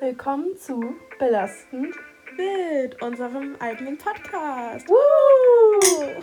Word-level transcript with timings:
Willkommen 0.00 0.56
zu 0.56 0.96
Belastend. 1.18 1.94
Mit 2.36 3.00
unserem 3.00 3.54
eigenen 3.60 3.96
Podcast. 3.96 4.88
Woo! 4.88 4.96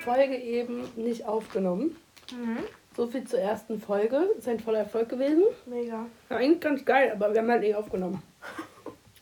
Folge 0.00 0.36
eben 0.36 0.88
nicht 0.96 1.24
aufgenommen. 1.26 1.96
Mhm. 2.32 2.58
So 2.96 3.06
viel 3.06 3.24
zur 3.24 3.38
ersten 3.38 3.80
Folge. 3.80 4.16
Ist 4.36 4.48
ein 4.48 4.58
voller 4.58 4.80
Erfolg 4.80 5.08
gewesen. 5.08 5.44
Mega. 5.66 6.06
Ja, 6.28 6.36
eigentlich 6.36 6.60
ganz 6.60 6.84
geil, 6.84 7.12
aber 7.14 7.32
wir 7.32 7.40
haben 7.40 7.50
halt 7.50 7.62
nicht 7.62 7.76
aufgenommen. 7.76 8.22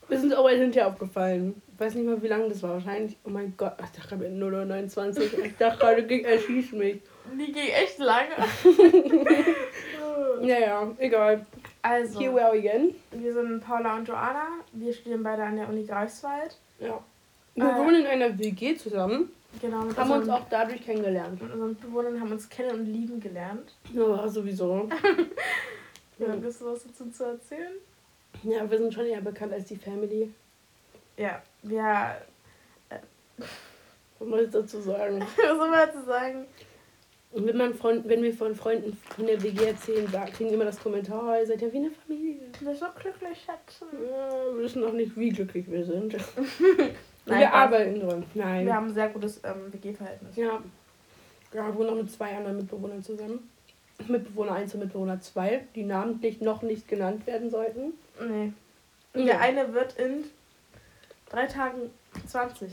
Wir 0.08 0.18
sind 0.18 0.34
aber 0.34 0.50
hinterher 0.50 0.88
aufgefallen. 0.88 1.62
Ich 1.72 1.80
weiß 1.80 1.94
nicht 1.94 2.04
mal, 2.04 2.20
wie 2.22 2.28
lange 2.28 2.46
das 2.50 2.62
war. 2.62 2.74
Wahrscheinlich, 2.74 3.16
oh 3.24 3.30
mein 3.30 3.54
Gott, 3.56 3.72
ich 3.82 3.98
dachte 3.98 4.16
gerade 4.16 4.26
0,29. 4.34 5.42
Ich 5.42 5.56
dachte 5.56 5.78
gerade, 5.78 6.02
ging 6.06 6.24
erschießt 6.24 6.74
mich. 6.74 7.00
Die 7.32 7.50
ging 7.52 7.68
echt 7.68 7.98
lange. 7.98 8.28
Naja, 10.42 10.90
egal. 10.98 11.46
Also, 11.82 12.20
Here 12.20 12.32
we 12.32 12.40
are 12.40 12.56
again. 12.56 12.94
wir 13.10 13.32
sind 13.32 13.60
Paula 13.64 13.96
und 13.96 14.06
Joanna. 14.06 14.46
Wir 14.72 14.92
studieren 14.92 15.22
beide 15.22 15.42
an 15.42 15.56
der 15.56 15.68
Uni 15.68 15.84
Greifswald. 15.84 16.56
Ja. 16.78 17.02
Wir 17.54 17.64
Äh, 17.64 17.76
wohnen 17.78 18.00
in 18.02 18.06
einer 18.06 18.38
WG 18.38 18.76
zusammen. 18.76 19.30
Genau, 19.60 19.84
Haben 19.96 20.10
uns 20.12 20.28
auch 20.28 20.46
dadurch 20.48 20.82
kennengelernt. 20.84 21.42
mit 21.42 21.52
unseren 21.52 21.76
Bewohnern 21.76 22.18
haben 22.20 22.32
uns 22.32 22.48
kennen 22.48 22.70
und 22.80 22.86
lieben 22.86 23.20
gelernt. 23.20 23.74
Ja, 23.92 24.28
sowieso. 24.28 24.88
Ja. 26.18 26.28
Ja. 26.28 26.40
Willst 26.42 26.60
du 26.60 26.66
was 26.66 26.84
dazu 26.84 27.10
zu 27.10 27.24
erzählen? 27.24 27.72
Ja, 28.44 28.70
wir 28.70 28.78
sind 28.78 28.94
schon 28.94 29.06
eher 29.06 29.20
bekannt 29.22 29.52
als 29.52 29.64
die 29.64 29.76
Family. 29.76 30.32
Ja, 31.16 31.42
wir. 31.62 32.16
Was 34.20 34.28
soll 34.28 34.40
ich 34.40 34.50
dazu 34.50 34.80
sagen? 34.80 35.20
Was 35.36 35.36
soll 35.58 35.70
man 35.70 35.72
dazu 35.72 36.02
sagen? 36.04 36.46
Und 37.32 37.46
wenn, 37.46 37.56
man 37.56 37.72
Freund, 37.74 38.06
wenn 38.08 38.22
wir 38.22 38.34
von 38.34 38.54
Freunden 38.54 38.96
von 39.16 39.26
der 39.26 39.42
WG 39.42 39.64
erzählen, 39.64 40.06
sagen, 40.08 40.32
kriegen 40.32 40.50
immer 40.52 40.66
das 40.66 40.78
Kommentar, 40.78 41.22
"Oh, 41.34 41.40
ihr 41.40 41.46
seid 41.46 41.62
ja 41.62 41.72
wie 41.72 41.78
eine 41.78 41.90
Familie. 41.90 42.36
Wir 42.60 42.74
sind 42.74 42.78
so 42.78 42.86
glücklich, 43.00 43.38
Schätze. 43.38 43.86
Ja, 44.10 44.54
wir 44.54 44.62
wissen 44.62 44.82
noch 44.82 44.92
nicht, 44.92 45.16
wie 45.16 45.30
glücklich 45.30 45.70
wir 45.70 45.84
sind. 45.84 46.12
Nein, 47.26 47.40
wir 47.40 47.52
arbeiten 47.54 48.00
dran. 48.00 48.24
Nein. 48.34 48.66
Wir 48.66 48.74
haben 48.74 48.88
ein 48.88 48.94
sehr 48.94 49.08
gutes 49.08 49.40
ähm, 49.44 49.72
WG-Verhältnis. 49.72 50.36
Ja. 50.36 50.62
Ja, 51.54 51.66
wir 51.66 51.74
wohnen 51.74 51.88
noch 51.88 51.96
mit 52.02 52.10
zwei 52.10 52.36
anderen 52.36 52.58
Mitbewohnern 52.58 53.02
zusammen. 53.02 53.48
Mitbewohner 54.08 54.52
1 54.52 54.74
und 54.74 54.80
Mitbewohner 54.80 55.20
2, 55.20 55.64
die 55.74 55.84
namentlich 55.84 56.40
noch 56.40 56.62
nicht 56.62 56.88
genannt 56.88 57.26
werden 57.26 57.50
sollten. 57.50 57.92
Nee. 58.20 58.52
Und 59.14 59.20
Ja. 59.20 59.24
der 59.26 59.40
eine 59.40 59.72
wird 59.72 59.98
in 59.98 60.24
drei 61.30 61.46
Tagen 61.46 61.90
20. 62.26 62.72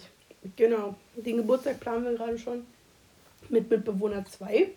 Genau. 0.55 0.95
Den 1.15 1.37
Geburtstag 1.37 1.79
planen 1.79 2.05
wir 2.05 2.13
gerade 2.15 2.37
schon 2.37 2.65
mit 3.49 3.69
Mitbewohner 3.69 4.25
2. 4.25 4.69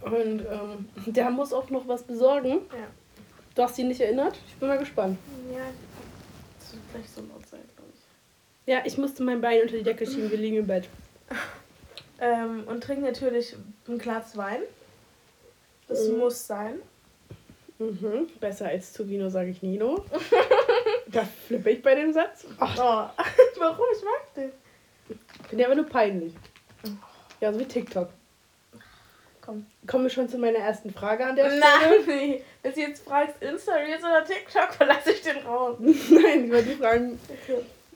Und 0.00 0.40
ähm, 0.40 0.88
der 1.06 1.30
muss 1.30 1.52
auch 1.52 1.70
noch 1.70 1.86
was 1.86 2.02
besorgen. 2.02 2.62
Ja. 2.70 2.86
Du 3.54 3.62
hast 3.62 3.78
ihn 3.78 3.88
nicht 3.88 4.00
erinnert? 4.00 4.36
Ich 4.48 4.54
bin 4.56 4.68
mal 4.68 4.78
gespannt. 4.78 5.18
Ja, 5.52 5.58
das 6.58 6.72
wird 6.72 6.82
gleich 6.92 7.08
so 7.08 7.20
laut 7.20 7.46
sein, 7.46 7.60
glaube 7.76 7.90
ich. 7.94 8.72
Ja, 8.72 8.80
ich 8.84 8.96
musste 8.98 9.22
mein 9.22 9.40
Bein 9.40 9.60
unter 9.62 9.76
die 9.76 9.82
Decke 9.82 10.06
schieben, 10.06 10.30
wir 10.30 10.38
liegen 10.38 10.56
im 10.56 10.66
Bett. 10.66 10.88
Ähm, 12.24 12.62
und 12.68 12.84
trinken 12.84 13.02
natürlich 13.02 13.56
ein 13.88 13.98
Glas 13.98 14.36
Wein. 14.36 14.60
Das 15.88 16.06
Mhm. 16.08 16.18
muss 16.18 16.46
sein. 16.46 16.74
Mhm. 17.80 18.28
Besser 18.38 18.68
als 18.68 18.92
zu 18.92 19.08
Vino, 19.08 19.28
sage 19.28 19.50
ich 19.50 19.60
Nino. 19.60 20.04
da 21.08 21.24
flippe 21.24 21.70
ich 21.70 21.82
bei 21.82 21.96
dem 21.96 22.12
Satz. 22.12 22.46
Ach, 22.60 22.76
Oh. 22.78 23.22
Warum? 23.58 23.84
Ich 23.96 24.04
mag 24.04 24.34
den. 24.36 24.52
bin 25.50 25.58
ja 25.58 25.66
aber 25.66 25.74
nur 25.74 25.86
peinlich. 25.86 26.32
Ja, 27.42 27.52
so 27.52 27.58
wie 27.58 27.64
TikTok. 27.64 28.08
Komm. 29.40 29.66
Kommen 29.88 30.04
wir 30.04 30.10
schon 30.10 30.28
zu 30.28 30.38
meiner 30.38 30.58
ersten 30.60 30.92
Frage 30.94 31.26
an 31.26 31.34
der 31.34 31.46
Stelle? 31.46 31.60
Nein, 31.60 31.92
nee. 32.06 32.44
Wenn 32.62 32.72
du 32.72 32.80
jetzt 32.80 33.04
fragst, 33.04 33.34
Insta, 33.42 33.72
Reels 33.74 34.00
oder 34.04 34.24
TikTok, 34.24 34.72
verlasse 34.72 35.10
ich 35.10 35.22
den 35.22 35.38
Raum. 35.38 35.76
Nein, 35.80 36.44
ich 36.44 36.52
wollte 36.52 36.68
dich 36.68 36.78
fragen, 36.78 37.18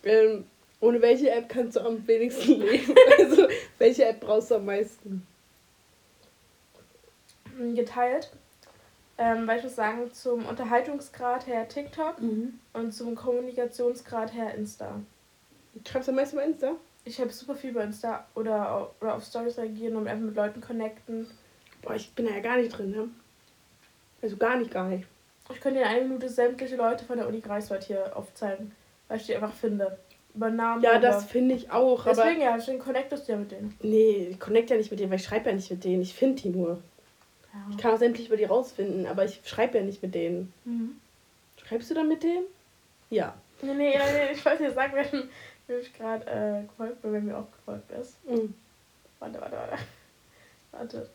ähm, 0.02 0.44
ohne 0.80 1.00
welche 1.00 1.30
App 1.30 1.48
kannst 1.48 1.76
du 1.76 1.80
am 1.80 2.04
wenigsten 2.08 2.60
leben? 2.60 2.92
Also, 3.18 3.46
welche 3.78 4.06
App 4.06 4.18
brauchst 4.18 4.50
du 4.50 4.56
am 4.56 4.64
meisten? 4.64 5.24
Geteilt. 7.76 8.30
Ähm, 9.16 9.46
weil 9.46 9.58
ich 9.58 9.64
muss 9.64 9.76
sagen, 9.76 10.12
zum 10.12 10.44
Unterhaltungsgrad 10.44 11.46
her 11.46 11.68
TikTok 11.68 12.20
Mhm. 12.20 12.58
und 12.72 12.92
zum 12.92 13.14
Kommunikationsgrad 13.14 14.34
her 14.34 14.54
Insta. 14.56 15.00
Schreibst 15.88 16.08
du 16.08 16.10
am 16.12 16.16
meisten 16.16 16.36
bei 16.36 16.44
Insta? 16.46 16.72
Ich 17.06 17.20
habe 17.20 17.30
super 17.30 17.54
viel 17.54 17.72
bei 17.72 17.84
Insta 17.84 18.26
oder, 18.34 18.90
oder 19.00 19.14
auf 19.14 19.24
Stories 19.24 19.56
reagieren 19.56 19.96
und 19.96 20.08
einfach 20.08 20.26
mit 20.26 20.34
Leuten 20.34 20.60
connecten. 20.60 21.26
Boah, 21.80 21.94
ich 21.94 22.12
bin 22.12 22.26
da 22.26 22.32
ja 22.32 22.40
gar 22.40 22.56
nicht 22.56 22.76
drin, 22.76 22.90
ne? 22.90 23.08
Also 24.20 24.36
gar 24.36 24.56
nicht, 24.56 24.72
gar 24.72 24.88
nicht. 24.88 25.06
Ich 25.52 25.60
könnte 25.60 25.80
in 25.80 25.86
einer 25.86 26.02
Minute 26.02 26.28
sämtliche 26.28 26.74
Leute 26.74 27.04
von 27.04 27.16
der 27.16 27.28
Uni 27.28 27.40
Greifswald 27.40 27.84
hier 27.84 28.16
aufzeigen, 28.16 28.72
weil 29.06 29.18
ich 29.18 29.26
die 29.26 29.36
einfach 29.36 29.54
finde. 29.54 29.96
Über 30.34 30.50
Namen. 30.50 30.82
Ja, 30.82 30.98
das 30.98 31.26
finde 31.26 31.54
ich 31.54 31.70
auch, 31.70 32.06
aber... 32.06 32.24
Deswegen 32.24 32.40
ja, 32.40 32.56
deswegen 32.56 32.80
connectest 32.80 33.28
du 33.28 33.32
ja 33.32 33.38
mit 33.38 33.52
denen. 33.52 33.74
Nee, 33.80 34.28
ich 34.32 34.40
connecte 34.40 34.74
ja 34.74 34.78
nicht 34.78 34.90
mit 34.90 34.98
denen, 34.98 35.10
weil 35.10 35.20
ich 35.20 35.24
schreibe 35.24 35.48
ja 35.48 35.54
nicht 35.54 35.70
mit 35.70 35.84
denen. 35.84 36.02
Ich 36.02 36.12
finde 36.12 36.42
die 36.42 36.48
nur. 36.48 36.82
Ich 37.70 37.78
kann 37.78 37.94
auch 37.94 37.98
sämtlich 37.98 38.26
über 38.26 38.36
die 38.36 38.44
rausfinden, 38.44 39.06
aber 39.06 39.24
ich 39.24 39.40
schreibe 39.44 39.78
ja 39.78 39.84
nicht 39.84 40.02
mit 40.02 40.14
denen. 40.14 40.52
Mhm. 40.64 41.00
Schreibst 41.64 41.88
du 41.90 41.94
dann 41.94 42.08
mit 42.08 42.22
denen? 42.22 42.44
Ja. 43.08 43.34
Nee, 43.62 43.72
nee, 43.72 43.94
nee, 43.96 44.32
ich 44.32 44.44
wollte 44.44 44.64
dir 44.64 44.72
sagen, 44.72 44.92
wer 44.94 45.06
wer 45.10 45.22
mich 45.68 45.92
gerade 45.94 46.24
äh, 46.26 46.66
gefolgt 46.66 47.02
bin, 47.02 47.12
wer 47.12 47.20
mir 47.20 47.36
auch 47.38 47.50
gefolgt 47.52 47.90
ist. 47.92 48.24
Mhm. 48.28 48.54
Warte, 49.18 49.40
warte, 49.40 49.56
warte. 49.56 49.78
Warte. 50.72 51.10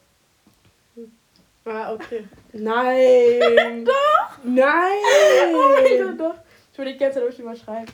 Ah, 1.66 1.94
okay. 1.94 2.28
Nein! 2.53 3.85
Doch! 3.85 4.38
Nein! 4.44 5.53
Oh 5.53 5.75
mein 5.81 6.17
Gott, 6.17 6.19
doch. 6.19 6.35
Ich 6.72 6.78
würde 6.78 6.94
die 6.94 6.97
ganze 6.97 7.19
Zeit 7.19 7.40
über 7.40 7.56
schreiben. 7.56 7.91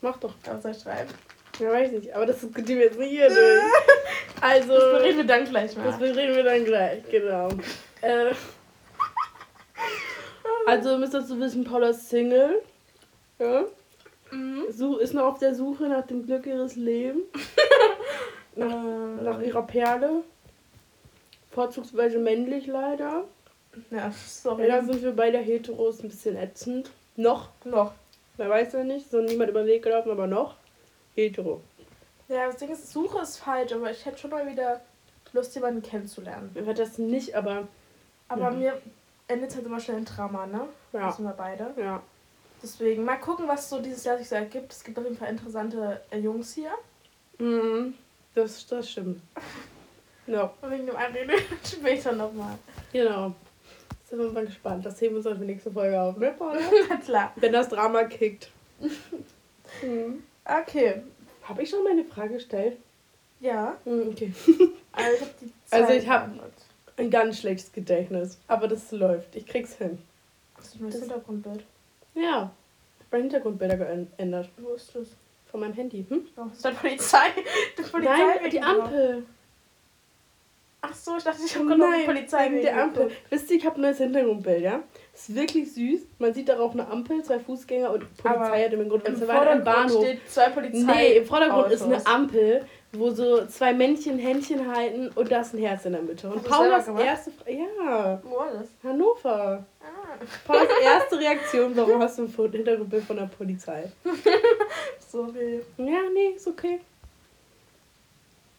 Mach 0.00 0.16
doch. 0.16 0.34
Soll 0.60 0.72
ich 0.72 0.78
schreiben? 0.82 1.10
Ja, 1.60 1.70
weiß 1.70 1.92
nicht, 1.92 2.12
aber 2.12 2.26
das 2.26 2.40
diskutieren 2.40 2.78
wir 2.78 2.86
jetzt 2.86 2.98
nicht 2.98 3.10
hier 3.10 3.28
durch. 3.28 3.38
Also, 4.42 4.72
Das 4.72 4.84
bereden 4.92 5.18
wir 5.18 5.26
dann 5.26 5.44
gleich 5.44 5.76
mal. 5.76 5.84
das 5.84 5.98
bereden 5.98 6.34
wir 6.34 6.42
dann 6.42 6.64
gleich, 6.64 7.02
genau. 7.10 7.48
Äh, 8.00 8.32
also, 10.66 10.92
ihr 10.92 10.98
müsst 10.98 11.12
dazu 11.12 11.38
wissen, 11.38 11.62
Paula 11.62 11.90
ist 11.90 12.08
Single. 12.08 12.62
Ja. 13.38 13.64
Mhm. 14.30 14.64
Such, 14.70 14.98
ist 14.98 15.14
noch 15.14 15.24
auf 15.24 15.38
der 15.38 15.54
Suche 15.54 15.88
nach 15.88 16.06
dem 16.06 16.24
Glück 16.26 16.46
ihres 16.46 16.76
Lebens. 16.76 17.24
nach, 18.56 18.84
nach 19.22 19.40
ihrer 19.40 19.62
Perle. 19.62 20.22
Vorzugsweise 21.50 22.18
männlich 22.18 22.66
leider. 22.66 23.24
Ja, 23.90 24.12
sorry. 24.26 24.66
Leider 24.66 24.84
sind 24.84 25.02
wir 25.02 25.12
beide 25.12 25.38
Heteros 25.38 26.02
ein 26.02 26.08
bisschen 26.08 26.36
ätzend. 26.36 26.90
Noch. 27.16 27.48
Noch. 27.64 27.92
Wer 28.36 28.48
weiß 28.50 28.72
ja 28.72 28.84
nicht. 28.84 29.10
So 29.10 29.20
niemand 29.20 29.50
über 29.50 29.62
den 29.62 29.68
Weg 29.68 29.82
gelaufen, 29.82 30.10
aber 30.10 30.26
noch. 30.26 30.54
Hetero. 31.14 31.60
Ja, 32.28 32.46
das 32.46 32.56
Ding 32.56 32.70
ist, 32.70 32.92
Suche 32.92 33.20
ist 33.22 33.38
falsch, 33.38 33.72
aber 33.72 33.90
ich 33.90 34.04
hätte 34.06 34.18
schon 34.18 34.30
mal 34.30 34.46
wieder 34.46 34.80
Lust, 35.32 35.54
jemanden 35.54 35.82
kennenzulernen. 35.82 36.50
Wer 36.54 36.66
wird 36.66 36.78
das 36.78 36.98
nicht, 36.98 37.34
aber 37.34 37.66
Aber 38.28 38.42
Ja. 38.44 38.50
mir 38.50 38.82
endet 39.26 39.54
halt 39.54 39.66
immer 39.66 39.80
schnell 39.80 39.98
ein 39.98 40.04
Drama, 40.04 40.46
ne? 40.46 40.68
ja. 40.92 41.06
Das 41.06 41.16
sind 41.16 41.24
wir 41.26 41.32
beide. 41.34 41.72
Ja. 41.76 42.00
Deswegen 42.62 43.04
mal 43.04 43.16
gucken, 43.16 43.48
was 43.48 43.68
so 43.70 43.80
dieses 43.80 44.04
Jahr 44.04 44.18
sich 44.18 44.28
so 44.28 44.34
ergibt. 44.34 44.72
Es 44.72 44.84
gibt 44.84 44.98
auf 44.98 45.04
jeden 45.04 45.16
Fall 45.16 45.30
interessante 45.30 46.00
Jungs 46.20 46.54
hier. 46.54 46.70
Mhm. 47.38 47.94
Das, 48.34 48.66
das 48.66 48.90
stimmt. 48.90 49.20
Ja, 50.26 50.52
Und 50.60 50.70
wegen 50.70 50.86
dem 50.86 50.94
einen 50.94 51.12
reden 51.14 51.30
wir 51.30 51.38
später 51.66 52.12
nochmal. 52.12 52.56
genau. 52.92 53.34
Sind 54.08 54.18
wir 54.20 54.30
mal 54.30 54.46
gespannt. 54.46 54.86
Das 54.86 55.00
heben 55.00 55.14
wir 55.14 55.18
uns 55.18 55.26
auf 55.26 55.38
die 55.38 55.44
nächste 55.46 55.72
Folge 55.72 56.00
auf, 56.00 56.16
ne, 56.18 56.30
Paula? 56.38 56.60
Na 56.88 56.96
klar. 56.98 57.32
Wenn 57.36 57.52
das 57.52 57.68
Drama 57.68 58.04
kickt. 58.04 58.48
Mhm. 59.82 60.22
Okay. 60.44 61.02
Habe 61.42 61.62
ich 61.62 61.70
schon 61.70 61.82
meine 61.82 62.04
Frage 62.04 62.34
gestellt? 62.34 62.76
Ja. 63.40 63.76
Mhm, 63.84 64.10
okay. 64.12 64.32
Also 64.92 65.14
ich, 65.16 65.20
hab 65.22 65.38
die 65.40 65.52
Also 65.70 65.92
ich. 65.94 66.08
Ein 66.96 67.10
ganz 67.10 67.38
schlechtes 67.40 67.72
Gedächtnis. 67.72 68.38
Aber 68.46 68.68
das 68.68 68.92
läuft. 68.92 69.34
Ich 69.34 69.46
krieg's 69.46 69.74
hin. 69.74 69.98
Hast 70.58 70.74
du 70.76 70.84
mir 70.84 70.90
das 70.90 71.00
Das- 71.00 71.08
Hintergrundbild? 71.08 71.64
Ja. 72.14 72.52
Meine 73.10 73.22
Hintergrundbilder 73.24 73.76
geändert. 73.76 74.50
Wo 74.58 74.74
ist 74.74 74.94
das? 74.94 75.08
Von 75.50 75.60
meinem 75.60 75.74
Handy. 75.74 76.06
Hm? 76.08 76.26
Oh, 76.36 76.42
ist 76.52 76.64
das 76.64 76.74
Polizei? 76.76 77.18
Die 77.78 77.82
Polizei 77.82 78.12
Nein, 78.12 78.50
die. 78.50 78.60
Ampel. 78.62 79.24
Ach 80.82 80.94
so, 80.94 81.16
ich 81.18 81.24
dachte, 81.24 81.42
ich 81.44 81.54
habe 81.56 81.66
gerade 81.66 81.98
die 82.00 82.06
Polizei 82.06 82.50
wegen 82.50 82.62
der 82.62 82.82
Ampel. 82.82 83.10
Wisst 83.28 83.50
ihr, 83.50 83.58
ich 83.58 83.66
habe 83.66 83.76
ein 83.76 83.82
neues 83.82 83.98
Hintergrundbild, 83.98 84.62
ja? 84.62 84.82
Ist 85.12 85.34
wirklich 85.34 85.70
süß. 85.74 86.00
Man 86.18 86.32
sieht 86.32 86.48
darauf 86.48 86.72
eine 86.72 86.88
Ampel, 86.88 87.22
zwei 87.22 87.38
Fußgänger 87.38 87.90
und 87.90 88.16
Polizei 88.16 88.28
Aber 88.30 88.50
hat 88.64 88.72
im 88.72 88.80
Hintergrund. 88.80 89.04
Und 89.06 89.14
Im 89.14 89.20
so 89.20 89.28
weiter 89.28 89.52
im 89.52 89.62
Vordergrund 89.62 89.64
Bahnhof. 89.64 90.04
steht 90.06 90.30
zwei 90.30 90.48
Polizei. 90.48 90.94
Nee, 90.94 91.16
im 91.18 91.26
Vordergrund 91.26 91.72
ist 91.72 91.82
eine 91.82 91.96
Autos. 91.96 92.06
Ampel, 92.06 92.64
wo 92.92 93.10
so 93.10 93.46
zwei 93.46 93.72
Männchen 93.72 94.18
Händchen 94.18 94.74
halten 94.74 95.10
und 95.14 95.30
da 95.30 95.42
ist 95.42 95.54
ein 95.54 95.58
Herz 95.60 95.84
in 95.84 95.92
der 95.92 96.02
Mitte. 96.02 96.28
Und 96.28 96.42
Paulas 96.44 96.88
erste 96.88 97.30
Fra 97.30 97.48
Ja, 97.50 98.20
Wo 98.24 98.36
war 98.36 98.52
das? 98.52 98.68
Hannover. 98.82 99.64
Ah, 99.80 100.24
Paulas 100.44 100.66
erste 100.82 101.18
Reaktion, 101.18 101.76
warum 101.76 102.02
hast 102.02 102.18
du 102.18 102.24
ein 102.24 102.52
Hintergrundbild 102.52 103.04
von 103.04 103.16
der 103.16 103.26
Polizei? 103.26 103.90
sorry. 105.08 105.60
Ja, 105.76 106.00
nee, 106.12 106.34
ist 106.36 106.48
okay. 106.48 106.80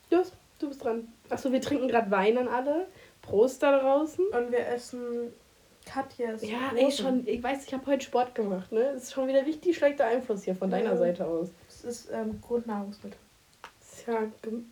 Los, 0.10 0.32
du 0.60 0.70
bist 0.70 0.84
dran. 0.84 1.08
Achso, 1.30 1.52
wir 1.52 1.62
trinken 1.62 1.88
gerade 1.88 2.10
Wein 2.12 2.38
an 2.38 2.48
alle. 2.48 2.88
Prost 3.22 3.62
da 3.64 3.80
draußen. 3.80 4.26
Und 4.28 4.52
wir 4.52 4.66
essen 4.68 5.34
Katjas. 5.86 6.42
Ja, 6.44 6.72
ey, 6.76 6.92
schon. 6.92 7.26
Ich 7.28 7.42
weiß, 7.42 7.66
ich 7.66 7.74
habe 7.74 7.86
heute 7.88 8.04
Sport 8.04 8.36
gemacht, 8.36 8.72
ne? 8.72 8.92
Das 8.94 9.04
ist 9.04 9.14
schon 9.14 9.28
wieder 9.28 9.46
richtig 9.46 9.78
schlechter 9.78 10.06
Einfluss 10.06 10.44
hier 10.44 10.56
von 10.56 10.70
deiner 10.70 10.92
Ja. 10.92 10.98
Seite 10.98 11.26
aus. 11.26 11.50
Das 11.68 11.84
ist 11.84 12.10
ähm, 12.12 12.40
Grundnahrungsmittel. 12.42 13.18
Ja 14.08 14.24
Gem- 14.42 14.72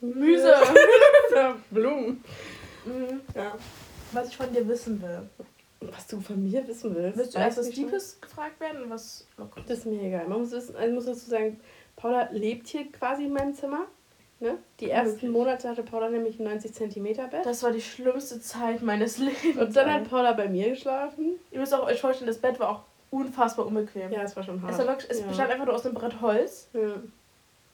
Gemüse. 0.00 0.54
Blumen. 1.70 2.22
Mhm. 2.84 3.20
Ja. 3.34 3.54
Was 4.12 4.28
ich 4.28 4.36
von 4.36 4.52
dir 4.52 4.66
wissen 4.68 5.00
will. 5.02 5.28
Was 5.80 6.06
du 6.06 6.20
von 6.20 6.42
mir 6.42 6.66
wissen 6.66 6.94
willst. 6.94 7.18
Willst 7.18 7.34
du 7.34 7.38
erst 7.38 7.58
was. 7.58 7.70
Deepes 7.70 8.20
gefragt 8.20 8.60
werden 8.60 8.88
was 8.88 9.26
Lockeres? 9.36 9.66
Das 9.66 9.78
ist 9.78 9.86
mir 9.86 10.02
egal. 10.02 10.26
Man 10.28 10.40
muss 10.40 10.50
wissen, 10.52 10.76
also 10.76 10.94
muss 10.94 11.06
dazu 11.06 11.28
sagen, 11.28 11.60
Paula 11.96 12.28
lebt 12.32 12.68
hier 12.68 12.90
quasi 12.90 13.24
in 13.24 13.32
meinem 13.32 13.54
Zimmer. 13.54 13.86
Ne? 14.40 14.58
Die 14.80 14.90
ersten 14.90 15.14
Wirklich? 15.14 15.30
Monate 15.30 15.68
hatte 15.68 15.82
Paula 15.82 16.10
nämlich 16.10 16.38
ein 16.40 16.44
90 16.44 16.74
cm 16.74 17.04
Bett. 17.04 17.44
Das 17.44 17.62
war 17.62 17.70
die 17.70 17.80
schlimmste 17.80 18.40
Zeit 18.40 18.82
meines 18.82 19.18
Lebens. 19.18 19.56
Und 19.56 19.76
dann 19.76 19.92
hat 19.92 20.10
Paula 20.10 20.32
bei 20.32 20.48
mir 20.48 20.70
geschlafen. 20.70 21.38
Ihr 21.50 21.60
müsst 21.60 21.72
auch 21.72 21.86
euch 21.86 22.00
vorstellen, 22.00 22.26
das 22.26 22.38
Bett 22.38 22.58
war 22.58 22.68
auch 22.70 22.80
unfassbar 23.10 23.66
unbequem. 23.66 24.10
Ja, 24.12 24.22
es 24.22 24.34
war 24.36 24.42
schon 24.42 24.60
hart. 24.60 24.72
Es, 24.72 24.78
war 24.78 24.86
wirklich, 24.88 25.10
es 25.10 25.20
ja. 25.20 25.26
bestand 25.26 25.50
einfach 25.50 25.66
nur 25.66 25.74
aus 25.74 25.86
einem 25.86 25.94
Brett 25.94 26.20
Holz. 26.20 26.68
Ja. 26.72 26.96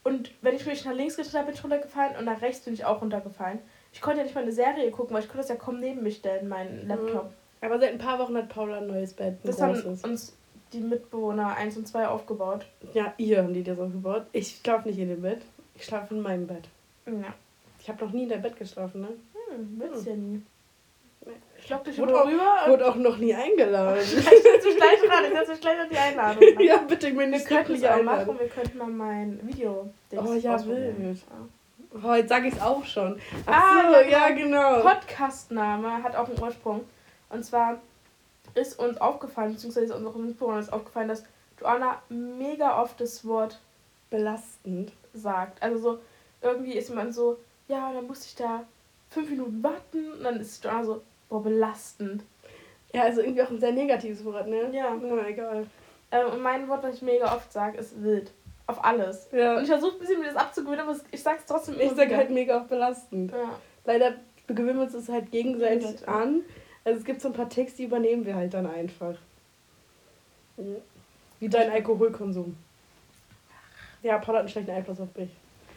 Und 0.03 0.31
wenn 0.43 0.57
ich 0.57 0.65
mich 0.67 0.85
nach 0.85 0.95
links 0.95 1.17
gedreht 1.17 1.35
habe, 1.35 1.47
bin 1.47 1.55
ich 1.55 1.63
runtergefallen 1.65 2.17
und 2.17 2.25
nach 2.25 2.41
rechts 2.41 2.65
bin 2.65 2.75
ich 2.75 2.85
auch 2.85 3.03
runtergefallen. 3.03 3.59
Ich 3.93 4.01
konnte 4.01 4.19
ja 4.19 4.25
nicht 4.25 4.35
mal 4.35 4.43
eine 4.43 4.53
Serie 4.53 4.91
gucken, 4.91 5.15
weil 5.15 5.23
ich 5.23 5.29
konnte 5.29 5.43
das 5.43 5.49
ja 5.49 5.57
kaum 5.57 5.79
neben 5.81 6.03
mich 6.03 6.17
stellen, 6.17 6.49
meinen 6.49 6.87
Laptop. 6.89 7.33
Aber 7.61 7.79
seit 7.79 7.93
ein 7.93 7.99
paar 7.99 8.19
Wochen 8.19 8.37
hat 8.37 8.49
Paula 8.49 8.79
ein 8.79 8.87
neues 8.87 9.13
Bett. 9.13 9.35
Ein 9.35 9.39
Das 9.43 9.61
haben 9.61 9.75
großes. 9.75 10.05
uns 10.05 10.37
die 10.73 10.81
Mitbewohner 10.81 11.57
1 11.57 11.77
und 11.77 11.87
2 11.89 12.09
aufgebaut. 12.09 12.65
Ja, 12.95 13.13
ihr 13.19 13.43
haben 13.43 13.53
die 13.53 13.63
das 13.63 13.79
aufgebaut. 13.79 14.27
Ich 14.33 14.61
schlafe 14.65 14.89
nicht 14.89 14.99
in 14.99 15.09
dem 15.09 15.21
Bett. 15.23 15.43
Ich 15.75 15.85
schlafe 15.85 16.15
in 16.15 16.23
meinem 16.23 16.47
Bett. 16.47 16.69
Ja. 17.07 17.35
Ich 17.79 17.89
habe 17.89 18.05
noch 18.05 18.13
nie 18.13 18.23
in 18.23 18.29
deinem 18.29 18.43
Bett 18.43 18.57
geschlafen, 18.57 19.03
ne? 19.03 19.09
Hm, 19.51 19.75
willst 19.79 20.07
ja 20.07 20.15
nie. 20.15 20.41
Ich 21.59 21.69
lock 21.69 21.85
dich 21.85 21.99
Wurde 21.99 22.21
auch- 22.21 22.27
rüber 22.27 22.57
Wurde 22.69 22.89
auch 22.89 22.95
noch 22.97 23.17
nie 23.19 23.35
eingeladen. 23.35 24.01
ich 24.03 24.09
setze 24.11 24.69
mich 24.69 24.77
gleich 24.77 25.11
ran. 25.11 25.25
Ich 25.31 25.39
setze 25.39 25.51
mich 25.53 25.61
gleich 25.61 25.81
auf 25.83 25.89
die 25.89 25.99
Einladung. 25.99 26.43
ja, 26.61 26.77
bitte, 26.79 27.17
Wir 27.17 27.27
nicht 27.27 27.47
auch 27.51 27.91
einladen. 27.97 28.05
machen, 28.27 28.39
wir 28.41 28.49
könnten 28.49 28.79
mal 28.79 28.87
mein 28.89 29.41
Video 29.47 29.91
Oh 30.17 30.33
ja, 30.35 30.65
wild. 30.67 30.99
Ja. 30.99 32.03
Oh, 32.09 32.15
jetzt 32.15 32.29
sag 32.29 32.45
ich 32.45 32.55
es 32.55 32.61
auch 32.61 32.85
schon. 32.85 33.21
Ach 33.47 33.63
Ah, 33.85 33.91
so, 33.93 33.97
ja, 34.11 34.29
ja, 34.29 34.31
genau. 34.31 34.81
Podcastname 34.81 36.03
hat 36.03 36.17
auch 36.17 36.29
einen 36.29 36.41
Ursprung. 36.41 36.85
Und 37.29 37.45
zwar 37.45 37.79
ist 38.55 38.79
uns 38.79 39.01
aufgefallen, 39.01 39.53
beziehungsweise 39.53 39.95
unseren 39.97 40.27
Mitbewohnern 40.27 40.61
ist 40.61 40.73
aufgefallen, 40.73 41.09
dass 41.09 41.25
Joanna 41.61 42.01
mega 42.09 42.81
oft 42.83 43.01
das 43.01 43.25
Wort 43.27 43.61
Belastend. 44.09 44.93
sagt. 45.15 45.63
Also 45.63 45.79
so, 45.79 45.99
irgendwie 46.43 46.73
ist 46.75 46.95
man 46.95 47.13
so, 47.13 47.39
ja, 47.69 47.93
dann 47.93 48.07
musste 48.07 48.27
ich 48.27 48.35
da 48.37 48.65
fünf 49.11 49.29
Minuten 49.31 49.63
warten 49.63 50.13
und 50.13 50.23
dann 50.25 50.41
ist 50.41 50.65
Joanna 50.65 50.85
so, 50.85 51.03
boah, 51.31 51.43
belastend. 51.43 52.23
Ja, 52.93 53.05
also 53.05 53.23
irgendwie 53.23 53.41
auch 53.43 53.51
ein 53.51 53.61
sehr 53.61 53.73
negatives 53.73 54.23
Wort, 54.25 54.47
ne? 54.49 54.69
Ja. 54.73 54.95
Na, 55.01 55.27
egal. 55.27 55.67
Ähm, 56.13 56.27
und 56.33 56.43
mein 56.43 56.69
Wort, 56.69 56.83
was 56.83 56.97
ich 56.97 57.03
mega 57.03 57.35
oft 57.35 57.51
sage, 57.53 57.79
ist 57.79 58.03
wild. 58.03 58.31
Auf 58.67 58.85
alles. 58.85 59.29
Ja. 59.33 59.57
Und 59.57 59.63
ich 59.63 59.69
versuche 59.71 59.95
ein 59.95 59.99
bisschen 60.01 60.19
mir 60.21 60.27
das 60.27 60.37
abzugewöhnen, 60.37 60.81
aber 60.83 60.93
es- 60.93 61.05
ich 61.11 61.23
sag's 61.23 61.47
trotzdem 61.47 61.77
Ich 61.77 61.83
immer 61.83 61.95
sag 61.95 62.09
wieder. 62.09 62.17
halt 62.19 62.31
mega 62.31 62.57
oft 62.59 62.69
belastend. 62.69 63.33
Ja. 63.33 63.59
Leider 63.85 64.15
gewöhnen 64.47 64.77
wir 64.79 64.83
uns 64.85 64.93
das 64.93 65.09
halt 65.09 65.31
gegenseitig 65.31 65.81
Gegenseitig. 65.87 66.09
an. 66.09 66.43
Also 66.85 66.99
es 66.99 67.05
gibt 67.05 67.21
so 67.21 67.29
ein 67.29 67.35
paar 67.35 67.49
Texte, 67.49 67.79
die 67.79 67.85
übernehmen 67.85 68.27
wir 68.27 68.35
halt 68.35 68.53
dann 68.55 68.67
einfach. 68.67 69.15
Wie 71.39 71.49
dein 71.49 71.71
Alkoholkonsum. 71.71 72.57
Ja, 74.03 74.19
Paul 74.19 74.35
hat 74.35 74.41
einen 74.41 74.49
schlechten 74.49 74.71
Einfluss 74.73 75.01
auf 75.01 75.09
mich. 75.17 75.31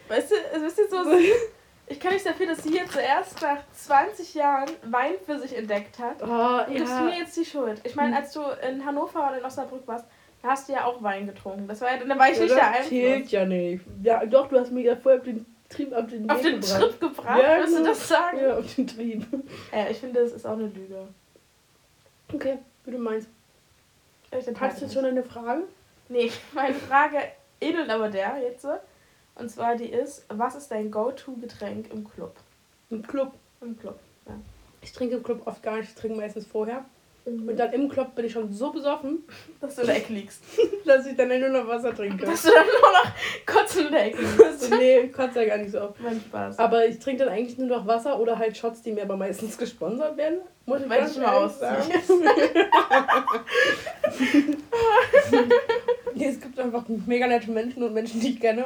Weißt 0.08 0.32
du, 0.32 0.36
es 0.56 0.62
ist 0.64 0.78
jetzt 0.78 0.92
so, 0.92 0.98
ich 1.88 2.00
kann 2.00 2.14
nicht 2.14 2.26
dafür, 2.26 2.48
dass 2.48 2.64
sie 2.64 2.70
hier 2.72 2.88
zuerst 2.88 3.42
nach 3.42 3.58
20 3.74 4.34
Jahren 4.36 4.70
Wein 4.84 5.14
für 5.26 5.38
sich 5.40 5.56
entdeckt 5.56 6.00
hat. 6.00 6.22
Oh, 6.22 6.66
Du 6.68 6.74
gibst 6.74 7.00
mir 7.02 7.18
jetzt 7.18 7.36
die 7.38 7.46
Schuld. 7.46 7.82
Ich 7.84 7.96
meine, 7.96 8.16
als 8.18 8.32
du 8.34 8.42
in 8.68 8.86
Hannover 8.86 9.28
oder 9.28 9.40
in 9.40 9.46
Osnabrück 9.46 9.88
warst, 9.88 10.06
da 10.42 10.50
hast 10.50 10.68
du 10.68 10.74
ja 10.74 10.86
auch 10.86 11.02
Wein 11.04 11.26
getrunken. 11.26 11.68
Das 11.68 11.82
war 11.82 11.92
ja, 11.92 11.98
dann 12.04 12.18
war 12.20 12.30
ich 12.30 12.38
ja, 12.38 12.44
nicht 12.44 12.56
der 12.56 12.74
das 12.78 12.88
zählt 12.90 13.28
ja 13.30 13.46
nicht. 13.46 13.84
Ja, 14.02 14.26
doch, 14.26 14.48
du 14.50 14.60
hast 14.60 14.72
mich 14.72 14.86
ja 14.86 14.96
vorher 14.96 15.20
auf 15.20 15.26
den 15.26 15.46
Trieb 15.70 15.94
auf 15.94 16.08
den 16.08 16.30
Auf 16.30 16.42
den 16.42 16.60
gebracht. 16.62 16.82
Trip 16.82 17.00
gebracht, 17.00 17.42
Ja, 17.42 17.58
willst 17.58 17.74
du 17.74 17.78
genau. 17.78 17.90
das 17.90 18.08
sagen? 18.08 18.38
Ja. 18.38 18.48
Ja, 18.50 18.58
auf 18.58 18.76
den 18.76 18.88
Trieb. 18.88 19.26
ich 19.92 19.98
finde, 19.98 20.22
das 20.22 20.32
ist 20.34 20.46
auch 20.46 20.54
eine 20.54 20.68
Lüge. 20.68 21.08
Okay, 22.34 22.58
wie 22.86 22.92
du 22.92 22.98
meinst. 22.98 23.28
Ich 24.32 24.48
Hast 24.60 24.80
du 24.82 24.86
jetzt 24.86 24.94
schon 24.94 25.06
eine 25.06 25.24
Frage? 25.24 25.64
Nee, 26.10 26.32
meine 26.54 26.74
Frage 26.74 27.18
ähnelt 27.62 27.90
aber 27.90 28.10
der 28.10 28.38
jetzt. 28.42 28.66
Und 29.36 29.50
zwar 29.50 29.76
die 29.76 29.90
ist, 29.90 30.26
was 30.30 30.56
ist 30.56 30.70
dein 30.70 30.92
Go-To-Getränk 30.92 31.92
im 31.92 32.08
Club? 32.10 32.36
Im 32.90 33.02
Club. 33.06 33.34
Im 33.62 33.78
Club. 33.78 34.00
Ich 34.82 34.92
trinke 34.92 35.16
im 35.16 35.24
Club 35.24 35.42
oft 35.46 35.64
gar 35.64 35.78
nicht, 35.78 35.90
ich 35.90 35.96
trinke 35.96 36.18
meistens 36.18 36.46
vorher. 36.46 36.84
Und 37.26 37.56
dann 37.56 37.72
im 37.72 37.88
Club 37.88 38.16
bin 38.16 38.26
ich 38.26 38.34
schon 38.34 38.52
so 38.52 38.72
besoffen, 38.72 39.24
Dass 39.62 39.76
du 39.76 39.82
in 39.82 39.88
der 39.88 39.96
Ecke 39.96 40.12
liegst. 40.14 40.44
dass 40.86 41.06
ich 41.06 41.16
dann 41.16 41.30
nur 41.30 41.50
noch 41.50 41.66
Wasser 41.68 41.96
trinke. 41.96 42.26
Dass 42.26 42.42
du 42.44 42.50
dann 42.50 42.66
nur 42.66 42.92
noch 42.92 43.12
kurz 43.46 43.76
in 43.78 43.92
der 43.92 44.06
Ecke 44.08 44.22
liegst. 44.38 44.70
Nee, 44.70 45.08
kotze 45.08 45.44
ja 45.44 45.56
gar 45.56 45.58
nicht 45.58 45.72
so 45.72 45.82
oft. 45.82 46.02
Mein 46.02 46.20
Spaß. 46.20 46.60
Aber 46.60 46.86
ich 46.86 47.00
trinke 47.00 47.24
dann 47.24 47.34
eigentlich 47.34 47.58
nur 47.58 47.68
noch 47.70 47.88
Wasser 47.88 48.20
oder 48.20 48.38
halt 48.38 48.58
Shots, 48.58 48.82
die 48.82 48.92
mir 48.92 49.04
aber 49.04 49.16
meistens 49.16 49.58
gesponsert 49.58 50.18
werden. 50.18 50.40
Muss 50.66 50.82
ich 50.82 50.90
Weil 50.90 51.08
ich 51.10 51.18
mal 51.18 51.34
ehrlich 51.34 51.54
sagen. 51.54 51.78
ausziehst. 51.78 52.12
nee, 56.14 56.26
es 56.28 56.42
gibt 56.42 56.60
einfach 56.60 56.84
mega 57.06 57.28
nette 57.28 57.52
Menschen 57.52 57.84
und 57.84 57.94
Menschen, 57.94 58.20
die 58.20 58.32
ich 58.32 58.40
kenne, 58.42 58.66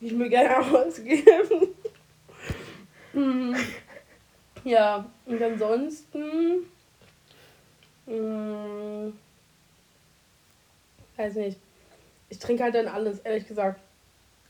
ich 0.00 0.12
mir 0.12 0.28
gerne 0.28 0.58
ausgeben. 0.78 1.74
Mm. 3.12 3.54
ja, 4.64 5.08
und 5.26 5.42
ansonsten. 5.42 6.66
mm, 8.06 9.12
weiß 11.16 11.34
nicht. 11.36 11.58
Ich 12.28 12.38
trinke 12.38 12.64
halt 12.64 12.74
dann 12.74 12.88
alles, 12.88 13.20
ehrlich 13.20 13.46
gesagt. 13.46 13.80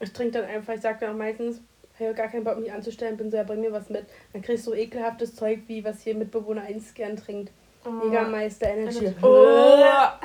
Ich 0.00 0.12
trinke 0.12 0.40
dann 0.40 0.48
einfach, 0.48 0.74
ich 0.74 0.80
sag 0.80 1.00
dann 1.00 1.12
auch 1.12 1.18
meistens, 1.18 1.60
ich 1.94 2.00
habe 2.06 2.14
gar 2.14 2.28
keinen 2.28 2.44
Bock, 2.44 2.58
mich 2.58 2.72
anzustellen, 2.72 3.16
bin 3.16 3.30
so, 3.30 3.36
ja, 3.36 3.44
bring 3.44 3.60
mir 3.60 3.72
was 3.72 3.88
mit. 3.88 4.06
Dann 4.32 4.42
kriegst 4.42 4.66
du 4.66 4.70
so 4.70 4.76
ekelhaftes 4.76 5.36
Zeug, 5.36 5.60
wie 5.68 5.84
was 5.84 6.02
hier 6.02 6.14
Mitbewohner 6.14 6.62
1 6.62 6.94
gern 6.94 7.16
trinkt. 7.16 7.52
Jägermeister 8.04 8.68
Energy. 8.68 8.98
Energy. 8.98 9.16
Oh, 9.22 9.74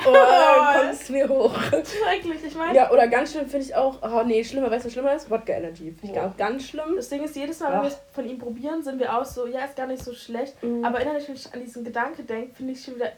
Oh. 0.05 0.13
oh, 0.13 0.79
kommst 0.81 1.09
mir 1.09 1.27
hoch. 1.27 1.53
Schrecklich, 1.61 2.43
ich 2.45 2.55
meine. 2.55 2.75
Ja, 2.75 2.91
oder 2.91 3.07
ganz 3.07 3.31
schlimm 3.31 3.47
finde 3.47 3.65
ich 3.65 3.75
auch, 3.75 3.97
oh 4.01 4.23
nee, 4.25 4.43
schlimmer, 4.43 4.71
weißt 4.71 4.85
du, 4.85 4.87
was 4.87 4.93
schlimmer 4.93 5.13
ist? 5.15 5.29
Wodka 5.29 5.53
Energy. 5.53 5.91
Finde 5.91 6.07
ich 6.07 6.13
Boah. 6.13 6.27
auch 6.29 6.37
ganz 6.37 6.67
schlimm. 6.67 6.95
Das 6.95 7.09
Ding 7.09 7.23
ist, 7.23 7.35
jedes 7.35 7.59
Mal, 7.59 7.73
wenn 7.73 7.81
wir 7.81 7.87
es 7.89 7.99
von 8.13 8.27
ihm 8.27 8.37
probieren, 8.39 8.81
sind 8.83 8.99
wir 8.99 9.17
auch 9.17 9.25
so, 9.25 9.47
ja, 9.47 9.65
ist 9.65 9.75
gar 9.75 9.87
nicht 9.87 10.03
so 10.03 10.13
schlecht. 10.13 10.61
Mhm. 10.63 10.83
Aber 10.85 11.01
innerlich, 11.01 11.27
wenn 11.27 11.35
ich 11.35 11.53
an 11.53 11.59
diesen 11.61 11.83
Gedanke 11.83 12.23
denke, 12.23 12.55
finde 12.55 12.73
ich 12.73 12.83
schon 12.83 12.95
wieder 12.95 13.11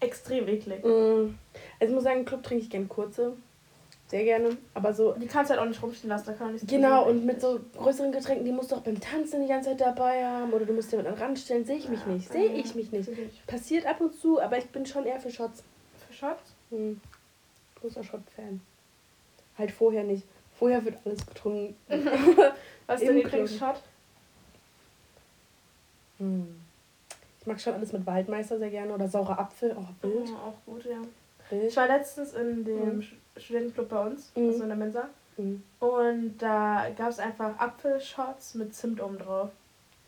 extrem 0.00 0.48
eklig. 0.48 0.84
Mm. 0.84 1.34
Also 1.80 1.86
ich 1.86 1.90
muss 1.90 2.02
sagen, 2.02 2.20
im 2.20 2.24
Club 2.24 2.42
trinke 2.42 2.64
ich 2.64 2.70
gerne 2.70 2.86
kurze. 2.86 3.34
Sehr 4.12 4.24
gerne. 4.24 4.58
Aber 4.74 4.92
so. 4.92 5.12
Die 5.14 5.26
kannst 5.26 5.48
du 5.50 5.54
halt 5.54 5.64
auch 5.64 5.66
nicht 5.66 5.82
rumstehen 5.82 6.10
lassen, 6.10 6.26
da 6.26 6.32
kann 6.34 6.48
man 6.48 6.52
nicht 6.52 6.68
Genau, 6.68 7.08
und 7.08 7.24
mit 7.24 7.40
so 7.40 7.58
größeren 7.78 8.12
Getränken, 8.12 8.44
die 8.44 8.52
musst 8.52 8.70
du 8.70 8.76
auch 8.76 8.82
beim 8.82 9.00
Tanzen 9.00 9.40
die 9.40 9.48
ganze 9.48 9.70
Zeit 9.70 9.80
dabei 9.80 10.26
haben. 10.26 10.52
Oder 10.52 10.66
du 10.66 10.74
musst 10.74 10.92
jemanden 10.92 11.12
an 11.12 11.16
den 11.18 11.24
Rand 11.24 11.38
stellen. 11.38 11.64
Sehe 11.64 11.78
ich 11.78 11.88
mich 11.88 12.04
nicht. 12.04 12.30
Sehe 12.30 12.52
Ja, 12.52 12.58
ich 12.58 12.74
mich 12.74 12.92
nicht. 12.92 13.08
Passiert 13.46 13.86
ab 13.86 14.02
und 14.02 14.14
zu, 14.14 14.38
aber 14.38 14.58
ich 14.58 14.66
bin 14.66 14.84
schon 14.84 15.06
eher 15.06 15.18
für 15.18 15.30
Shots. 15.30 15.64
Für 16.06 16.12
Shots? 16.12 16.54
Hm. 16.68 17.00
Großer 17.80 18.04
Shot-Fan. 18.04 18.60
Halt 19.56 19.70
vorher 19.72 20.04
nicht. 20.04 20.24
Vorher 20.58 20.84
wird 20.84 20.98
alles 21.06 21.26
getrunken. 21.26 21.74
Was 22.86 23.00
ist 23.00 23.08
dein. 23.08 23.16
Lieblingsshot? 23.16 23.80
Hm. 26.18 26.60
Ich 27.40 27.46
mag 27.46 27.58
schon 27.58 27.72
alles 27.72 27.94
mit 27.94 28.04
Waldmeister 28.04 28.58
sehr 28.58 28.68
gerne. 28.68 28.92
Oder 28.92 29.08
saurer 29.08 29.38
Apfel. 29.38 29.74
Oh, 29.74 30.06
wild. 30.06 30.28
Oh, 30.28 30.48
auch 30.48 30.54
gut, 30.66 30.84
ja. 30.84 31.00
Ich 31.52 31.76
war 31.76 31.86
letztens 31.86 32.32
in 32.34 32.64
dem 32.64 32.96
Mhm. 32.98 33.04
Studentenclub 33.36 33.88
bei 33.88 34.06
uns, 34.06 34.32
Mhm. 34.34 34.48
also 34.48 34.62
in 34.62 34.68
der 34.68 34.76
Mensa. 34.78 35.04
Hm. 35.36 35.62
Und 35.80 36.34
da 36.38 36.86
gab 36.96 37.08
es 37.10 37.18
einfach 37.18 37.58
Apfelshots 37.58 38.54
mit 38.54 38.74
Zimt 38.74 39.00
oben 39.02 39.18
drauf. 39.18 39.50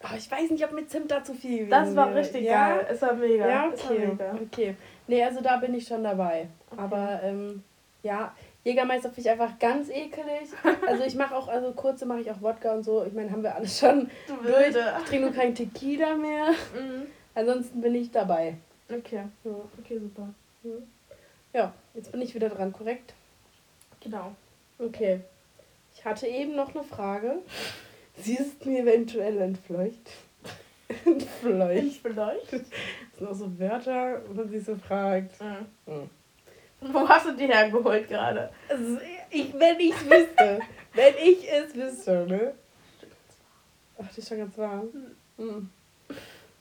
Oh, 0.02 0.14
ich 0.16 0.30
weiß 0.30 0.50
nicht, 0.50 0.62
ob 0.64 0.72
mit 0.72 0.90
Zimt 0.90 1.10
da 1.10 1.24
zu 1.24 1.32
viel 1.34 1.66
Das 1.68 1.96
war 1.96 2.14
richtig 2.14 2.44
ja? 2.44 2.76
geil. 2.76 2.86
Es 2.90 3.00
war 3.00 3.14
mega. 3.14 3.48
Ja, 3.48 3.70
Es 3.72 3.84
okay. 3.84 4.06
mega. 4.06 4.34
okay. 4.42 4.76
Nee, 5.06 5.22
also 5.24 5.40
da 5.40 5.56
bin 5.56 5.74
ich 5.74 5.86
schon 5.86 6.04
dabei. 6.04 6.48
Okay. 6.70 6.80
Aber 6.82 7.20
ähm, 7.22 7.62
ja, 8.02 8.34
Jägermeister 8.64 9.08
finde 9.08 9.20
ich 9.22 9.30
einfach 9.30 9.58
ganz 9.58 9.88
ekelig. 9.88 10.50
Also 10.86 11.04
ich 11.04 11.14
mache 11.14 11.34
auch, 11.34 11.48
also 11.48 11.72
kurze 11.72 12.04
mache 12.04 12.20
ich 12.20 12.30
auch 12.30 12.40
Wodka 12.42 12.74
und 12.74 12.82
so. 12.82 13.04
Ich 13.06 13.14
meine, 13.14 13.30
haben 13.30 13.42
wir 13.42 13.54
alles 13.54 13.78
schon 13.78 14.10
Du 14.26 14.34
durch. 14.42 14.68
Ich 14.68 15.04
trinke 15.08 15.24
nur 15.26 15.32
kein 15.34 15.54
Tequila 15.54 16.14
mehr. 16.16 16.48
Mhm. 16.50 17.06
Ansonsten 17.34 17.80
bin 17.80 17.94
ich 17.94 18.10
dabei. 18.10 18.56
Okay, 18.90 19.22
Ja. 19.44 19.50
okay, 19.82 19.98
super. 19.98 20.28
ja, 20.64 20.70
jetzt 21.94 22.11
bin 22.11 22.20
ich 22.20 22.34
wieder 22.34 22.49
dran, 22.49 22.73
korrekt? 22.73 23.14
Genau. 24.00 24.34
Okay. 24.78 25.20
Ich 25.94 26.04
hatte 26.04 26.26
eben 26.26 26.56
noch 26.56 26.75
eine 26.75 26.84
Frage. 26.84 27.37
Sie 28.16 28.34
ist 28.34 28.64
mir 28.66 28.82
eventuell 28.82 29.40
entfleucht. 29.40 30.11
entfleucht. 31.04 32.00
Vielleicht? 32.02 32.52
Das 32.52 33.18
sind 33.18 33.28
auch 33.28 33.34
so 33.34 33.58
Wörter, 33.58 34.23
wo 34.28 34.34
man 34.34 34.49
sich 34.49 34.64
so 34.64 34.76
fragt. 34.76 35.40
Mhm. 35.40 35.66
Hm. 35.87 36.11
Wo 36.92 37.08
hast 37.08 37.26
du 37.26 37.32
die 37.32 37.46
hergeholt 37.46 38.08
gerade? 38.08 38.50
Also, 38.68 38.99
ich, 39.30 39.58
wenn 39.58 39.80
ich 39.80 39.92
es 39.92 40.04
wüsste. 40.04 40.61
wenn 40.92 41.14
ich 41.23 41.50
es 41.50 41.75
wüsste, 41.75 42.26
ne? 42.26 42.54
Ach, 43.99 44.12
die 44.12 44.20
ist 44.20 44.28
schon 44.28 44.38
ganz 44.38 44.58
warm. 44.58 44.88
Hm. 45.38 45.70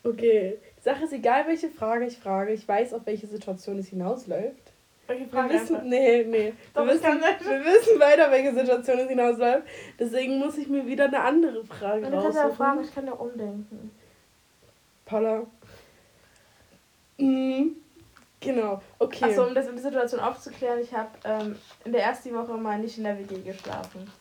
Okay, 0.03 0.57
Sache 0.81 1.05
ist, 1.05 1.13
egal 1.13 1.47
welche 1.47 1.69
Frage 1.69 2.05
ich 2.05 2.17
frage, 2.17 2.53
ich 2.53 2.67
weiß, 2.67 2.93
auf 2.93 3.05
welche 3.05 3.27
Situation 3.27 3.79
es 3.79 3.87
hinausläuft. 3.87 4.62
Welche 5.07 5.25
Wir 5.25 5.31
Frage 5.31 5.53
wissen, 5.53 5.75
einfach? 5.75 5.87
nee, 5.87 6.23
nee. 6.23 6.53
Doch, 6.73 6.85
wir, 6.85 6.95
ich 6.95 7.01
kann 7.01 7.19
wissen, 7.19 7.49
wir 7.49 7.65
wissen 7.65 7.99
weiter, 7.99 8.31
welche 8.31 8.53
Situation 8.53 8.99
es 8.99 9.09
hinausläuft. 9.09 9.63
Deswegen 9.99 10.39
muss 10.39 10.57
ich 10.57 10.67
mir 10.69 10.85
wieder 10.85 11.05
eine 11.05 11.19
andere 11.19 11.63
Frage 11.65 12.05
Du 12.05 12.11
kannst 12.11 12.35
ja 12.35 12.43
raussuchen. 12.43 12.55
fragen, 12.57 12.83
ich 12.83 12.93
kann 12.95 13.05
ja 13.07 13.13
umdenken. 13.13 13.91
Paula. 15.05 15.45
Mhm. 17.17 17.75
Genau, 18.39 18.81
okay. 18.99 19.23
Achso, 19.25 19.45
um 19.47 19.55
das 19.55 19.69
um 19.69 19.75
die 19.77 19.81
Situation 19.81 20.19
aufzuklären, 20.19 20.79
ich 20.81 20.93
habe 20.93 21.09
ähm, 21.23 21.55
in 21.85 21.93
der 21.93 22.03
ersten 22.03 22.33
Woche 22.33 22.53
mal 22.57 22.77
nicht 22.77 22.97
in 22.97 23.05
der 23.05 23.17
WG 23.17 23.39
geschlafen. 23.39 24.11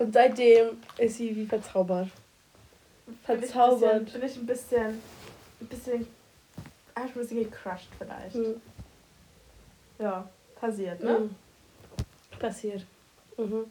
Und 0.00 0.12
seitdem 0.12 0.78
ist 0.98 1.16
sie 1.18 1.36
wie 1.36 1.46
verzaubert. 1.46 2.08
Verzaubert. 3.24 4.12
Bin 4.12 4.22
ich 4.24 4.36
ein 4.36 4.46
bisschen, 4.46 5.00
ein 5.60 5.66
bisschen, 5.68 6.06
hab 6.96 7.06
ich 7.06 7.14
ein 7.14 7.20
bisschen 7.20 7.38
gecrushed 7.44 7.88
vielleicht. 7.98 8.34
Mhm. 8.34 8.60
Ja, 10.02 10.28
passiert, 10.56 11.00
ne? 11.00 11.18
Mhm. 11.20 11.36
Passiert. 12.40 12.84
Mhm. 13.36 13.66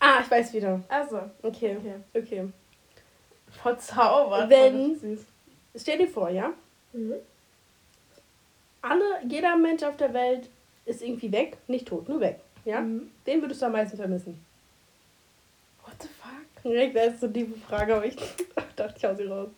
Ah, 0.00 0.20
ich 0.22 0.30
weiß 0.30 0.54
wieder. 0.54 0.80
Also, 0.88 1.20
Okay, 1.42 1.76
okay. 1.76 1.94
okay. 2.14 2.48
Verzaubert. 3.50 4.48
Wenn-. 4.48 5.18
Stell 5.76 5.98
dir 5.98 6.08
vor, 6.08 6.30
ja? 6.30 6.52
Mhm. 6.94 7.14
Alle, 8.80 9.04
jeder 9.28 9.56
Mensch 9.56 9.82
auf 9.82 9.96
der 9.98 10.14
Welt 10.14 10.48
ist 10.86 11.02
irgendwie 11.02 11.30
weg. 11.32 11.58
Nicht 11.66 11.86
tot, 11.88 12.08
nur 12.08 12.20
weg. 12.20 12.40
Ja? 12.64 12.80
Mhm. 12.80 13.10
Den 13.26 13.42
würdest 13.42 13.60
du 13.60 13.66
am 13.66 13.72
meisten 13.72 13.98
vermissen. 13.98 14.42
What 15.84 15.94
the 16.00 16.08
fuck? 16.08 16.62
Direkt, 16.62 16.96
das 16.96 17.14
ist 17.14 17.20
so 17.20 17.28
die 17.28 17.44
Frage, 17.44 17.94
aber 17.94 18.06
ich 18.06 18.16
dachte, 18.76 18.94
ich 18.96 19.04
hau 19.04 19.14
sie 19.14 19.24
raus. 19.24 19.50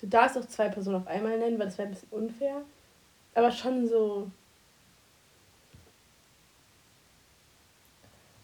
Du 0.00 0.06
darfst 0.06 0.38
auch 0.38 0.46
zwei 0.46 0.68
Personen 0.70 0.96
auf 0.96 1.06
einmal 1.06 1.38
nennen, 1.38 1.58
weil 1.58 1.66
das 1.66 1.76
wäre 1.76 1.88
ein 1.88 1.94
bisschen 1.94 2.08
unfair. 2.10 2.62
Aber 3.34 3.50
schon 3.50 3.86
so. 3.86 4.30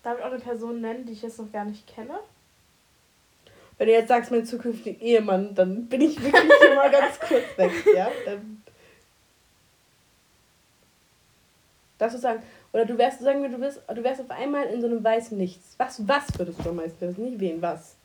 Darf 0.02 0.18
ich 0.18 0.25
auch 0.25 0.30
eine 0.30 0.40
Person 0.40 0.80
nennen, 0.80 1.04
die 1.06 1.12
ich 1.12 1.23
jetzt 1.23 1.38
noch 1.38 1.52
gar 1.52 1.64
nicht 1.64 1.87
kenne? 1.87 2.18
Wenn 3.78 3.87
du 3.87 3.92
jetzt 3.94 4.09
sagst, 4.09 4.30
mein 4.30 4.44
zukünftiger 4.44 5.00
Ehemann, 5.00 5.54
dann 5.54 5.87
bin 5.87 6.02
ich 6.02 6.23
wirklich 6.23 6.70
immer 6.70 6.90
ganz 6.90 7.18
kurz 7.18 7.44
weg, 7.56 7.73
ja? 7.94 8.11
Dann 8.26 8.62
darfst 11.97 12.16
du 12.16 12.20
sagen, 12.20 12.42
oder 12.73 12.85
du 12.85 12.99
wärst, 12.99 13.20
sagen 13.20 13.42
wir, 13.42 13.49
du 13.49 13.59
bist, 13.59 13.80
du 13.88 14.02
wärst 14.02 14.20
auf 14.20 14.30
einmal 14.30 14.66
in 14.66 14.80
so 14.80 14.87
einem 14.87 15.02
weißen 15.02 15.37
Nichts. 15.37 15.75
Was, 15.78 16.06
was 16.06 16.38
würdest 16.38 16.64
du 16.64 16.70
am 16.70 16.76
meisten 16.76 17.00
wissen? 17.00 17.25
Nicht 17.25 17.40
wen, 17.40 17.62
was? 17.62 17.97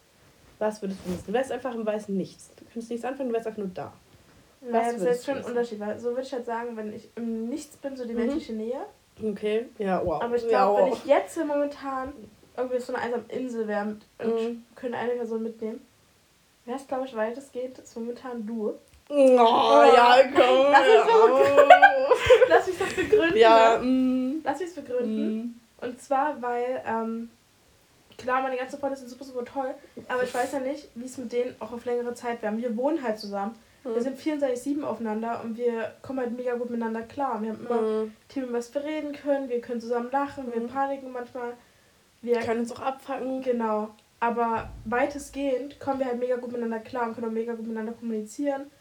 Was 0.60 0.82
würdest 0.82 1.02
du 1.06 1.12
wissen? 1.12 1.24
Du 1.28 1.34
wärst 1.34 1.52
einfach 1.52 1.76
im 1.76 1.86
weißen 1.86 2.16
Nichts. 2.16 2.52
Du 2.56 2.66
könntest 2.66 2.90
nichts 2.90 3.06
anfangen, 3.06 3.30
du 3.30 3.36
wärst 3.36 3.48
einfach 3.48 3.60
nur 3.60 3.72
da. 3.74 3.94
Naja, 4.72 4.92
das 4.92 5.02
ist 5.02 5.06
jetzt 5.06 5.26
schon 5.26 5.38
ein? 5.38 5.44
Unterschied, 5.46 5.80
weil 5.80 6.00
so 6.00 6.10
würde 6.10 6.22
ich 6.24 6.34
halt 6.34 6.46
sagen, 6.46 6.76
wenn 6.78 6.94
ich 6.94 7.10
im 7.16 7.50
Nichts 7.50 7.78
bin, 7.78 7.96
so 7.96 8.06
die 8.06 8.14
Mhm. 8.14 8.20
menschliche 8.20 8.54
Nähe. 8.54 8.86
Okay, 9.24 9.68
ja, 9.78 10.06
wow. 10.06 10.22
Aber 10.22 10.36
ich 10.36 10.44
ja, 10.44 10.50
glaube, 10.50 10.82
wenn 10.82 10.92
wow. 10.92 10.98
ich 10.98 11.06
jetzt 11.06 11.34
hier 11.36 11.46
momentan 11.46 12.14
irgendwie 12.58 12.80
so 12.80 12.94
einer 12.94 13.04
einsamen 13.04 13.30
Insel 13.30 13.68
wäre 13.68 13.98
und 14.20 14.36
Mhm. 14.36 14.64
könnte 14.76 14.98
eine 14.98 15.14
Person 15.14 15.44
mitnehmen, 15.44 15.86
wäre 16.66 16.78
es, 16.78 16.88
glaube 16.88 17.06
ich, 17.06 17.16
weitestgehend 17.16 17.80
ist 17.80 17.96
momentan 17.96 18.46
du. 18.46 18.74
Oh, 19.08 19.14
ja, 19.16 20.18
komm. 20.34 20.72
Ja. 20.72 20.84
Lass 22.50 22.68
mich 22.68 22.78
das 22.78 22.94
begründen. 22.94 23.38
Ja, 23.38 23.78
mm, 23.82 24.42
Lass 24.44 24.60
mich 24.60 24.70
es 24.70 24.76
begründen. 24.76 25.38
mm. 25.38 25.62
Und 25.86 26.02
zwar, 26.02 26.42
weil, 26.42 26.82
ähm, 26.88 27.30
klar, 28.18 28.42
meine 28.42 28.58
ganzen 28.58 28.80
Freunde 28.80 28.98
sind 28.98 29.10
super, 29.10 29.26
super 29.26 29.46
toll, 29.46 29.76
aber 30.08 30.24
ich 30.24 30.34
weiß 30.34 30.54
ja 30.54 30.60
nicht, 30.60 30.90
wie 30.96 31.06
es 31.06 31.18
mit 31.18 31.32
denen 31.32 31.56
auch 31.60 31.72
auf 31.72 31.86
längere 31.86 32.14
Zeit 32.16 32.42
wäre. 32.42 32.58
Wir 32.58 32.76
wohnen 32.78 33.04
halt 33.04 33.20
zusammen. 33.20 33.56
Wir 33.94 34.02
sind 34.02 34.18
24-7 34.20 34.82
aufeinander 34.84 35.42
und 35.44 35.58
wir 35.58 35.94
kommen 36.02 36.20
halt 36.20 36.36
mega 36.36 36.56
gut 36.56 36.70
miteinander 36.72 37.04
klar. 37.04 37.42
Wir 37.42 37.50
haben 37.52 37.66
immer 37.66 37.82
Mm. 38.06 38.14
Themen, 38.30 38.48
über 38.50 38.58
was 38.58 38.74
wir 38.74 38.84
reden 38.84 39.14
können, 39.14 39.48
wir 39.50 39.62
können 39.62 39.80
zusammen 39.80 40.10
lachen, 40.12 40.52
wir 40.52 40.60
Mhm. 40.62 40.68
paniken 40.68 41.12
manchmal. 41.12 41.54
Wir 42.22 42.40
können 42.40 42.62
uns 42.62 42.72
auch 42.72 42.80
abfangen. 42.80 43.42
Genau. 43.44 43.90
Aber 44.20 44.70
weitestgehend 44.86 45.80
kommen 45.80 46.00
wir 46.00 46.08
halt 46.08 46.20
mega 46.20 46.36
gut 46.38 46.52
miteinander 46.52 46.80
klar 46.80 47.08
und 47.08 47.14
können 47.16 47.28
auch 47.28 47.32
mega 47.32 47.54
gut 47.54 47.68
miteinander 47.68 47.94
kommunizieren. 47.94 48.72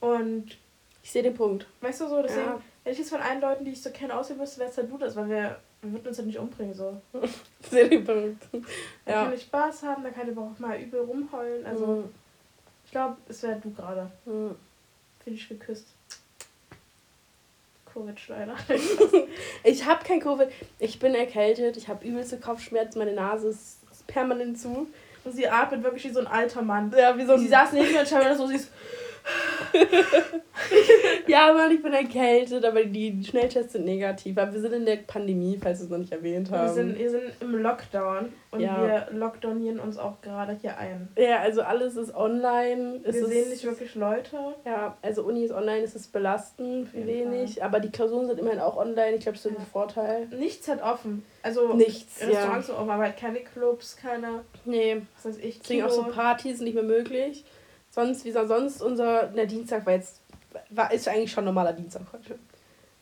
Und 0.00 0.58
Ich 1.02 1.10
sehe 1.12 1.22
den 1.22 1.34
Punkt. 1.34 1.66
weißt 1.80 2.02
du 2.02 2.08
so, 2.08 2.20
deswegen, 2.22 2.46
Ja. 2.46 2.60
wenn 2.84 2.92
ich 2.92 2.98
jetzt 2.98 3.08
von 3.10 3.20
allen 3.22 3.40
Leuten, 3.40 3.64
die 3.64 3.70
ich 3.72 3.80
so 3.82 3.88
kenne, 3.90 4.14
auswählen 4.14 4.40
müsste, 4.40 4.60
wäre 4.60 4.68
es 4.70 4.76
halt 4.76 4.90
du 4.90 4.98
das, 4.98 5.16
weil 5.16 5.28
wir, 5.30 5.56
wir 5.80 5.92
würden 5.92 6.08
uns 6.08 6.18
halt 6.18 6.26
nicht 6.26 6.38
umbringen 6.38 6.74
so. 6.74 7.00
Ich 7.62 7.66
sehe 7.68 7.88
den 7.88 8.04
Punkt. 8.04 8.42
Da 9.06 9.10
Ja. 9.12 9.24
kann 9.24 9.32
ich 9.32 9.42
Spaß 9.42 9.82
haben, 9.84 10.02
da 10.02 10.10
kann 10.10 10.28
ich 10.30 10.36
aber 10.36 10.46
auch 10.48 10.58
mal 10.58 10.78
übel 10.78 11.00
rumheulen. 11.00 11.64
Also 11.64 11.86
Mm, 11.86 12.04
ich 12.90 12.92
glaube, 12.92 13.18
es 13.28 13.40
wäre 13.44 13.54
du 13.60 13.70
gerade. 13.70 14.10
mm. 14.24 14.50
Finde 15.22 15.38
ich 15.38 15.48
geküsst. 15.48 15.86
Covid 17.92 18.16
leider. 18.26 18.56
Ich 19.62 19.84
habe 19.84 20.04
kein 20.04 20.18
Covid. 20.18 20.48
Ich 20.80 20.98
bin 20.98 21.14
erkältet. 21.14 21.76
Ich 21.76 21.86
habe 21.86 22.04
übelste 22.04 22.40
Kopfschmerzen. 22.40 22.98
Meine 22.98 23.12
Nase 23.12 23.50
ist 23.50 23.78
permanent 24.08 24.58
zu. 24.58 24.88
Und 25.22 25.32
sie 25.32 25.46
atmet 25.46 25.84
wirklich 25.84 26.02
wie 26.02 26.10
so 26.10 26.18
ein 26.18 26.26
alter 26.26 26.62
Mann. 26.62 26.92
Ja, 26.98 27.16
wie 27.16 27.24
so 27.24 27.34
Und 27.34 27.38
sie 27.38 27.46
saß 27.46 27.74
neben 27.74 27.92
mir 27.92 28.00
und 28.00 28.08
scheinbar 28.08 28.34
so, 28.34 28.48
sie 28.48 28.56
ist. 28.56 28.72
Ja, 31.26 31.52
Mann, 31.52 31.70
ich 31.70 31.80
bin 31.82 31.92
erkältet, 31.92 32.64
aber 32.64 32.84
die 32.84 33.22
Schnelltests 33.24 33.72
sind 33.74 33.84
negativ. 33.84 34.36
Aber 34.36 34.52
wir 34.52 34.60
sind 34.60 34.72
in 34.72 34.84
der 34.86 34.96
Pandemie, 34.96 35.58
falls 35.62 35.78
wir 35.78 35.84
es 35.84 35.90
noch 35.90 35.98
nicht 35.98 36.12
erwähnt 36.12 36.50
haben. 36.50 36.66
Wir 36.66 36.72
sind, 36.74 36.98
wir 36.98 37.10
sind 37.10 37.22
im 37.40 37.54
Lockdown 37.62 38.32
und 38.50 38.60
Ja. 38.60 39.06
wir 39.10 39.16
lockdownieren 39.16 39.78
uns 39.78 39.96
auch 39.96 40.20
gerade 40.22 40.56
hier 40.60 40.76
ein. 40.76 41.08
ja, 41.16 41.38
also 41.38 41.62
alles 41.62 41.96
ist 41.96 42.14
online. 42.14 43.00
Es 43.04 43.14
wir 43.14 43.22
ist, 43.22 43.28
sehen 43.28 43.48
nicht 43.50 43.64
wirklich 43.64 43.94
Leute. 43.94 44.36
Ja, 44.64 44.96
also 45.02 45.22
Uni 45.22 45.44
ist 45.44 45.52
online, 45.52 45.82
es 45.82 45.94
ist 45.94 46.12
belastend, 46.12 46.92
jeden 46.92 47.06
wenig. 47.06 47.62
Aber 47.62 47.78
die 47.80 47.90
Klausuren 47.90 48.26
sind 48.26 48.38
immerhin 48.40 48.58
auch 48.60 48.76
online. 48.76 49.14
Ich 49.14 49.20
glaube, 49.22 49.36
das 49.38 49.46
ist 49.46 49.52
Ja. 49.52 49.58
ein 49.58 49.66
Vorteil. 49.66 50.26
Nichts 50.36 50.66
hat 50.68 50.82
offen. 50.82 51.24
Also 51.42 51.74
Nichts, 51.74 52.20
ja. 52.20 52.26
Restaurants 52.26 52.66
sind 52.66 52.76
offen, 52.76 52.90
aber 52.90 53.04
halt 53.04 53.16
keine 53.16 53.40
Clubs, 53.40 53.96
keine, 53.96 54.40
Nee, 54.64 55.02
was 55.16 55.26
weiß 55.32 55.38
ich, 55.44 55.60
deswegen 55.60 55.84
auch 55.84 55.90
so 55.90 56.02
Partys 56.04 56.60
nicht 56.60 56.74
mehr 56.74 56.82
möglich. 56.82 57.44
Sonst, 57.90 58.24
wie 58.24 58.30
sonst 58.32 58.82
unser, 58.82 59.24
der 59.28 59.46
Dienstag 59.46 59.84
war 59.86 59.94
jetzt, 59.94 60.20
war, 60.70 60.92
ist 60.92 61.08
eigentlich 61.08 61.32
schon 61.32 61.44
normaler 61.44 61.72
Dienstag 61.72 62.02
heute. 62.12 62.38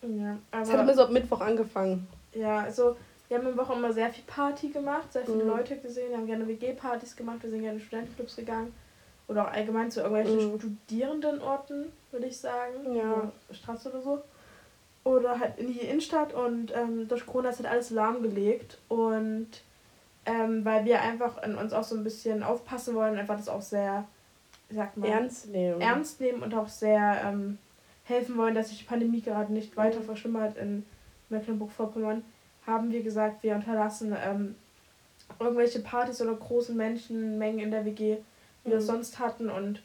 Ja, 0.03 0.39
Es 0.63 0.73
hat 0.73 0.81
immer 0.81 0.95
so 0.95 1.03
ab 1.03 1.11
Mittwoch 1.11 1.41
angefangen. 1.41 2.07
ja, 2.33 2.61
also 2.61 2.97
wir 3.29 3.37
haben 3.39 3.47
im 3.49 3.57
Woche 3.59 3.75
immer 3.75 3.93
sehr 3.93 4.09
viel 4.11 4.25
Party 4.27 4.69
gemacht, 4.71 5.13
sehr 5.13 5.25
viele 5.27 5.45
Mhm. 5.45 5.51
Leute 5.51 5.77
gesehen, 5.77 6.11
wir 6.11 6.17
haben 6.17 6.27
gerne 6.27 6.49
WG-Partys 6.49 7.15
gemacht, 7.17 7.39
wir 7.43 7.51
sind 7.51 7.61
gerne 7.61 7.79
in 7.79 7.85
Studentenclubs 7.85 8.37
gegangen. 8.37 8.73
Oder 9.27 9.47
auch 9.47 9.53
allgemein 9.53 9.91
zu 9.91 10.01
irgendwelchen 10.01 10.53
Mhm. 10.53 10.59
Studierendenorten, 10.59 11.93
würde 12.11 12.27
ich 12.27 12.39
sagen. 12.39 12.95
Ja. 12.97 13.31
Straße 13.53 13.91
oder 13.91 14.01
so. 14.01 14.23
Oder 15.05 15.39
halt 15.39 15.59
in 15.59 15.69
die 15.73 15.81
Innenstadt 15.81 16.33
und 16.33 16.73
ähm, 16.75 17.07
durch 17.09 17.27
Corona 17.27 17.51
ist 17.51 17.59
halt 17.59 17.69
alles 17.69 17.91
lahmgelegt. 17.91 18.79
Und 18.89 19.49
ähm, 20.25 20.65
weil 20.65 20.85
wir 20.87 21.03
einfach 21.03 21.43
an 21.43 21.57
uns 21.57 21.73
auch 21.75 21.85
so 21.85 21.95
ein 21.97 22.05
bisschen 22.05 22.43
aufpassen 22.43 22.95
wollen, 22.95 23.19
einfach 23.19 23.37
das 23.37 23.49
auch 23.51 23.61
sehr, 23.63 24.05
sagt 24.71 24.97
man, 24.97 25.11
Ernst 25.11 25.49
nehmen. 25.49 25.81
ernst 25.81 26.21
nehmen 26.21 26.43
und 26.43 26.55
auch 26.55 26.69
sehr 26.69 27.21
ähm, 27.25 27.59
helfen 28.05 28.37
wollen, 28.37 28.55
dass 28.55 28.69
sich 28.69 28.79
die 28.79 28.85
Pandemie 28.85 29.21
gerade 29.23 29.53
nicht 29.53 29.77
weiter 29.77 30.01
Mhm. 30.01 30.05
verschlimmert 30.05 30.57
in 30.59 30.85
Mecklenburg-Vorpommern, 31.31 32.23
haben 32.67 32.91
wir 32.93 33.03
gesagt, 33.03 33.43
wir 33.43 33.55
unterlassen 33.55 34.15
ähm, 34.25 34.55
irgendwelche 35.41 35.81
Partys 35.81 36.21
oder 36.23 36.35
großen 36.35 36.77
Menschenmengen 36.77 37.61
in 37.61 37.71
der 37.71 37.85
WG, 37.85 38.17
wie 38.65 38.71
wir 38.71 38.79
es 38.79 38.85
Mhm. 38.85 38.93
sonst 38.93 39.19
hatten 39.19 39.51
und 39.51 39.83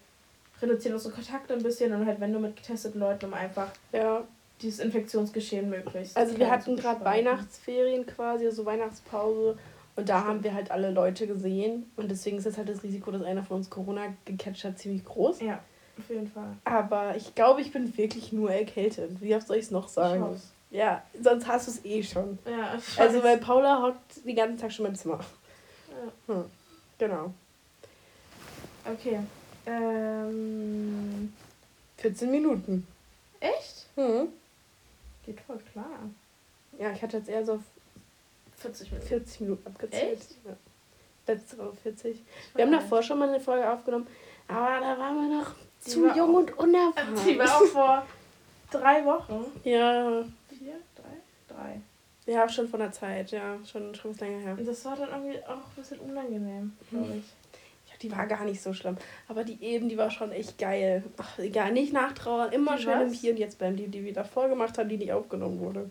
reduzieren 0.62 0.96
unsere 0.96 1.14
Kontakte 1.14 1.54
ein 1.54 1.64
bisschen 1.64 1.94
und 1.94 2.06
halt 2.06 2.20
wenn 2.20 2.32
nur 2.32 2.40
mit 2.42 2.56
getesteten 2.56 3.00
Leuten, 3.00 3.26
um 3.26 3.34
einfach 3.34 3.68
Ja. 3.92 4.24
dieses 4.62 4.80
Infektionsgeschehen 4.80 5.70
möglichst. 5.70 6.16
Also 6.16 6.38
wir 6.38 6.50
hatten 6.50 6.76
gerade. 6.78 7.04
Weihnachtsferien 7.04 8.06
quasi, 8.06 8.46
also 8.46 8.66
Weihnachtspause. 8.66 9.58
Und 9.96 10.10
da 10.10 10.24
haben 10.24 10.44
wir 10.44 10.54
halt 10.54 10.72
alle 10.72 10.90
Leute 10.92 11.28
gesehen. 11.28 11.92
Und 11.98 12.10
deswegen 12.10 12.38
ist 12.38 12.46
jetzt 12.46 12.58
halt 12.58 12.70
das 12.70 12.82
Risiko, 12.84 13.12
dass 13.12 13.22
einer 13.24 13.44
von 13.44 13.58
uns 13.58 13.70
Corona 13.70 14.14
gecatcht 14.26 14.64
hat, 14.64 14.80
ziemlich 14.80 15.06
groß. 15.06 15.40
Ja, 15.42 15.60
auf 16.00 16.10
jeden 16.10 16.28
Fall. 16.28 16.58
Aber 16.66 17.16
ich 17.16 17.36
glaube, 17.36 17.62
ich 17.62 17.72
bin 17.72 17.96
wirklich 17.98 18.34
nur 18.34 18.52
erkältet. 18.52 19.22
Wie 19.22 19.36
oft 19.36 19.46
soll 19.48 19.58
ich 19.58 19.66
es 19.66 19.72
noch 19.72 19.86
Ich 19.86 19.92
sagen? 19.92 20.22
hoff's. 20.24 20.52
Ja, 20.72 21.04
sonst 21.22 21.46
hast 21.48 21.68
du 21.68 21.72
es 21.72 21.86
eh 21.86 22.02
schon. 22.02 22.40
Ja, 22.50 22.76
ich 22.76 23.00
Also 23.00 23.22
weil 23.24 23.38
Paula 23.38 23.84
hockt 23.84 24.26
den 24.26 24.36
ganzen 24.36 24.58
Tag 24.58 24.72
schon 24.72 24.88
im 24.88 24.96
Zimmer. 24.96 25.20
Ja. 26.28 26.34
Hm. 26.34 26.46
Genau. 26.98 27.34
Okay. 28.92 29.20
Ähm, 29.68 31.32
14 31.98 32.32
Minuten. 32.32 32.88
echt? 33.40 33.86
Hm. 33.96 34.30
Geht 35.26 35.40
voll 35.42 35.60
klar. 35.72 35.86
Ja, 36.80 36.92
ich 36.92 37.02
hatte 37.04 37.18
jetzt 37.18 37.30
eher 37.30 37.46
so 37.46 37.62
40 38.64 38.92
Minuten. 38.92 39.08
40 39.08 39.40
Minuten 39.42 39.68
abgezählt. 39.68 40.14
Echt? 40.20 40.32
Ja. 40.46 40.56
Letzte 41.28 41.58
Woche 41.58 41.76
40. 41.84 42.18
Wir 42.56 42.66
haben 42.66 42.72
davor 42.72 43.02
schon 43.02 43.20
mal 43.20 43.30
eine 43.30 43.40
Folge 43.40 43.70
aufgenommen, 43.72 44.08
aber 44.48 44.80
da 44.82 44.98
waren 45.00 45.16
wir 45.30 45.38
noch 45.40 45.52
Die 45.86 45.90
zu 45.90 46.04
war 46.04 46.18
jung 46.18 46.30
auch- 46.36 46.40
und 46.40 46.58
unerfahren. 46.60 47.16
Die 47.28 47.40
war 47.40 47.56
auch 47.58 47.66
vor 47.66 48.06
drei 48.72 49.06
Wochen. 49.06 49.46
Ja, 49.64 50.24
Vier? 50.50 50.74
Drei? 50.96 51.54
Drei. 51.56 51.82
ja, 52.26 52.50
schon 52.50 52.68
von 52.68 52.80
der 52.82 52.92
Zeit, 52.92 53.32
ja, 53.32 53.58
schon, 53.66 53.96
schon 53.96 54.12
was 54.12 54.20
länger 54.20 54.40
her. 54.40 54.56
Und 54.58 54.68
das 54.68 54.84
war 54.86 54.96
dann 54.98 55.10
irgendwie 55.10 55.40
auch 55.46 55.52
ein 55.56 55.76
bisschen 55.78 56.00
unangenehm, 56.00 56.74
glaube 56.90 57.08
ich. 57.20 57.26
Ja, 57.90 57.94
die 58.02 58.12
war 58.12 58.28
gar 58.28 58.44
nicht 58.44 58.62
so 58.62 58.74
schlimm. 58.74 58.98
Aber 59.30 59.44
die 59.46 59.64
eben, 59.64 59.88
die 59.88 59.98
war 59.98 60.12
schon 60.12 60.32
echt 60.34 60.58
geil. 60.58 61.04
Ach, 61.18 61.40
egal, 61.40 61.72
nicht 61.72 61.94
nachtrauern, 61.94 62.52
immer 62.52 62.76
Die 62.76 62.84
im 62.84 62.90
was? 62.90 63.14
Hier 63.14 63.32
und 63.32 63.38
Jetzt 63.38 63.58
bleiben. 63.60 63.78
Die, 63.78 63.88
die 63.88 64.04
wir 64.04 64.14
davor 64.14 64.50
gemacht 64.50 64.78
haben, 64.78 64.90
die 64.90 64.98
nicht 64.98 65.14
aufgenommen 65.14 65.60
wurde. 65.62 65.90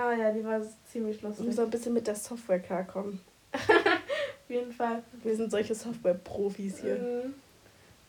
Ah 0.00 0.12
ja, 0.12 0.30
die 0.30 0.44
war 0.44 0.60
ziemlich 0.90 1.20
Wir 1.22 1.28
lustig. 1.28 1.46
müssen 1.46 1.60
ein 1.64 1.70
bisschen 1.70 1.92
mit 1.94 2.06
der 2.06 2.14
Software 2.14 2.60
klarkommen. 2.60 3.20
Auf 3.52 4.48
jeden 4.48 4.72
Fall. 4.72 5.02
Wir 5.24 5.34
sind 5.36 5.50
solche 5.50 5.74
Software-Profis 5.74 6.80
hier. 6.82 6.96
Ähm, 6.96 7.34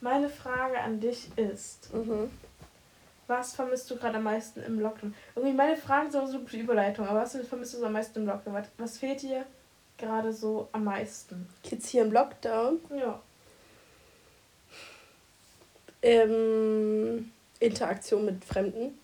Meine 0.02 0.30
Frage 0.30 0.80
an 0.80 1.00
dich 1.00 1.30
ist, 1.36 1.92
Mhm. 1.94 2.30
was 3.28 3.54
vermisst 3.56 3.90
du 3.90 3.96
gerade 3.98 4.18
am 4.18 4.24
meisten 4.24 4.62
im 4.62 4.80
Lockdown? 4.80 5.14
Irgendwie 5.36 5.56
meine 5.56 5.76
Fragen 5.78 6.12
sind 6.12 6.28
so 6.28 6.34
eine 6.36 6.44
gute 6.44 6.58
Überleitung, 6.58 7.08
aber 7.08 7.22
was 7.22 7.36
vermisst 7.36 7.74
du 7.74 7.80
so 7.80 7.86
am 7.88 7.94
meisten 7.94 8.20
im 8.20 8.26
Lockdown? 8.28 8.54
Was, 8.54 8.68
was 8.78 8.98
fehlt 9.00 9.22
dir 9.24 9.46
gerade 9.98 10.32
so 10.32 10.70
am 10.72 10.84
meisten? 10.86 11.50
Kids 11.64 11.90
hier 11.90 12.04
im 12.04 12.12
Lockdown. 12.12 12.80
Ja. 12.96 13.20
Ähm, 16.02 17.32
Interaktion 17.60 18.26
mit 18.26 18.46
Fremden. 18.46 18.98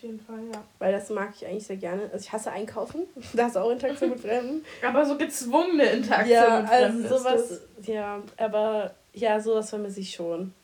Auf 0.00 0.04
jeden 0.04 0.20
Fall, 0.20 0.40
ja. 0.50 0.62
Weil 0.78 0.92
das 0.92 1.10
mag 1.10 1.30
ich 1.34 1.46
eigentlich 1.46 1.66
sehr 1.66 1.76
gerne. 1.76 2.04
Also 2.04 2.24
ich 2.24 2.32
hasse 2.32 2.50
Einkaufen. 2.50 3.02
Da 3.34 3.48
ist 3.48 3.58
auch 3.58 3.70
Interaktion 3.70 4.10
mit 4.10 4.20
Fremden. 4.20 4.64
Aber 4.82 5.04
so 5.04 5.18
gezwungene 5.18 5.84
Interaktion 5.84 6.30
ja, 6.30 6.60
mit 6.60 6.70
Fremden 6.70 7.02
also 7.04 7.16
ist 7.16 7.22
sowas. 7.22 7.60
das. 7.76 7.86
Ja, 7.86 8.22
aber 8.38 8.94
ja, 9.12 9.38
sowas 9.40 9.68
vermisse 9.68 10.00
ich 10.00 10.14
schon. 10.14 10.54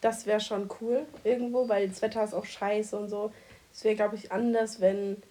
Das 0.00 0.24
wäre 0.24 0.40
schon 0.40 0.70
cool 0.80 1.02
irgendwo, 1.22 1.68
weil 1.68 1.86
das 1.86 2.00
Wetter 2.00 2.24
ist 2.24 2.32
auch 2.32 2.46
scheiße 2.46 2.96
und 2.98 3.10
so. 3.10 3.30
Es 3.74 3.84
wäre, 3.84 3.94
glaube 3.94 4.16
ich, 4.16 4.32
anders, 4.32 4.80
wenn 4.80 5.22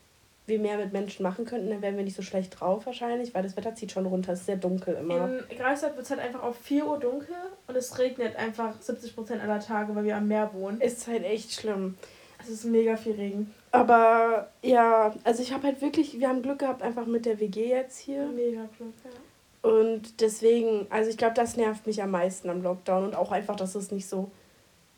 wir 0.46 0.60
mehr 0.60 0.78
mit 0.78 0.94
Menschen 0.94 1.24
machen 1.24 1.46
könnten. 1.46 1.72
Dann 1.72 1.82
wären 1.82 1.98
wir 1.98 2.04
nicht 2.04 2.16
so 2.16 2.22
schlecht 2.22 2.60
drauf 2.60 2.86
wahrscheinlich, 2.86 3.34
weil 3.34 3.42
das 3.42 3.58
Wetter 3.58 3.74
zieht 3.74 3.92
schon 3.92 4.06
runter. 4.06 4.34
Es 4.34 4.42
ist 4.42 4.46
sehr 4.46 4.58
dunkel 4.58 4.94
immer. 4.94 5.40
In 5.50 5.58
Greifswald 5.58 5.96
wird 5.96 6.06
es 6.06 6.12
halt 6.12 6.22
einfach 6.22 6.44
auf 6.44 6.58
4 6.58 6.86
Uhr 6.86 7.00
dunkel 7.00 7.36
und 7.66 7.76
es 7.76 7.98
regnet 7.98 8.36
einfach 8.36 8.80
70% 8.80 9.40
aller 9.40 9.60
Tage, 9.60 9.96
weil 9.96 10.04
wir 10.04 10.18
am 10.18 10.28
Meer 10.28 10.54
wohnen. 10.54 10.80
ist 10.80 11.08
halt 11.08 11.24
echt 11.24 11.54
schlimm. 11.54 11.98
Es 12.42 12.50
ist 12.50 12.66
mega 12.66 12.98
viel 12.98 13.14
Regen. 13.14 13.54
Aber 13.72 14.50
ja, 14.62 15.14
also 15.24 15.42
ich 15.42 15.54
habe 15.54 15.68
halt 15.68 15.82
wirklich, 15.82 16.20
wir 16.20 16.28
haben 16.28 16.42
Glück 16.42 16.60
gehabt 16.60 16.82
einfach 16.82 17.06
mit 17.06 17.26
der 17.26 17.40
WG 17.40 17.70
jetzt 17.70 18.00
hier. 18.00 18.26
Mega 18.28 18.68
Glück, 18.78 18.94
ja. 19.04 19.70
Und 19.70 20.22
deswegen, 20.22 20.88
also 20.90 21.10
ich 21.10 21.18
glaube, 21.18 21.36
das 21.36 21.56
nervt 21.56 21.86
mich 21.86 22.02
am 22.02 22.12
meisten 22.12 22.50
am 22.50 22.64
Lockdown 22.64 23.06
und 23.06 23.16
auch 23.16 23.32
einfach, 23.32 23.56
dass 23.56 23.76
es 23.76 23.92
nicht 23.92 24.08
so, 24.08 24.32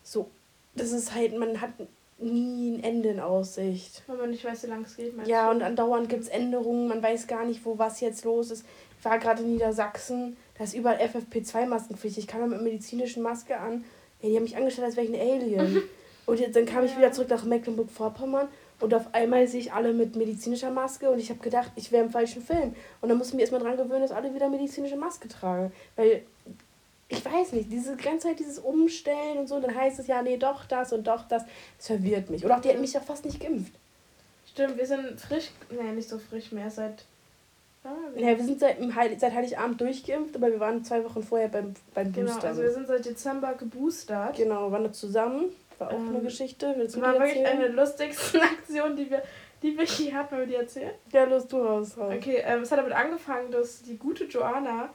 so, 0.04 0.30
das 0.76 0.92
ist 0.92 1.14
halt, 1.14 1.38
man 1.38 1.60
hat 1.60 1.72
nie 2.18 2.72
ein 2.72 2.84
Ende 2.84 3.10
in 3.10 3.20
Aussicht. 3.20 4.04
Weil 4.08 4.18
man 4.18 4.30
nicht 4.30 4.46
weiß, 4.46 4.64
wie 4.64 4.68
lange 4.68 4.86
es 4.86 4.96
geht. 4.96 5.14
Ja, 5.28 5.52
und 5.52 5.62
andauernd 5.62 6.08
gibt 6.08 6.24
es 6.24 6.30
Änderungen, 6.30 6.88
man 6.88 7.04
weiß 7.04 7.28
gar 7.28 7.46
nicht, 7.46 7.66
wo 7.66 7.78
was 7.78 8.00
jetzt 8.00 8.24
los 8.24 8.52
ist. 8.52 8.66
Ich 8.98 9.06
war 9.06 9.20
gerade 9.20 9.44
in 9.44 9.52
Niedersachsen, 9.52 10.38
da 10.58 10.64
ist 10.64 10.74
überall 10.74 10.98
FFP2-Maskenpflicht. 10.98 12.18
Ich 12.18 12.28
kam 12.28 12.40
da 12.40 12.48
mit 12.48 12.62
medizinischen 12.62 13.22
Maske 13.22 13.58
an. 13.58 13.84
Ey, 14.22 14.30
die 14.30 14.36
haben 14.38 14.44
mich 14.44 14.56
angestellt, 14.56 14.86
als 14.86 14.96
wäre 14.96 15.06
ich 15.06 15.14
ein 15.14 15.20
Alien. 15.20 15.84
und 16.26 16.40
jetzt, 16.40 16.56
dann 16.56 16.66
kam 16.66 16.86
ich 16.86 16.96
wieder 16.98 17.12
zurück 17.12 17.30
nach 17.30 17.44
Mecklenburg-Vorpommern 17.44 18.48
und 18.80 18.94
auf 18.94 19.14
einmal 19.14 19.48
sehe 19.48 19.60
ich 19.62 19.74
alle 19.74 19.94
mit 19.94 20.16
medizinischer 20.16 20.70
Maske 20.72 21.10
und 21.10 21.20
ich 21.20 21.30
habe 21.30 21.40
gedacht, 21.40 21.72
ich 21.76 21.92
wäre 21.92 22.04
im 22.06 22.12
falschen 22.12 22.42
Film. 22.42 22.76
Und 23.02 23.10
dann 23.10 23.18
musste 23.18 23.32
ich 23.32 23.36
mir 23.36 23.42
erstmal 23.42 23.62
dran 23.62 23.78
gewöhnen, 23.78 24.02
dass 24.02 24.12
alle 24.12 24.34
wieder 24.34 24.50
medizinische 24.50 24.96
Maske 24.98 25.28
tragen. 25.28 25.72
Weil, 25.96 26.24
ich 27.08 27.24
weiß 27.24 27.54
nicht, 27.54 27.72
diese 27.72 27.96
ganze 27.96 28.28
Zeit 28.28 28.40
dieses 28.40 28.60
Umstellen 28.60 29.38
und 29.38 29.48
so, 29.48 29.60
dann 29.60 29.74
heißt 29.76 30.00
es 30.00 30.08
ja, 30.08 30.22
nee, 30.22 30.38
doch 30.38 30.66
das 30.66 30.92
und 30.94 31.06
doch 31.08 31.28
das. 31.28 31.44
Das 31.78 31.88
verwirrt 31.88 32.30
mich. 32.30 32.44
Oder 32.44 32.58
auch 32.58 32.62
die 32.62 32.70
hätten 32.70 32.82
mich 32.82 32.94
ja 32.94 33.00
fast 33.00 33.24
nicht 33.26 33.40
geimpft. 33.40 33.74
Stimmt, 34.52 34.78
wir 34.78 34.86
sind 34.86 35.20
frisch. 35.20 35.50
Nee, 35.70 35.92
nicht 35.94 36.10
so 36.10 36.20
frisch 36.20 36.52
mehr. 36.52 36.70
Seit. 36.70 37.06
Ja, 38.16 38.38
wir 38.38 38.44
sind 38.44 38.62
seit, 38.62 38.78
Heil 38.96 39.20
seit 39.20 39.34
Heiligabend 39.34 39.82
durchgeimpft, 39.82 40.36
aber 40.38 40.50
wir 40.52 40.60
waren 40.60 40.86
zwei 40.86 41.04
Wochen 41.04 41.22
vorher 41.22 41.50
beim, 41.50 41.74
beim 41.94 42.14
Genau, 42.14 42.32
Boostern. 42.32 42.50
also 42.50 42.62
wir 42.62 42.72
sind 42.72 42.88
seit 42.88 43.06
Dezember 43.06 43.56
geboostert. 43.56 44.38
Genau, 44.38 44.72
waren 44.72 44.86
da 44.86 44.94
zusammen. 44.94 45.46
War 45.80 45.90
auch 45.90 45.94
Ähm, 45.94 46.10
eine 46.10 46.22
Geschichte. 46.22 46.74
Willst 46.78 46.96
Das 46.96 47.02
du 47.02 47.06
war 47.06 47.14
die 47.14 47.20
wirklich 47.20 47.38
erzählen? 47.40 47.58
eine 47.60 47.68
der 47.68 47.76
lustigsten 47.86 48.42
Aktionen, 48.58 48.96
die 48.96 49.10
wir, 49.10 49.22
die 49.62 49.78
wir 49.78 49.86
je 49.86 50.14
hatten, 50.14 50.32
wenn 50.32 50.40
wir 50.42 50.48
die 50.48 50.56
erzählen. 50.56 50.92
Ja, 51.12 51.24
los, 51.26 51.48
du 51.48 51.58
raus. 51.64 51.92
Okay, 51.98 52.44
ähm, 52.46 52.62
es 52.62 52.72
hat 52.72 52.80
damit 52.80 52.94
angefangen, 52.94 53.52
dass 53.52 53.82
die 53.84 53.98
gute 53.98 54.26
Joanna 54.26 54.90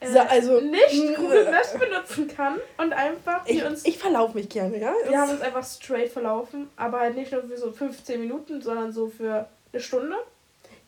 äh, 0.00 0.08
So, 0.10 0.18
also- 0.20 0.60
nicht 0.60 1.16
Google 1.16 1.50
Maps 1.50 1.72
benutzen 1.78 2.28
kann 2.28 2.58
und 2.78 2.92
einfach 2.92 3.46
Ich, 3.46 3.64
uns. 3.64 3.84
ich 3.84 3.98
verlaufe 3.98 4.36
mich 4.36 4.48
gerne, 4.48 4.76
ja? 4.78 4.94
wir 5.08 5.18
haben 5.20 5.30
uns 5.30 5.40
einfach 5.40 5.64
straight 5.64 6.10
verlaufen, 6.10 6.68
aber 6.76 7.00
halt 7.00 7.14
nicht 7.16 7.32
nur 7.32 7.42
für 7.44 7.56
so 7.56 7.70
15 7.72 8.20
Minuten, 8.20 8.60
sondern 8.60 8.92
so 8.92 9.08
für 9.08 9.48
eine 9.72 9.80
Stunde. 9.80 10.16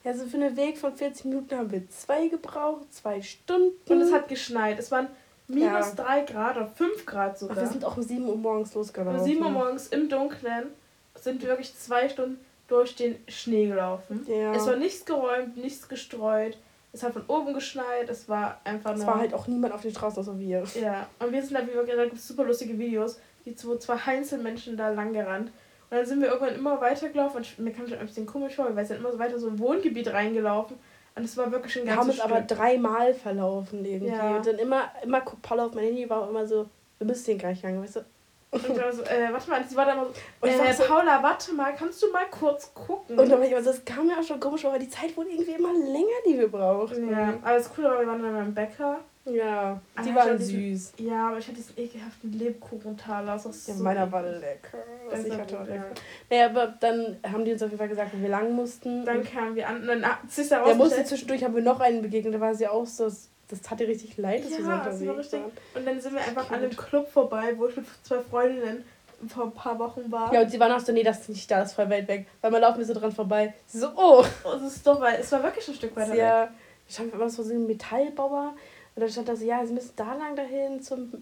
Ja, 0.03 0.11
also 0.11 0.27
für 0.27 0.37
einen 0.37 0.55
Weg 0.57 0.77
von 0.77 0.94
40 0.94 1.25
Minuten 1.25 1.57
haben 1.57 1.70
wir 1.70 1.88
zwei 1.88 2.27
gebraucht, 2.29 2.92
zwei 2.92 3.23
Stunden. 3.23 3.75
Und 3.90 4.01
es 4.03 4.12
hat 4.12 4.29
geschneit. 4.29 4.79
Es 4.79 4.90
waren 4.90 5.07
minus 5.49 5.95
Ja. 5.97 6.05
3 6.05 6.21
Grad 6.23 6.57
oder 6.57 6.67
5 6.67 7.07
Grad 7.07 7.33
Ach, 7.35 7.37
sogar. 7.39 7.57
wir 7.57 7.67
sind 7.67 7.85
auch 7.85 7.97
um 7.97 8.03
7 8.03 8.27
Uhr 8.27 8.37
morgens 8.37 8.75
losgelaufen. 8.75 9.21
Um 9.21 9.25
7 9.27 9.43
Uhr 9.43 9.51
morgens 9.51 9.89
im 9.89 10.09
Dunkeln 10.09 10.67
sind 11.17 11.41
wir 11.43 11.49
wirklich 11.49 11.77
zwei 11.77 12.09
Stunden 12.09 12.39
durch 12.69 12.97
den 12.97 13.17
Schnee 13.29 13.67
gelaufen. 13.67 14.27
Ja. 14.29 14.55
Es 14.55 14.67
war 14.67 14.77
nichts 14.77 15.05
geräumt, 15.05 15.57
nichts 15.57 15.89
gestreut. 15.89 16.57
Es 16.93 17.03
hat 17.03 17.13
von 17.13 17.25
oben 17.27 17.53
geschneit. 17.55 18.09
Es 18.09 18.29
war 18.29 18.61
einfach 18.65 18.93
Es 18.93 18.99
nur. 18.99 19.07
war 19.09 19.19
halt 19.19 19.35
auch 19.35 19.47
niemand 19.49 19.75
auf 19.75 19.83
den 19.83 19.91
Straßen 19.91 20.19
außer 20.21 20.39
wir. 20.39 20.63
Ja, 20.81 21.07
und 21.19 21.33
wir 21.33 21.43
sind 21.43 21.55
da, 21.55 21.67
wie 21.67 21.75
wir 21.75 21.85
gerade 21.85 22.09
gibt 22.09 22.21
super 22.23 22.45
lustige 22.45 22.79
Videos, 22.79 23.19
die 23.45 23.55
zwei, 23.55 23.77
zwei 23.77 23.97
Einzelmenschen 24.07 24.77
da 24.77 24.91
lang 24.91 25.13
gerannt. 25.13 25.51
Und 25.91 25.99
dann 25.99 26.07
sind 26.07 26.21
wir 26.23 26.29
irgendwann 26.29 26.55
immer 26.55 26.81
weitergelaufen 26.81 27.39
und 27.39 27.59
mir 27.59 27.73
kam 27.73 27.87
schon 27.87 27.99
ein 27.99 28.07
bisschen 28.07 28.27
komisch 28.27 28.55
vor, 28.57 28.65
weil 28.67 28.77
wir 28.77 28.85
sind 28.87 28.99
immer 28.99 29.13
so 29.13 29.19
weiter 29.19 29.39
so 29.39 29.49
ein 29.49 29.59
Wohngebiet 29.59 30.09
reingelaufen. 30.13 30.77
Und 31.16 31.24
es 31.24 31.37
war 31.37 31.50
wirklich 31.53 31.77
ein 31.79 31.85
Wir 31.87 31.92
haben 31.96 32.09
ganzes 32.09 32.22
uns 32.24 32.31
aber 32.33 32.40
dreimal 32.40 33.14
verlaufen 33.14 33.85
irgendwie. 33.85 34.12
Ja. 34.12 34.37
Und 34.37 34.46
dann 34.46 34.59
immer, 34.59 34.90
immer 35.03 35.20
guckt 35.20 35.42
Paula 35.42 35.66
auf 35.66 35.74
mein 35.74 35.85
Handy, 35.85 36.09
war 36.11 36.22
auch 36.22 36.31
immer 36.31 36.46
so, 36.46 36.66
wir 36.98 37.07
müssen 37.07 37.24
den 37.27 37.38
gleich 37.38 37.61
gegangen, 37.62 37.83
weißt 37.83 37.96
du? 37.96 38.00
Und 38.50 38.68
dann 38.77 38.92
so, 38.92 39.03
äh, 39.03 39.33
warte 39.33 39.50
mal, 39.50 39.64
sie 39.68 39.74
war 39.77 39.85
da 39.85 39.92
immer 39.92 40.05
so, 40.05 40.11
Und 40.40 40.48
ich 40.48 40.61
äh, 40.61 40.72
so- 40.72 40.85
Paula, 40.85 41.22
warte 41.22 41.53
mal, 41.55 41.74
kannst 41.74 42.00
du 42.03 42.12
mal 42.12 42.27
kurz 42.31 42.72
gucken? 42.72 43.18
Und 43.18 43.29
dann 43.29 43.38
war 43.38 43.46
ich 43.46 43.53
immer 43.53 43.62
so, 43.62 43.70
das 43.70 43.85
kam 43.85 44.07
mir 44.07 44.18
auch 44.18 44.22
schon 44.22 44.38
komisch 44.40 44.62
weil 44.64 44.79
die 44.79 44.88
Zeit 44.88 45.16
wurde 45.16 45.31
irgendwie 45.31 45.53
immer 45.53 45.72
länger, 45.72 46.20
die 46.27 46.38
wir 46.38 46.48
brauchten. 46.48 47.11
ja, 47.11 47.35
aber 47.42 47.57
das 47.57 47.72
Coole 47.74 47.90
war, 47.90 47.98
wir 48.00 48.07
waren 48.07 48.22
dann 48.22 48.35
beim 48.35 48.55
Bäcker. 48.55 48.98
Ja, 49.27 49.81
Ah, 49.95 50.03
die 50.03 50.11
ich 50.11 50.15
waren 50.15 50.31
hab 50.33 50.37
diesen- 50.39 50.75
süß. 50.77 50.93
Ja, 50.99 51.29
aber 51.29 51.39
ich 51.39 51.47
hatte 51.47 51.57
diesen 51.57 51.79
ekelhaften 51.79 52.33
Lebkuchentaler. 52.33 53.37
Ist 53.37 53.69
Ja, 53.69 53.75
so 53.75 53.83
meiner 53.83 54.11
war 54.13 54.23
lecker. 54.23 54.79
Das 55.09 55.13
Was 55.13 55.19
ist 55.21 55.27
ich 55.27 55.33
ja 55.33 55.39
hatte 55.41 55.55
ja. 55.55 55.63
lecker. 55.63 55.85
Naja, 56.31 56.47
aber 56.47 56.67
dann 56.81 57.17
haben 57.31 57.45
die 57.45 57.53
uns 57.53 57.63
auf 57.63 57.69
jeden 57.71 57.79
Fall 57.79 57.89
gesagt, 57.89 58.11
wo 58.15 58.21
wir 58.21 58.29
lang 58.29 58.53
mussten. 58.55 59.05
Dann 59.07 59.25
kamen 59.25 59.57
wir 59.57 59.67
an 59.69 59.87
dann 59.87 60.05
hat 60.05 60.31
sich 60.31 60.49
der 60.49 60.75
musste 60.75 61.05
zwischendurch, 61.05 61.43
haben 61.43 61.55
wir 61.55 61.63
noch 61.63 61.81
einen 61.81 62.03
begegnet, 62.03 62.35
da 62.35 62.41
war 62.41 62.55
sie 62.55 62.69
auch 62.69 62.85
so, 62.87 63.05
das, 63.49 63.63
tat 63.63 63.81
ihr 63.81 63.89
richtig 63.89 64.17
leid, 64.19 64.45
dass 64.45 64.51
Ja, 64.51 64.59
wir 64.59 64.65
so 64.65 64.71
das 64.71 64.79
war 64.85 64.91
unterwegs 64.93 65.19
richtig- 65.19 65.41
waren. 65.41 65.53
Und 65.75 65.87
dann 65.87 66.01
sind 66.01 66.15
wir 66.15 66.21
einfach 66.21 66.51
an 66.51 66.61
dem 66.61 66.77
Club 66.77 67.09
vorbei, 67.11 67.55
wo 67.57 67.67
ich 67.69 67.77
mit 67.77 67.87
zwei 68.03 68.19
Freundinnen 68.21 68.85
vor 69.29 69.45
ein 69.45 69.53
paar 69.53 69.79
Wochen 69.79 70.11
war. 70.13 70.35
Ja, 70.35 70.43
und 70.43 70.51
sie 70.51 70.61
waren 70.61 70.73
auch 70.73 70.81
so, 70.81 70.93
nee, 70.93 71.03
das 71.03 71.21
ist 71.21 71.29
nicht 71.31 71.51
da, 71.51 71.61
das 71.61 71.71
ist 71.71 71.75
voll 71.77 71.89
weit 71.89 72.09
weg. 72.09 72.27
Weil 72.43 72.51
man 72.51 72.61
laufen 72.61 72.79
wir 72.79 72.85
so 72.85 72.93
dran 72.93 73.11
vorbei. 73.13 73.55
Sie 73.67 73.79
so, 73.79 73.89
oh. 73.97 74.23
Und 74.45 74.63
es 74.67 74.77
ist 74.77 74.87
doch, 74.87 75.01
weil 75.01 75.19
es 75.21 75.33
war 75.33 75.43
wirklich 75.43 75.67
ein 75.67 75.75
Stück 75.75 75.97
weiter 75.97 76.11
weg. 76.13 76.19
Ja, 76.19 76.49
stand 76.91 77.15
immer 77.15 77.31
so 77.31 77.43
ein 77.43 77.67
Metallbauer. 77.67 78.55
Und 78.97 79.01
dann 79.01 79.11
stand 79.11 79.29
da 79.29 79.35
so, 79.35 79.45
ja, 79.45 79.67
sie 79.67 79.73
müssen 79.73 79.93
da 79.97 80.15
lang 80.15 80.37
dahin 80.37 80.81
zum 80.81 81.13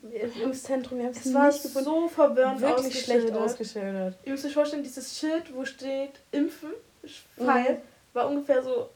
Impfzentrum. 0.42 0.98
Wir 0.98 1.06
haben 1.06 1.12
es 1.12 1.32
war 1.32 1.46
nicht 1.48 1.62
gefunden. 1.62 1.84
so 1.86 2.08
verwirrend 2.08 2.60
Wirklich 2.60 3.00
schlecht 3.04 3.32
ausgeschildert. 3.32 4.18
Ihr 4.24 4.32
müsst 4.32 4.44
euch 4.44 4.52
vorstellen, 4.52 4.82
dieses 4.82 5.18
Schild, 5.18 5.54
wo 5.54 5.64
steht 5.64 6.20
Impfen, 6.32 6.70
Mhm. 7.02 7.44
Pfeil, 7.44 7.82
war 8.12 8.28
ungefähr 8.28 8.62
so 8.62 8.90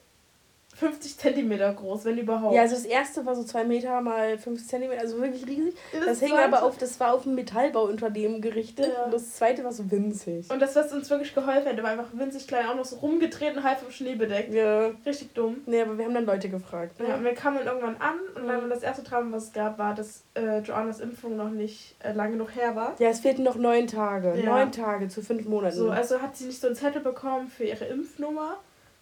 50 0.77 1.17
Zentimeter 1.19 1.73
groß, 1.73 2.05
wenn 2.05 2.19
überhaupt. 2.19 2.55
Ja, 2.55 2.63
also 2.63 2.75
das 2.77 2.85
erste 2.85 3.25
war 3.25 3.35
so 3.35 3.43
zwei 3.45 3.65
Meter 3.65 4.01
mal 4.03 4.39
fünf 4.39 4.67
Zentimeter, 4.67 5.01
also 5.01 5.19
wirklich 5.21 5.47
riesig. 5.47 5.75
Das, 5.93 6.05
Das 6.05 6.21
hing 6.21 6.33
aber 6.33 6.63
auf, 6.63 6.77
das 6.77 7.01
war 7.01 7.15
auf 7.15 7.25
ein 7.27 7.35
Metallbauunternehmen 7.35 8.41
gerichtet. 8.41 8.93
Ja. 8.95 9.05
Und 9.05 9.15
das 9.15 9.35
zweite 9.35 9.65
war 9.65 9.73
so 9.73 9.91
winzig. 9.91 10.51
Und 10.51 10.61
das, 10.61 10.77
was 10.77 10.93
uns 10.93 11.09
wirklich 11.11 11.35
geholfen 11.35 11.67
hätte, 11.67 11.83
war 11.83 11.91
einfach 11.91 12.09
winzig 12.13 12.47
klein, 12.47 12.67
auch 12.67 12.77
noch 12.77 12.85
so 12.85 12.97
rumgedreht 12.97 13.57
und 13.57 13.63
halb 13.65 13.79
vom 13.81 13.91
Schnee 13.91 14.15
bedeckt. 14.15 14.53
Ja. 14.53 14.91
Richtig 15.05 15.33
dumm. 15.35 15.59
Nee, 15.67 15.83
aber 15.83 15.97
wir 15.99 16.05
haben 16.05 16.15
dann 16.15 16.27
Leute 16.27 16.49
gefragt. 16.49 17.01
Ne? 17.01 17.09
Ja, 17.09 17.15
und 17.17 17.25
wir 17.25 17.35
kamen 17.35 17.59
dann 17.59 17.67
irgendwann 17.67 17.97
an 17.97 18.17
und 18.35 18.47
dann 18.49 18.65
Mhm. 18.67 18.71
das 18.71 18.83
erste 18.83 19.03
Traum, 19.03 19.33
was 19.33 19.45
es 19.45 19.53
gab, 19.53 19.79
war, 19.79 19.95
dass 19.95 20.25
äh, 20.35 20.59
Joannas 20.61 21.01
Impfung 21.01 21.37
noch 21.37 21.51
nicht 21.51 21.97
äh, 22.03 22.13
lange 22.13 22.33
genug 22.33 22.55
her 22.55 22.77
war. 22.77 22.95
Ja, 22.99 23.09
es 23.09 23.21
fehlten 23.21 23.43
noch 23.45 23.57
neun 23.57 23.87
Tage. 23.87 24.35
Ja. 24.37 24.45
Neun 24.45 24.73
Tage 24.73 25.09
zu 25.09 25.23
fünf 25.23 25.47
Monaten. 25.47 25.77
So, 25.77 25.91
also 25.91 26.21
hat 26.21 26.37
sie 26.37 26.45
nicht 26.47 26.61
so 26.61 26.67
einen 26.67 26.77
Zettel 26.77 27.01
bekommen 27.03 27.49
für 27.49 27.65
ihre 27.65 27.85
Impfnummer. 27.87 28.57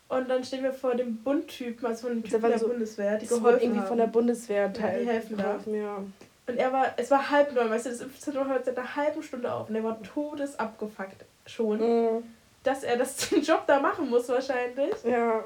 Und 0.09 0.29
dann 0.29 0.45
stehen 0.45 0.62
wir 0.62 0.73
vor 0.73 0.95
dem 0.95 1.17
Bundtypen, 1.23 1.87
also 1.87 2.09
von 2.09 2.23
Typen 2.23 2.43
der 2.43 2.59
so- 2.59 2.69
Bundeswehr, 2.69 3.17
die 3.19 3.27
geholfen 3.27 3.61
irgendwie 3.62 3.81
haben. 3.81 3.88
von 3.88 3.99
der 3.99 4.07
Bundeswehr 4.07 4.62
Ja, 4.67 4.69
teil 4.69 5.01
die 5.05 5.11
helfen 5.11 5.37
da. 5.37 5.43
geholfen, 5.45 5.75
ja. 5.75 5.97
Und 6.47 6.57
er 6.59 6.73
war, 6.73 6.93
es 6.99 7.11
war 7.11 7.31
halb 7.31 7.55
neun, 7.55 7.71
weißt 7.71 7.87
du, 7.87 7.90
das 7.90 8.01
Impfzentrum 8.03 8.47
hört 8.49 8.67
seit 8.67 8.77
einer 8.79 8.97
halben 8.97 9.23
Stunde 9.23 9.51
auf 9.53 9.69
und 9.71 9.75
er 9.75 9.83
war 9.83 10.01
todesabgefuckt 10.03 11.25
schon, 11.47 11.79
Mhm. 11.79 12.23
dass 12.62 12.83
er 12.85 12.97
das 12.99 13.17
den 13.31 13.43
Job 13.43 13.62
da 13.67 13.81
machen 13.81 14.11
muss 14.11 14.29
wahrscheinlich. 14.29 14.95
Ja. 15.05 15.43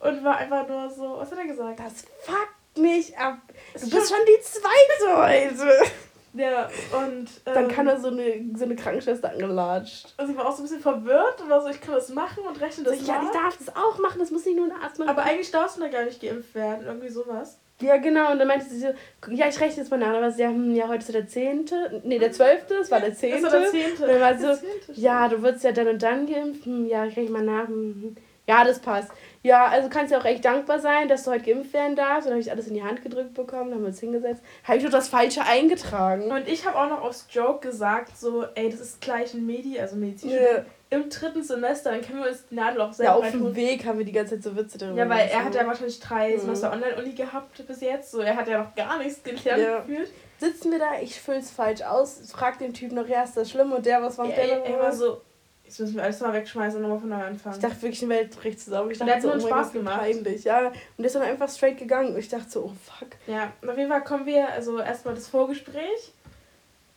Und 0.00 0.24
war 0.24 0.36
einfach 0.38 0.66
nur 0.66 0.88
so, 0.90 1.16
was 1.18 1.30
hat 1.30 1.38
er 1.38 1.46
gesagt? 1.46 1.78
Das 1.80 2.04
fuckt 2.22 2.78
mich 2.78 3.16
ab. 3.18 3.38
Du 3.74 3.78
ist 3.80 3.90
bist 3.90 4.08
schon 4.08 4.24
die 4.26 4.40
zweite 4.42 5.16
heute. 5.16 5.90
Ja, 6.34 6.68
und 6.96 7.28
ähm, 7.46 7.54
Dann 7.54 7.68
kann 7.68 7.86
er 7.88 7.98
so 8.00 8.08
eine, 8.08 8.44
so 8.54 8.64
eine 8.64 8.76
Krankenschwester 8.76 9.30
angelatscht. 9.30 10.14
also 10.16 10.32
ich 10.32 10.38
war 10.38 10.46
auch 10.46 10.52
so 10.52 10.62
ein 10.62 10.64
bisschen 10.64 10.80
verwirrt 10.80 11.40
und 11.40 11.48
war 11.48 11.62
so, 11.62 11.68
ich 11.68 11.80
kann 11.80 11.94
das 11.94 12.10
machen 12.10 12.44
und 12.46 12.60
rechne 12.60 12.84
So, 12.84 12.90
das 12.90 13.06
ja, 13.06 13.14
nach. 13.14 13.24
ich 13.24 13.30
darf 13.30 13.56
das 13.56 13.74
auch 13.76 13.98
machen, 13.98 14.18
das 14.18 14.30
muss 14.30 14.44
nicht 14.44 14.56
nur 14.56 14.66
ein 14.66 14.82
Arzt 14.82 14.98
machen. 14.98 15.08
Aber 15.08 15.22
eigentlich 15.22 15.50
darfst 15.50 15.76
du 15.76 15.80
da 15.80 15.88
gar 15.88 16.04
nicht 16.04 16.20
geimpft 16.20 16.54
werden, 16.54 16.86
irgendwie 16.86 17.08
sowas. 17.08 17.58
Ja, 17.80 17.96
genau, 17.96 18.32
und 18.32 18.40
dann 18.40 18.48
meinte 18.48 18.66
sie 18.66 18.80
so, 18.80 18.88
ja, 19.30 19.48
ich 19.48 19.60
rechne 19.60 19.82
jetzt 19.82 19.90
mal 19.90 19.98
nach. 19.98 20.12
War 20.12 20.32
sie, 20.32 20.42
ja, 20.42 20.48
hm, 20.48 20.74
ja, 20.74 20.88
heute 20.88 20.98
ist 20.98 21.14
der 21.14 21.28
10., 21.28 21.70
nee, 22.02 22.18
der 22.18 22.32
12., 22.32 22.70
es 22.82 22.90
war 22.90 23.00
der 23.00 23.14
10. 23.14 23.40
Das 23.40 23.52
war 23.52 23.60
der 23.60 23.70
10. 23.70 23.92
Und 23.92 24.00
dann 24.00 24.20
war 24.20 24.36
sie 24.36 24.46
so, 24.46 24.54
10., 24.92 25.02
ja, 25.02 25.28
du 25.28 25.42
wirst 25.42 25.62
ja 25.62 25.70
dann 25.70 25.86
und 25.86 26.02
dann 26.02 26.26
geimpft. 26.26 26.66
Hm, 26.66 26.86
ja, 26.86 27.06
ich 27.06 27.16
rechne 27.16 27.30
mal 27.30 27.44
nach. 27.44 27.68
Hm, 27.68 27.94
hm. 28.02 28.16
Ja, 28.48 28.64
das 28.64 28.80
passt. 28.80 29.10
Ja, 29.42 29.66
also 29.66 29.88
kannst 29.88 30.12
ja 30.12 30.18
auch 30.18 30.24
echt 30.24 30.44
dankbar 30.44 30.80
sein, 30.80 31.08
dass 31.08 31.24
du 31.24 31.30
heute 31.30 31.44
geimpft 31.44 31.72
werden 31.72 31.94
darfst. 31.96 32.22
Und 32.26 32.26
dann 32.26 32.32
habe 32.32 32.40
ich 32.40 32.50
alles 32.50 32.66
in 32.66 32.74
die 32.74 32.82
Hand 32.82 33.02
gedrückt 33.02 33.34
bekommen, 33.34 33.66
dann 33.70 33.74
haben 33.74 33.82
wir 33.82 33.88
uns 33.88 34.00
hingesetzt. 34.00 34.42
Habe 34.64 34.78
ich 34.78 34.82
nur 34.82 34.90
das 34.92 35.08
Falsche 35.08 35.42
eingetragen. 35.44 36.30
Und 36.30 36.48
ich 36.48 36.66
habe 36.66 36.76
auch 36.78 36.88
noch 36.88 37.02
aus 37.02 37.26
Joke 37.30 37.66
gesagt, 37.68 38.16
so, 38.18 38.44
ey, 38.54 38.68
das 38.68 38.80
ist 38.80 39.00
gleich 39.00 39.34
ein 39.34 39.46
Medi, 39.46 39.78
also 39.78 39.96
Medizin. 39.96 40.30
Ja. 40.30 40.64
Im 40.90 41.10
dritten 41.10 41.42
Semester, 41.42 41.90
dann 41.90 42.00
können 42.00 42.22
wir 42.22 42.30
uns 42.30 42.46
die 42.46 42.54
Nadel 42.54 42.80
auch 42.80 42.88
Ja, 42.88 42.92
selber 42.94 43.16
auf 43.16 43.30
dem. 43.30 43.54
Weg 43.54 43.84
haben 43.84 43.98
wir 43.98 44.06
die 44.06 44.12
ganze 44.12 44.36
Zeit 44.36 44.42
so 44.42 44.56
Witze 44.56 44.78
darüber 44.78 44.98
Ja, 44.98 45.08
weil 45.08 45.18
er 45.20 45.28
gemacht. 45.28 45.44
hat 45.44 45.54
ja 45.54 45.66
wahrscheinlich 45.66 46.00
drei 46.00 46.32
Mhm. 46.34 46.40
Semester 46.40 46.72
Online-Uni 46.72 47.12
gehabt 47.12 47.66
bis 47.66 47.80
jetzt. 47.82 48.10
So, 48.10 48.20
er 48.20 48.34
hat 48.36 48.48
ja 48.48 48.62
noch 48.64 48.74
gar 48.74 48.96
nichts 48.98 49.22
gelernt 49.22 49.62
Ja. 49.62 49.80
gefühlt. 49.80 50.10
Sitzen 50.38 50.70
wir 50.72 50.78
da, 50.78 50.92
ich 51.02 51.20
füll's 51.20 51.50
falsch 51.50 51.82
aus, 51.82 52.20
frag 52.32 52.58
den 52.58 52.72
Typ 52.72 52.92
noch, 52.92 53.06
ja, 53.06 53.22
ist 53.22 53.36
das 53.36 53.50
schlimm? 53.50 53.72
Und 53.72 53.84
der, 53.84 54.02
was 54.02 54.16
macht 54.16 54.30
Ja, 54.30 54.36
der 54.36 54.44
er, 54.52 54.58
noch? 54.60 54.66
er 54.66 54.78
war 54.80 54.92
so, 54.92 55.20
jetzt 55.68 55.80
müssen 55.80 55.96
wir 55.96 56.02
alles 56.02 56.20
mal 56.20 56.32
wegschmeißen 56.32 56.76
und 56.76 56.82
nochmal 56.82 57.00
von 57.00 57.08
neu 57.10 57.26
anfangen. 57.26 57.56
Ich 57.56 57.60
dachte 57.60 57.82
wirklich, 57.82 58.00
die 58.00 58.08
Welt 58.08 58.34
bricht 58.34 58.60
zusammen. 58.60 58.90
Ich 58.90 58.98
dachte 58.98 59.12
hat 59.12 59.22
so, 59.22 59.28
nur 59.28 59.36
oh 59.36 59.46
Spaß 59.46 59.66
Gott, 59.66 59.72
gemacht. 59.74 60.00
peinlich. 60.00 60.44
Ja, 60.44 60.72
und 60.96 61.04
ist 61.04 61.14
dann 61.14 61.22
einfach 61.22 61.48
straight 61.48 61.78
gegangen. 61.78 62.14
Und 62.14 62.18
ich 62.18 62.28
dachte 62.28 62.48
so, 62.48 62.64
oh 62.64 62.72
fuck. 62.84 63.08
Ja, 63.26 63.52
auf 63.66 63.76
jeden 63.76 63.90
Fall 63.90 64.02
kommen 64.02 64.24
wir, 64.24 64.48
also 64.48 64.78
erstmal 64.78 65.14
das 65.14 65.28
Vorgespräch. 65.28 66.14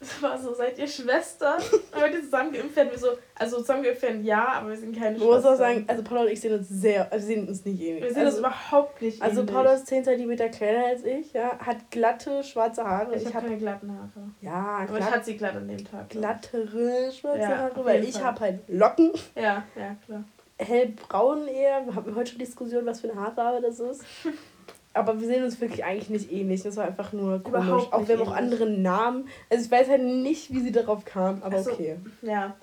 Es 0.02 0.22
war 0.22 0.36
so, 0.38 0.52
seid 0.56 0.80
ihr 0.80 0.88
Schwestern? 0.88 1.62
Wollt 1.94 2.14
ihr 2.16 2.22
zusammen 2.24 2.52
geimpft 2.52 2.76
werden? 2.76 2.90
Wir 2.92 2.98
so, 2.98 3.10
also 3.36 3.58
zusammen 3.58 3.84
geimpft 3.84 4.02
werden, 4.02 4.26
ja, 4.26 4.48
aber 4.54 4.70
wir 4.70 4.78
sind 4.78 4.98
keine 4.98 5.16
Ich 5.16 5.22
muss 5.24 5.34
Schwestern. 5.36 5.54
auch 5.54 5.58
sagen, 5.58 5.86
also 5.88 6.04
Paula 6.04 6.22
und 6.22 6.28
ich 6.30 6.42
sehen 6.42 6.54
uns 6.56 6.68
sehr, 6.70 7.12
also 7.14 7.28
sehen 7.28 7.48
uns 7.48 7.64
nicht 7.66 7.80
ähnlich. 7.80 8.04
wir 8.04 8.10
sehen 8.14 8.26
also, 8.26 8.42
das 8.42 8.54
überhaupt 8.54 9.02
nicht 9.02 9.22
also 9.22 9.42
ähnlich. 9.42 9.56
Paula 9.56 9.74
ist 9.74 9.86
10 9.88 10.04
cm 10.06 10.36
kleiner 10.52 10.86
als 10.88 11.04
ich, 11.06 11.34
ja, 11.34 11.58
hat 11.60 11.78
glatte, 11.92 12.44
schwarze 12.44 12.84
Haare. 12.84 13.16
Ich, 13.16 13.28
Ich, 13.28 13.34
habe 13.36 13.46
keine 13.46 13.58
glatten 13.60 13.92
Haare. 13.92 14.32
ja, 14.42 14.86
Aber 14.90 14.98
ich 14.98 15.06
hatte 15.06 15.24
sie 15.26 15.38
glatt 15.38 15.56
an 15.56 15.68
dem 15.68 15.86
Tag. 15.86 16.10
glattere 16.10 17.12
schwarze 17.12 17.40
Ja, 17.42 17.58
Haare, 17.58 17.86
weil 17.86 18.04
ich 18.04 18.24
habe 18.24 18.40
halt 18.40 18.60
Locken, 18.70 19.12
Ja, 19.36 19.64
ja, 19.76 19.96
klar. 20.06 20.24
hellbraun 20.60 21.48
eher. 21.48 21.86
Wir 21.86 21.96
haben 21.96 22.16
heute 22.16 22.32
schon 22.32 22.40
Diskussion, 22.40 22.86
was 22.88 23.02
für 23.02 23.12
eine 23.12 23.20
Haarfarbe 23.22 23.62
das 23.62 23.80
ist. 23.80 24.04
Aber 24.94 25.20
wir 25.22 25.28
sehen 25.28 25.44
uns 25.44 25.62
wirklich 25.62 25.86
eigentlich 25.86 26.10
nicht 26.10 26.32
ähnlich. 26.32 26.64
Das 26.64 26.76
war 26.76 26.86
einfach 26.86 27.14
nur 27.14 27.42
komisch. 27.42 27.66
Überhaupt 27.66 27.94
auch 27.94 28.08
wir 28.08 28.20
haben 28.20 28.28
auch 28.28 28.36
andere 28.36 28.70
Namen. 28.70 29.30
Also 29.50 29.66
ich 29.66 29.72
weiß 29.72 29.88
halt 29.88 30.04
nicht, 30.04 30.54
wie 30.54 30.60
sie 30.60 30.72
darauf 30.72 31.06
kam, 31.06 31.42
aber 31.44 31.58
Ach 31.60 31.64
so. 31.64 31.72
okay. 31.72 31.96
Ja. 32.22 32.56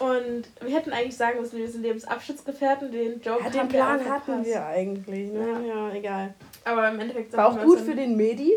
Und 0.00 0.44
wir 0.60 0.74
hätten 0.76 0.92
eigentlich 0.92 1.16
sagen 1.16 1.40
müssen, 1.40 1.56
wir 1.56 1.68
sind 1.68 1.82
Lebensabschnittsgefährten, 1.82 2.90
den 2.90 3.20
Joke 3.20 3.44
Ja, 3.44 3.50
den 3.50 3.62
wir 3.62 3.68
Plan 3.68 4.00
auch 4.00 4.04
hatten 4.10 4.44
wir 4.44 4.66
eigentlich, 4.66 5.30
ne? 5.30 5.46
Ja. 5.66 5.74
Ja, 5.74 5.94
egal. 5.94 6.34
Aber 6.64 6.88
im 6.88 6.98
Endeffekt 6.98 7.36
War 7.36 7.48
auch 7.48 7.56
wir 7.56 7.64
gut 7.64 7.80
für 7.80 7.94
den 7.94 8.16
Medi. 8.16 8.52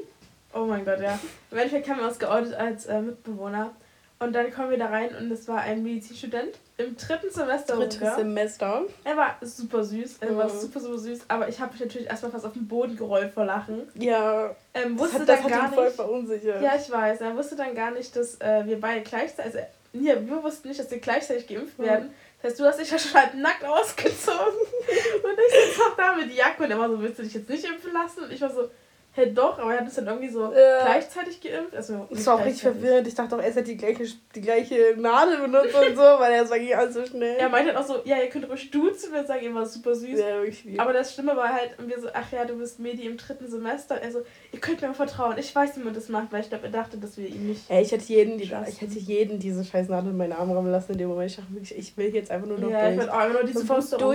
Oh 0.54 0.66
mein 0.66 0.84
Gott, 0.84 1.00
ja. 1.00 1.20
Im 1.52 1.58
Endeffekt 1.58 1.90
haben 1.90 2.00
wir 2.00 2.08
uns 2.08 2.18
geoutet 2.18 2.56
als 2.56 2.88
äh, 2.88 3.02
Mitbewohner. 3.02 3.72
Und 4.20 4.34
dann 4.34 4.52
kommen 4.52 4.72
wir 4.72 4.80
da 4.80 4.88
rein 4.88 5.16
und 5.16 5.32
es 5.32 5.48
war 5.48 5.60
ein 5.60 5.84
Medizinstudent 5.84 6.58
im 6.78 6.98
dritten 6.98 7.30
Semester. 7.30 7.76
Drittes. 7.76 8.16
Semester. 8.16 8.84
Er 9.04 9.16
war 9.16 9.36
super 9.42 9.84
süß, 9.84 10.18
er 10.22 10.36
war 10.36 10.46
Mhm. 10.52 10.60
super, 10.60 10.80
super 10.80 10.98
süß, 10.98 11.20
aber 11.28 11.48
ich 11.50 11.60
habe 11.60 11.72
mich 11.74 11.82
natürlich 11.82 12.08
erstmal 12.08 12.32
fast 12.32 12.46
auf 12.46 12.54
den 12.54 12.68
Boden 12.68 12.96
gerollt 12.98 13.32
vor 13.34 13.46
Lachen. 13.46 13.88
Ja, 13.94 14.56
Ähm, 14.74 14.98
das 14.98 15.04
wusste 15.06 15.20
hat, 15.20 15.30
das 15.30 15.42
dann 15.44 15.44
hat 15.54 15.76
gar 15.76 15.84
nicht. 15.84 15.96
verunsichert. 15.96 16.62
Ja, 16.64 16.76
ich 16.76 16.90
weiß. 16.92 17.22
Er 17.22 17.36
wusste 17.38 17.56
dann 17.56 17.76
gar 17.76 17.92
nicht, 17.92 18.16
dass 18.16 18.42
äh, 18.42 18.66
wir 18.66 18.80
beide 18.82 19.02
gleichzeitig. 19.02 19.54
Also, 19.56 19.68
ja, 19.94 20.16
wir 20.28 20.44
wussten 20.44 20.68
nicht, 20.68 20.80
dass 20.80 20.90
wir 20.90 21.00
gleichzeitig 21.00 21.46
geimpft 21.48 21.78
Mhm. 21.78 21.84
werden. 21.84 22.12
Das 22.42 22.52
heißt, 22.52 22.60
du 22.60 22.66
hast 22.66 22.80
dich 22.80 22.90
ja 22.92 22.98
schon 23.00 23.14
halt 23.22 23.36
nackt 23.36 23.64
ausgezogen. 23.66 24.38
und 25.24 25.40
ich 25.48 25.70
sitze 25.70 25.82
auch 25.92 25.96
da 25.96 26.16
mit 26.16 26.34
Jacke 26.36 26.64
und 26.64 26.72
er 26.72 26.80
war 26.80 26.90
so, 26.90 27.00
willst 27.02 27.20
du 27.20 27.24
dich 27.24 27.34
jetzt 27.36 27.50
nicht 27.50 27.66
impfen 27.66 27.94
lassen? 27.94 28.24
Und 28.24 28.32
ich 28.32 28.42
war 28.42 28.52
so, 28.52 28.70
hä, 29.18 29.32
doch, 29.34 29.60
aber 29.60 29.72
er 29.74 29.80
hat 29.80 29.86
uns 29.86 29.96
dann 29.96 30.08
irgendwie 30.08 30.30
so 30.30 30.44
Ja. 30.44 30.84
gleichzeitig 30.86 31.42
geimpft. 31.42 31.76
Also, 31.76 32.08
Das 32.10 32.26
war 32.28 32.36
auch 32.36 32.46
richtig 32.46 32.62
verwirrend. 32.62 33.08
Ich 33.08 33.16
dachte 33.16 33.36
auch, 33.36 33.42
er 33.42 33.54
hat 33.54 33.68
die 33.68 33.76
gleiche, 33.76 34.06
die 34.36 34.42
gleiche 34.42 34.76
Nadel 34.98 35.40
benutzt 35.42 35.76
und 35.76 35.96
so, 35.96 36.02
weil 36.02 36.32
er 36.34 36.46
ging 36.46 36.74
alles 36.74 36.94
so 36.94 37.06
schnell. 37.06 37.36
Er 37.38 37.50
meinte 37.50 37.74
dann 37.74 37.82
auch 37.82 37.88
so, 37.88 37.96
ja, 38.06 38.18
ihr 38.18 38.30
könnt 38.30 38.50
ruhig 38.50 38.72
duzen, 38.72 39.12
wir 39.12 39.26
sagen, 39.26 39.44
ihr 39.44 39.54
war 39.54 39.66
super 39.66 39.96
süß. 39.96 40.20
ja, 40.20 40.42
wirklich. 40.42 40.80
Aber 40.80 40.94
das 40.94 41.14
Schlimme 41.14 41.36
war 41.36 41.52
halt, 41.52 41.72
und 41.80 41.90
wir 41.90 42.00
so, 42.00 42.08
ach 42.14 42.32
ja, 42.32 42.46
du 42.46 42.56
bist 42.56 42.80
Medi 42.80 43.06
im 43.08 43.18
dritten 43.18 43.50
Semester. 43.50 44.00
Also, 44.02 44.22
ihr 44.52 44.60
könnt 44.60 44.82
mir 44.82 44.94
vertrauen. 44.94 45.36
Ich 45.38 45.54
weiß, 45.54 45.76
wie 45.78 45.82
man 45.84 45.94
das 45.94 46.10
macht, 46.10 46.32
weil 46.32 46.42
ich 46.42 46.50
glaube, 46.50 46.66
er 46.66 46.72
dachte, 46.72 46.98
dass 46.98 47.18
wir 47.18 47.28
ihn 47.28 47.48
nicht. 47.48 47.62
Ey, 47.70 47.82
ich 47.82 47.92
hätte 47.92 48.06
jeden, 48.06 48.38
die, 48.38 48.44
ich 48.44 48.82
hätte 48.82 49.00
jeden 49.00 49.40
diese 49.40 49.66
scheiß 49.66 49.90
Nadel 49.90 50.12
in 50.12 50.18
meinen 50.18 50.34
Arm 50.34 50.52
rammen 50.52 50.72
lassen 50.72 50.92
in 50.94 50.98
dem 51.00 51.10
Moment. 51.10 51.32
Ich 51.32 51.38
dachte 51.38 51.52
wirklich, 51.54 51.78
ich 51.78 51.98
will 51.98 52.14
jetzt 52.14 52.30
einfach 52.32 52.48
nur 52.48 52.60
noch 52.60 52.70
Ja, 52.70 52.90
ich 52.90 52.96
durch. 52.96 52.98
wollte 53.00 53.14
auch 53.14 53.18
einfach 53.20 53.34
nur 53.40 53.44
diese 53.48 53.60
Sofort 53.60 53.78
Boosterung 53.80 54.14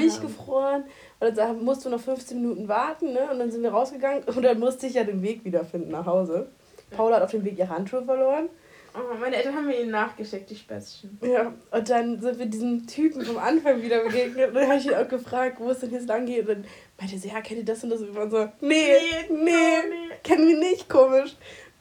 haben. 0.63 0.85
Und 1.23 1.39
dann 1.39 1.65
musst 1.65 1.85
du 1.85 1.89
noch 1.89 2.01
15 2.01 2.41
Minuten 2.41 2.67
warten, 2.67 3.13
ne? 3.13 3.31
Und 3.31 3.39
dann 3.39 3.53
sind 3.53 3.63
wir 3.63 3.71
rausgegangen 3.71 4.25
und 4.25 4.43
dann 4.43 4.59
musste 4.59 4.89
ich 4.89 4.95
ja 4.95 5.05
den 5.05 5.23
Weg 5.23 5.45
wiederfinden 5.45 5.93
nach 5.93 6.05
Hause. 6.05 6.49
Paula 6.91 7.17
hat 7.17 7.23
auf 7.23 7.31
dem 7.31 7.45
Weg 7.45 7.57
ihre 7.57 7.69
Handschuhe 7.69 8.05
verloren. 8.05 8.49
Oh, 8.93 9.17
meine 9.21 9.37
Eltern 9.37 9.55
haben 9.55 9.67
mir 9.69 9.81
ihn 9.81 9.91
nachgeschickt, 9.91 10.51
die 10.51 10.57
Spätzchen. 10.57 11.19
Ja, 11.23 11.55
und 11.71 11.89
dann 11.89 12.21
sind 12.21 12.41
wir 12.41 12.47
diesem 12.47 12.89
Typen 12.89 13.25
vom 13.25 13.39
Anfang 13.39 13.81
wieder 13.81 14.03
begegnet. 14.03 14.49
Und 14.49 14.55
dann 14.57 14.67
habe 14.67 14.79
ich 14.79 14.87
ihn 14.87 14.95
auch 14.95 15.09
gefragt, 15.09 15.61
wo 15.61 15.71
es 15.71 15.79
denn 15.79 15.93
jetzt 15.93 16.09
lang 16.09 16.27
geht. 16.27 16.41
Und 16.41 16.49
dann 16.49 16.65
meinte 16.99 17.17
sie, 17.17 17.29
ja, 17.29 17.41
kennt 17.41 17.61
ihr 17.61 17.65
das 17.65 17.85
und 17.85 17.91
das? 17.91 18.01
Und 18.01 18.17
wir 18.17 18.29
so, 18.29 18.49
nee, 18.61 18.99
nee, 19.31 19.39
nee. 19.39 20.15
kennen 20.25 20.49
wir 20.49 20.59
nicht, 20.59 20.89
komisch. 20.91 21.37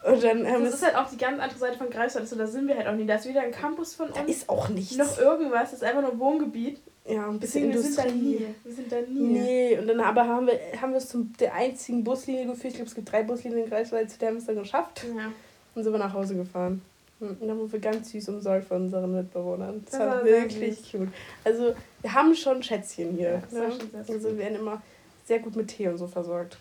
Und 0.05 0.23
dann 0.23 0.47
haben 0.47 0.63
wir 0.63 0.69
Das 0.69 0.75
ist 0.75 0.85
halt 0.85 0.95
auch 0.95 1.09
die 1.09 1.17
ganz 1.17 1.41
andere 1.41 1.59
Seite 1.59 1.79
von 1.79 1.89
Greifswald. 1.89 2.25
Also, 2.25 2.35
da 2.35 2.45
sind 2.45 2.67
wir 2.67 2.77
halt 2.77 2.87
auch 2.87 2.95
nie. 2.95 3.07
Da 3.07 3.15
ist 3.15 3.27
wieder 3.27 3.41
ein 3.41 3.51
Campus 3.51 3.95
von 3.95 4.13
da 4.13 4.21
uns. 4.21 4.29
ist 4.29 4.49
auch 4.49 4.69
nichts. 4.69 4.95
noch 4.97 5.17
irgendwas. 5.17 5.71
Das 5.71 5.81
ist 5.81 5.83
einfach 5.83 6.03
nur 6.03 6.19
Wohngebiet. 6.19 6.79
Ja, 7.13 7.27
ein 7.29 7.39
bisschen 7.39 7.71
Deswegen, 7.71 7.73
wir 7.73 7.81
sind 7.81 7.97
da 7.97 8.11
nie. 8.11 8.47
Wir 8.63 8.73
sind 8.73 8.91
da 8.91 9.01
nie. 9.01 9.19
Nee, 9.39 9.77
und 9.79 9.87
dann 9.87 9.99
aber 9.99 10.27
haben 10.27 10.47
wir, 10.47 10.59
haben 10.79 10.91
wir 10.91 10.97
es 10.97 11.09
zum 11.09 11.33
der 11.39 11.53
einzigen 11.53 12.03
Buslinie 12.03 12.45
geführt. 12.45 12.73
Ich 12.73 12.75
glaube, 12.75 12.89
es 12.89 12.95
gibt 12.95 13.11
drei 13.11 13.23
Buslinien 13.23 13.63
in 13.63 13.69
Greifswald, 13.69 14.09
zu 14.09 14.17
der 14.19 14.29
haben 14.29 14.35
wir 14.35 14.39
es 14.39 14.45
dann 14.45 14.55
geschafft. 14.55 15.05
Ja. 15.15 15.31
Und 15.75 15.83
sind 15.83 15.91
wir 15.93 15.99
nach 15.99 16.13
Hause 16.13 16.35
gefahren. 16.35 16.81
Hm, 17.19 17.37
Und 17.39 17.47
dann 17.47 17.57
wurden 17.57 17.71
wir 17.71 17.79
ganz 17.79 18.11
süß 18.11 18.29
umsorgt 18.29 18.67
von 18.67 18.83
unseren 18.83 19.15
Mitbewohnern. 19.15 19.81
Das, 19.85 19.91
Das 19.91 19.99
war, 20.01 20.07
war 20.17 20.25
wirklich 20.25 20.91
cute. 20.91 21.09
Also, 21.43 21.73
wir 22.01 22.13
haben 22.13 22.35
schon 22.35 22.61
Schätzchen 22.63 23.15
hier. 23.15 23.41
Ja, 23.51 23.59
ne? 23.59 23.73
Also, 24.07 24.23
wir 24.23 24.37
werden 24.37 24.59
immer 24.59 24.81
sehr 25.25 25.39
gut 25.39 25.55
mit 25.55 25.67
Tee 25.69 25.87
und 25.87 25.97
so 25.97 26.07
versorgt. 26.07 26.57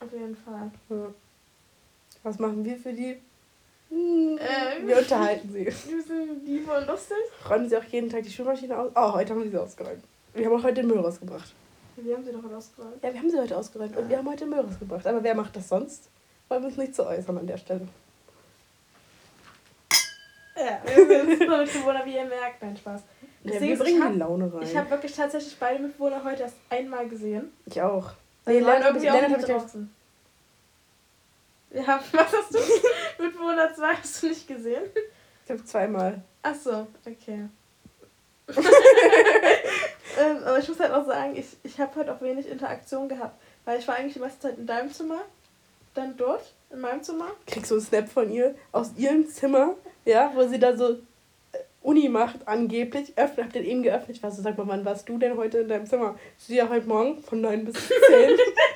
Auf 0.00 0.12
jeden 0.12 0.36
Fall. 0.36 0.70
Ja. 0.90 1.06
Was 2.22 2.38
machen 2.38 2.64
wir 2.64 2.76
für 2.76 2.92
die? 2.92 3.16
Ähm. 3.90 4.38
Wir 4.86 4.98
unterhalten 4.98 5.50
sie. 5.50 5.64
Wir 5.66 5.72
sind 6.02 6.44
lieb 6.46 6.68
und 6.70 6.86
lustig. 6.86 7.16
Räumen 7.48 7.68
sie 7.68 7.76
auch 7.76 7.84
jeden 7.84 8.10
Tag 8.10 8.22
die 8.22 8.30
Spülmaschine 8.30 8.78
aus? 8.78 8.90
Oh, 8.94 9.12
heute 9.14 9.32
haben 9.32 9.42
wir 9.42 9.50
sie 9.50 9.56
ausgeräumt. 9.56 10.02
Wir 10.34 10.46
haben 10.46 10.56
auch 10.58 10.62
heute 10.62 10.74
den 10.82 10.86
Müll 10.88 10.98
rausgebracht. 11.00 11.52
Wir 11.96 12.14
haben 12.14 12.24
sie 12.24 12.30
doch 12.32 12.44
ausgeräumt. 12.56 13.02
Ja, 13.02 13.12
wir 13.12 13.18
haben 13.20 13.30
sie 13.30 13.38
heute 13.40 13.56
ausgeräumt 13.56 13.96
und 13.96 14.08
wir 14.08 14.18
haben 14.18 14.28
heute 14.28 14.44
den 14.44 14.50
Müll 14.50 14.60
rausgebracht. 14.60 15.06
Aber 15.06 15.22
wer 15.22 15.34
macht 15.34 15.56
das 15.56 15.68
sonst? 15.68 16.08
Wollen 16.48 16.62
wir 16.62 16.68
uns 16.68 16.76
nicht 16.76 16.94
zu 16.94 17.06
äußern 17.06 17.38
an 17.38 17.46
der 17.46 17.56
Stelle. 17.56 17.88
Ja, 20.56 20.80
wir 20.84 21.06
sind 21.06 21.38
super 21.40 21.58
Mitbewohner, 21.58 22.04
wie 22.04 22.14
ihr 22.16 22.24
merkt. 22.24 22.60
Nein, 22.62 22.76
Spaß. 22.76 23.00
Ja, 23.44 23.52
Deswegen 23.52 23.60
wir 23.62 23.72
ist- 23.74 23.78
ich 23.80 23.84
bringen 23.84 24.02
hab- 24.04 24.12
die 24.12 24.18
Laune 24.18 24.52
rein. 24.52 24.62
Ich 24.62 24.76
habe 24.76 24.90
wirklich 24.90 25.12
tatsächlich 25.14 25.56
beide 25.58 25.82
Mitbewohner 25.82 26.22
heute 26.24 26.42
erst 26.42 26.56
einmal 26.70 27.08
gesehen. 27.08 27.52
ich 27.66 27.80
auch. 27.80 28.10
Die 28.46 28.52
waren 28.54 28.64
Lennart 28.64 28.84
irgendwie 28.86 29.10
auch 29.10 29.28
nicht 29.28 29.48
hab 29.50 29.66
Ja, 31.70 32.00
was 32.12 32.32
hast 32.32 32.54
du? 32.54 32.58
Mitbewohner 33.22 33.74
2 33.74 33.94
hast 33.94 34.22
du 34.22 34.28
nicht 34.28 34.48
gesehen? 34.48 34.84
Ich 35.44 35.50
habe 35.50 35.64
zweimal. 35.64 36.22
Ach 36.42 36.54
so, 36.54 36.86
okay. 37.06 37.48
ähm, 40.18 40.38
aber 40.44 40.58
ich 40.58 40.68
muss 40.68 40.80
halt 40.80 40.92
auch 40.92 41.04
sagen, 41.04 41.36
ich, 41.36 41.46
ich 41.62 41.78
habe 41.78 41.94
heute 41.96 42.14
auch 42.14 42.20
wenig 42.20 42.48
Interaktion 42.48 43.08
gehabt. 43.08 43.38
Weil 43.64 43.78
ich 43.78 43.86
war 43.86 43.96
eigentlich 43.96 44.14
die 44.14 44.20
meiste 44.20 44.40
Zeit 44.40 44.58
in 44.58 44.66
deinem 44.66 44.92
Zimmer, 44.92 45.20
dann 45.94 46.16
dort, 46.16 46.54
in 46.70 46.80
meinem 46.80 47.02
Zimmer. 47.02 47.30
Kriegst 47.46 47.68
so 47.68 47.74
einen 47.74 47.84
Snap 47.84 48.08
von 48.08 48.30
ihr 48.30 48.54
aus 48.72 48.92
ihrem 48.96 49.28
Zimmer, 49.28 49.74
ja, 50.06 50.32
wo 50.34 50.46
sie 50.46 50.58
da 50.58 50.74
so 50.74 50.98
Uni 51.88 52.10
macht, 52.10 52.46
angeblich. 52.46 53.14
Öffnet, 53.16 53.46
hab 53.46 53.52
den 53.54 53.64
eben 53.64 53.82
geöffnet. 53.82 54.18
Ich 54.18 54.22
war 54.22 54.30
so, 54.30 54.42
sag 54.42 54.58
mal, 54.58 54.68
wann 54.68 54.84
warst 54.84 55.08
du 55.08 55.16
denn 55.16 55.38
heute 55.38 55.60
in 55.60 55.68
deinem 55.68 55.86
Zimmer? 55.86 56.16
Sie 56.36 56.56
ja 56.56 56.68
heute 56.68 56.86
Morgen 56.86 57.22
von 57.22 57.40
9 57.40 57.64
bis 57.64 57.76
10. 57.88 57.92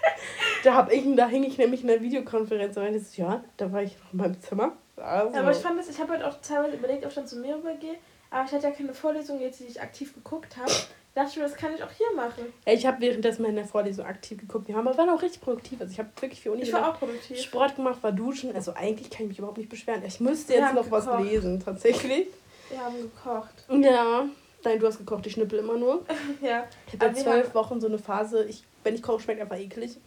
da 0.65 0.75
hab 0.75 0.91
ich, 0.91 1.05
da 1.15 1.29
hing 1.29 1.45
ich 1.45 1.59
nämlich 1.59 1.83
in 1.83 1.89
der 1.89 2.01
Videokonferenz 2.01 2.75
und 2.79 2.85
meinte 2.85 3.05
ja, 3.17 3.45
da 3.59 3.71
war 3.71 3.83
ich 3.83 3.99
noch 3.99 4.13
in 4.15 4.19
meinem 4.19 4.41
Zimmer. 4.41 4.73
Also. 4.97 5.37
Aber 5.37 5.51
ich 5.51 5.59
fand 5.59 5.79
das, 5.79 5.91
ich 5.91 6.01
habe 6.01 6.13
halt 6.13 6.23
auch 6.23 6.41
teilweise 6.41 6.77
überlegt, 6.77 7.05
ob 7.05 7.11
ich 7.11 7.15
dann 7.15 7.27
zu 7.27 7.37
mir 7.37 7.55
rübergehe. 7.57 7.97
Aber 8.31 8.47
ich 8.47 8.53
hatte 8.53 8.69
ja 8.69 8.73
keine 8.73 8.95
Vorlesung 8.95 9.43
jetzt, 9.43 9.61
die 9.61 9.65
ich 9.65 9.83
aktiv 9.83 10.15
geguckt 10.15 10.57
habe. 10.57 10.73
dachte 11.15 11.29
ich 11.33 11.37
mir, 11.37 11.43
das 11.43 11.55
kann 11.55 11.75
ich 11.75 11.83
auch 11.83 11.91
hier 11.91 12.17
machen. 12.17 12.47
Ich 12.65 12.87
habe 12.87 12.99
währenddessen 13.03 13.45
in 13.45 13.57
der 13.57 13.67
Vorlesung 13.67 14.07
aktiv 14.07 14.39
geguckt. 14.39 14.69
Wir 14.69 14.75
haben 14.75 14.89
aber 14.89 14.97
waren 14.97 15.11
auch 15.11 15.21
richtig 15.21 15.43
produktiv. 15.43 15.83
Also 15.83 15.93
ich 15.93 15.99
habe 15.99 16.09
wirklich 16.19 16.41
für 16.41 16.51
Uni 16.51 16.63
Ich 16.63 16.73
war 16.73 16.81
gemacht. 16.81 16.95
auch 16.95 16.99
produktiv. 17.01 17.39
Sport 17.39 17.77
gemacht, 17.77 18.03
war 18.03 18.13
duschen. 18.13 18.55
Also 18.55 18.73
eigentlich 18.73 19.11
kann 19.11 19.25
ich 19.25 19.29
mich 19.29 19.39
überhaupt 19.39 19.59
nicht 19.59 19.69
beschweren. 19.69 20.03
Ich 20.07 20.19
müsste 20.19 20.55
jetzt 20.55 20.73
noch 20.73 20.91
was 20.91 21.05
gekocht. 21.05 21.25
lesen, 21.25 21.61
tatsächlich. 21.63 22.29
Wir 22.73 22.81
haben 22.85 22.97
gekocht. 22.97 23.65
Ja. 23.69 24.25
Nein, 24.65 24.79
du 24.79 24.87
hast 24.87 24.99
gekocht, 24.99 25.27
ich 25.27 25.33
schnippel 25.35 25.59
immer 25.61 25.77
nur. 25.77 26.05
Ja, 26.41 26.65
Ich 26.93 26.99
habe 27.01 27.15
zwölf 27.15 27.47
haben- 27.49 27.55
Wochen 27.55 27.81
so 27.81 27.87
eine 27.89 27.99
Phase, 27.99 28.45
ich, 28.45 28.65
wenn 28.85 28.95
ich 28.95 29.03
koche, 29.03 29.21
schmeckt 29.23 29.41
einfach 29.41 29.59
eklig. 29.59 29.99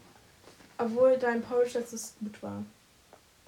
obwohl 0.77 1.17
dein 1.17 1.41
Porridge 1.41 1.77
letztes 1.79 2.15
gut 2.19 2.41
war. 2.43 2.63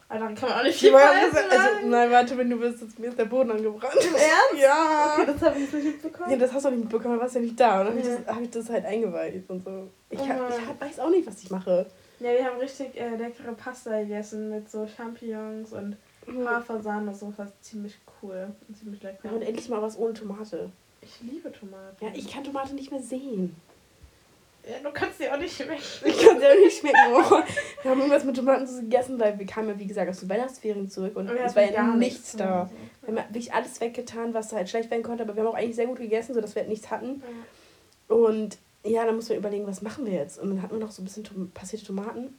Aber 0.09 0.19
daran 0.19 0.35
kann 0.35 0.47
man 0.49 0.59
auch 0.59 0.63
nicht 0.63 0.75
Ich 0.75 0.79
viel 0.81 0.91
falsch 0.91 1.33
also, 1.33 1.87
nein, 1.87 2.09
warte, 2.11 2.37
wenn 2.37 2.49
du 2.49 2.57
jetzt, 2.63 2.97
mir 2.97 3.07
ist 3.09 3.19
der 3.19 3.25
Boden 3.25 3.51
angebrannt. 3.51 3.95
Im 3.95 4.15
Ernst? 4.15 4.61
Ja. 4.61 5.13
Okay, 5.17 5.25
das 5.33 5.41
habe 5.41 5.59
ich 5.59 5.73
nicht 5.73 5.85
mitbekommen. 5.85 6.31
Ja, 6.31 6.37
das 6.37 6.53
hast 6.53 6.65
du 6.65 6.69
nicht 6.69 6.79
mitbekommen, 6.83 7.15
du 7.15 7.19
warst 7.21 7.35
ja 7.35 7.41
nicht 7.41 7.59
da. 7.59 7.81
Und 7.81 7.87
dann 7.87 7.97
habe 7.97 7.99
ich, 7.99 8.05
Ja. 8.07 8.17
das- 8.25 8.35
hab 8.35 8.41
ich 8.41 8.49
das 8.51 8.69
halt 8.69 8.85
eingeweiht 8.85 9.49
und 9.49 9.63
so. 9.65 9.89
Ich, 10.09 10.19
Oh 10.19 10.27
hab, 10.29 10.49
ich 10.49 10.65
hab, 10.67 10.79
weiß 10.81 10.99
auch 10.99 11.09
nicht, 11.09 11.27
was 11.27 11.41
ich 11.43 11.49
mache. 11.49 11.85
Ja, 12.19 12.31
wir 12.31 12.45
haben 12.45 12.57
richtig 12.59 12.95
äh, 12.99 13.15
leckere 13.17 13.51
Pasta 13.53 13.99
gegessen 13.99 14.49
mit 14.49 14.71
so 14.71 14.87
Champignons 14.87 15.73
und 15.73 15.97
Hafersahne 16.45 17.11
und 17.11 17.17
so. 17.17 17.27
Das 17.29 17.39
war 17.39 17.47
ziemlich 17.61 17.97
cool 18.21 18.53
und 18.67 18.77
ziemlich 18.77 19.01
lecker. 19.01 19.19
Ja, 19.23 19.31
und 19.31 19.41
endlich 19.41 19.69
mal 19.69 19.81
was 19.81 19.97
ohne 19.97 20.13
Tomate. 20.13 20.71
Ich 21.01 21.21
liebe 21.21 21.51
Tomaten. 21.51 22.03
Ja, 22.03 22.11
ich 22.13 22.31
kann 22.31 22.43
Tomate 22.43 22.73
nicht 22.73 22.91
mehr 22.91 23.01
sehen. 23.01 23.55
Ja, 24.69 24.79
du 24.83 24.91
kannst 24.91 25.17
sie 25.17 25.29
auch 25.29 25.37
nicht 25.37 25.55
schmecken. 25.55 25.81
Ich 26.03 26.17
kann 26.19 26.39
sie 26.39 26.45
auch 26.45 26.59
nicht 26.59 26.77
schmecken. 26.77 26.97
Oh. 27.13 27.41
Wir 27.83 27.91
haben 27.91 27.99
irgendwas 27.99 28.25
mit 28.25 28.35
Tomatensauce 28.35 28.81
gegessen, 28.81 29.17
weil 29.19 29.39
wir 29.39 29.45
kamen 29.45 29.69
ja, 29.69 29.79
wie 29.79 29.87
gesagt, 29.87 30.09
aus 30.09 30.19
den 30.19 30.29
Weihnachtsferien 30.29 30.89
zurück 30.89 31.15
und 31.15 31.29
wir 31.29 31.39
es 31.39 31.55
war 31.55 31.71
ja 31.71 31.95
nichts 31.95 32.35
da. 32.35 32.69
Wir 33.05 33.15
haben 33.15 33.33
wirklich 33.33 33.53
alles 33.53 33.79
weggetan, 33.79 34.33
was 34.33 34.51
halt 34.51 34.69
schlecht 34.69 34.91
werden 34.91 35.03
konnte, 35.03 35.23
aber 35.23 35.35
wir 35.35 35.43
haben 35.43 35.49
auch 35.49 35.57
eigentlich 35.57 35.77
sehr 35.77 35.87
gut 35.87 35.99
gegessen, 35.99 36.33
sodass 36.33 36.55
wir 36.55 36.63
halt 36.63 36.69
nichts 36.69 36.91
hatten. 36.91 37.23
Und 38.09 38.57
ja, 38.83 39.05
dann 39.05 39.15
mussten 39.15 39.31
wir 39.31 39.37
überlegen, 39.37 39.67
was 39.67 39.81
machen 39.81 40.05
wir 40.05 40.13
jetzt? 40.13 40.37
Und 40.39 40.49
dann 40.49 40.61
hatten 40.61 40.73
wir 40.73 40.79
noch 40.79 40.91
so 40.91 41.01
ein 41.01 41.05
bisschen 41.05 41.23
Tom 41.23 41.49
passierte 41.51 41.85
Tomaten. 41.85 42.37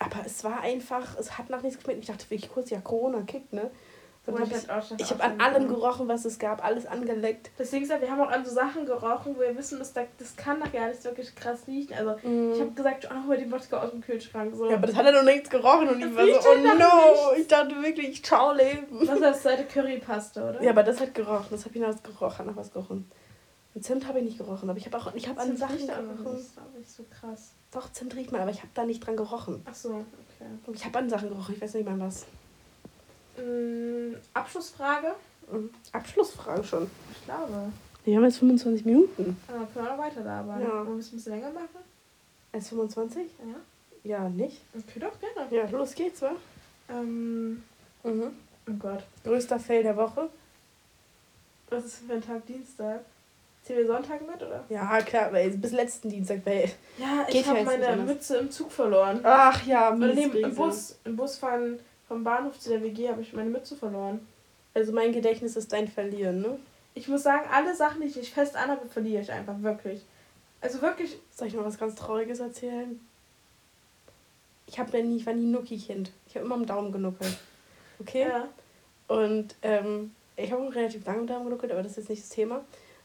Aber 0.00 0.26
es 0.26 0.42
war 0.42 0.60
einfach, 0.60 1.16
es 1.18 1.38
hat 1.38 1.50
nach 1.50 1.62
nichts 1.62 1.78
geschmeckt. 1.78 2.00
Ich 2.00 2.06
dachte 2.06 2.28
wirklich 2.30 2.50
kurz, 2.50 2.70
ja, 2.70 2.80
Corona 2.80 3.22
kickt, 3.22 3.52
ne? 3.52 3.70
Dann 4.26 4.38
hab 4.38 4.46
ich 4.46 4.52
ich 4.54 4.68
hab 4.68 4.84
schon- 4.86 4.98
ich 4.98 5.10
habe 5.10 5.22
an 5.22 5.40
allem 5.40 5.68
gerochen. 5.68 6.08
was 6.08 6.24
es 6.24 6.38
gab, 6.38 6.64
alles 6.64 6.86
angeleckt. 6.86 7.50
Deswegen 7.58 7.84
ja, 7.86 8.00
wir 8.00 8.10
haben 8.10 8.20
auch 8.22 8.30
an 8.30 8.44
so 8.44 8.50
Sachen 8.52 8.86
gerochen, 8.86 9.36
wo 9.36 9.40
wir 9.40 9.54
wissen, 9.56 9.78
dass 9.78 9.92
da, 9.92 10.02
das 10.18 10.34
kann 10.34 10.60
doch 10.60 10.72
gar 10.72 10.88
nicht 10.88 11.04
wirklich 11.04 11.34
krass 11.34 11.60
riechen. 11.66 11.92
Also 11.94 12.16
ich 12.22 12.60
habe 12.60 12.70
gesagt, 12.70 13.08
oh, 13.10 13.28
hol 13.28 13.36
die 13.36 13.50
Wodka 13.52 13.82
aus 13.82 13.90
dem 13.90 14.00
Kühlschrank. 14.00 14.54
So. 14.56 14.70
ja, 14.70 14.76
aber 14.76 14.86
das 14.86 14.96
hat 14.96 15.04
ja 15.04 15.12
noch 15.12 15.24
nichts 15.24 15.50
gerochen 15.50 15.88
und 15.90 15.98
ich 16.00 16.06
Das 16.06 16.16
war 16.16 16.24
riecht 16.24 16.42
so, 16.42 16.48
oh 16.48 16.54
no, 16.56 17.36
ich 17.38 17.46
dachte 17.46 17.82
wirklich, 17.82 18.24
ciao 18.24 18.52
Leben. 18.54 18.86
Was 19.06 19.10
ist 19.16 19.22
das 19.22 19.42
zweite 19.42 19.64
Currypaste, 19.64 20.42
oder? 20.42 20.62
Ja, 20.62 20.70
aber 20.70 20.82
das 20.84 21.00
hat 21.00 21.14
gerochen, 21.14 21.48
das 21.50 21.64
habe 21.66 21.74
ich 21.74 21.80
noch 21.82 22.02
gerochen, 22.02 22.46
nach 22.46 22.56
was 22.56 22.72
gerochen. 22.72 23.10
Und 23.74 23.84
Zimt 23.84 24.06
habe 24.06 24.20
ich 24.20 24.24
nicht 24.24 24.38
gerochen, 24.38 24.70
aber 24.70 24.78
ich 24.78 24.86
habe 24.86 24.96
auch, 24.96 25.12
ich 25.14 25.28
habe 25.28 25.40
an 25.40 25.48
Zimt 25.48 25.58
Sachen 25.58 25.90
auch 25.90 25.96
noch 26.00 26.16
gerochen. 26.16 26.36
nicht, 26.36 26.46
ist 26.46 26.78
nicht 26.78 26.90
so 26.90 27.04
krass. 27.10 27.50
Doch, 27.72 27.92
Zimt 27.92 28.14
riecht 28.14 28.30
man, 28.32 28.40
aber 28.40 28.52
ich 28.52 28.58
habe 28.58 28.68
da 28.72 28.84
nicht 28.86 29.04
dran 29.04 29.16
gerochen. 29.16 29.62
Ach 29.68 29.74
so, 29.74 29.88
okay. 29.90 30.48
Ich 30.72 30.84
habe 30.84 30.98
an 30.98 31.10
Sachen 31.10 31.28
gerochen, 31.28 31.54
ich 31.56 31.60
weiß 31.60 31.74
nicht 31.74 31.84
mal 31.86 31.98
was. 32.00 32.24
Mm, 33.36 34.14
Abschlussfrage? 34.32 35.14
Mhm. 35.50 35.70
Abschlussfrage 35.92 36.64
schon. 36.64 36.90
Ich 37.12 37.24
glaube. 37.24 37.72
Wir 38.04 38.16
haben 38.16 38.24
jetzt 38.24 38.38
25 38.38 38.84
Minuten. 38.84 39.36
Aber 39.48 39.66
können 39.66 39.86
wir 39.86 39.92
noch 39.92 39.98
weiter 39.98 40.20
labern? 40.22 40.60
Ja. 40.60 40.68
Wollen 40.86 40.88
wir 40.88 40.98
es 40.98 41.08
ein 41.12 41.16
bisschen 41.16 41.32
länger 41.32 41.50
machen? 41.50 41.68
Als 42.52 42.68
25? 42.68 43.22
Ja. 43.40 43.56
Ja, 44.18 44.28
nicht? 44.28 44.60
Okay, 44.74 45.00
doch, 45.00 45.12
gerne. 45.18 45.48
Ja, 45.54 45.68
los 45.70 45.94
geht's, 45.94 46.20
wa? 46.22 46.32
Ähm, 46.90 47.62
Mhm. 48.02 48.30
oh 48.68 48.72
Gott. 48.78 49.02
Größter 49.24 49.58
Fail 49.58 49.82
der 49.82 49.96
Woche? 49.96 50.28
Was 51.70 51.86
ist 51.86 51.96
für 52.06 52.12
ein 52.12 52.22
Tag 52.22 52.44
Dienstag? 52.46 53.00
Zählen 53.62 53.78
wir 53.80 53.86
Sonntag 53.86 54.20
mit, 54.20 54.42
oder? 54.42 54.62
Ja, 54.68 55.00
klar, 55.00 55.32
weil 55.32 55.50
bis 55.56 55.72
letzten 55.72 56.10
Dienstag, 56.10 56.44
weil. 56.44 56.70
Ja, 56.98 57.26
ich 57.30 57.46
habe 57.48 57.64
meine. 57.64 57.96
Mütze 58.02 58.36
im 58.36 58.50
Zug 58.50 58.70
verloren. 58.70 59.20
Ach 59.22 59.64
ja, 59.66 59.90
nee, 59.94 60.24
im. 60.24 60.54
Bus, 60.54 60.98
im 61.04 61.16
Bus 61.16 61.36
fahren 61.38 61.80
vom 62.08 62.24
Bahnhof 62.24 62.58
zu 62.58 62.70
der 62.70 62.82
WG 62.82 63.08
habe 63.08 63.22
ich 63.22 63.32
meine 63.32 63.50
Mütze 63.50 63.76
verloren. 63.76 64.26
Also 64.74 64.92
mein 64.92 65.12
Gedächtnis 65.12 65.56
ist 65.56 65.72
dein 65.72 65.88
Verlieren, 65.88 66.42
ne? 66.42 66.58
Ich 66.94 67.08
muss 67.08 67.22
sagen, 67.22 67.48
alle 67.50 67.74
Sachen, 67.74 68.00
die 68.00 68.06
ich 68.06 68.16
nicht 68.16 68.32
fest 68.32 68.56
anhabe, 68.56 68.86
verliere 68.88 69.22
ich 69.22 69.32
einfach, 69.32 69.60
wirklich. 69.62 70.02
Also 70.60 70.80
wirklich, 70.80 71.18
Soll 71.30 71.48
ich 71.48 71.54
mal 71.54 71.64
was 71.64 71.78
ganz 71.78 71.94
Trauriges 71.96 72.40
erzählen? 72.40 73.00
Ich 74.66 74.78
hab 74.78 74.92
ja 74.94 75.02
nie, 75.02 75.16
ich 75.16 75.26
war 75.26 75.34
nie 75.34 75.46
Nuki-Kind. 75.46 76.10
Ich 76.26 76.36
habe 76.36 76.46
immer 76.46 76.54
am 76.54 76.66
Daumen 76.66 76.92
genuckelt. 76.92 77.36
Okay? 78.00 78.28
ja. 78.28 78.48
Und 79.08 79.56
ähm, 79.62 80.14
ich 80.36 80.50
habe 80.50 80.66
auch 80.66 80.74
relativ 80.74 81.04
lange 81.04 81.20
am 81.20 81.26
Daumen 81.26 81.44
genuckelt, 81.44 81.72
aber 81.72 81.82
das 81.82 81.92
ist 81.92 81.98
jetzt 81.98 82.08
nicht 82.10 82.22
das 82.22 82.30
Thema. 82.30 82.64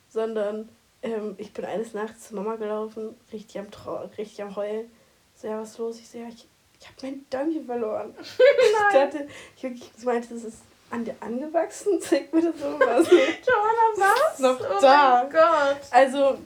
Sondern 0.09 0.69
ähm, 1.01 1.35
ich 1.38 1.51
bin 1.53 1.65
eines 1.65 1.93
Nachts 1.93 2.27
zu 2.27 2.35
Mama 2.35 2.55
gelaufen, 2.55 3.15
richtig 3.31 3.59
am, 3.59 3.71
Trau 3.71 4.09
richtig 4.17 4.41
am 4.41 4.55
Heulen. 4.55 4.89
So, 5.35 5.47
ja, 5.47 5.59
was 5.59 5.71
ist 5.71 5.77
los? 5.77 5.99
Ich 5.99 6.09
so, 6.09 6.17
ja, 6.17 6.27
ich, 6.27 6.47
ich 6.79 6.87
habe 6.87 6.95
mein 7.01 7.25
Däumchen 7.29 7.65
verloren. 7.65 8.13
Ich 8.91 8.95
dachte, 8.95 9.27
ich 9.55 9.63
wirklich 9.63 9.91
ich 9.97 10.03
meinte, 10.03 10.33
das 10.33 10.43
ist 10.43 10.63
an 10.89 11.05
dir 11.05 11.15
angewachsen. 11.19 11.99
Zeig 12.01 12.33
mir 12.33 12.41
das 12.41 12.59
so 12.59 12.79
was. 12.79 13.09
Joanna, 13.11 13.95
was? 13.97 14.39
noch 14.39 14.59
oh 14.59 14.81
da. 14.81 15.23
mein 15.23 15.31
Gott. 15.31 15.81
Also, 15.91 16.37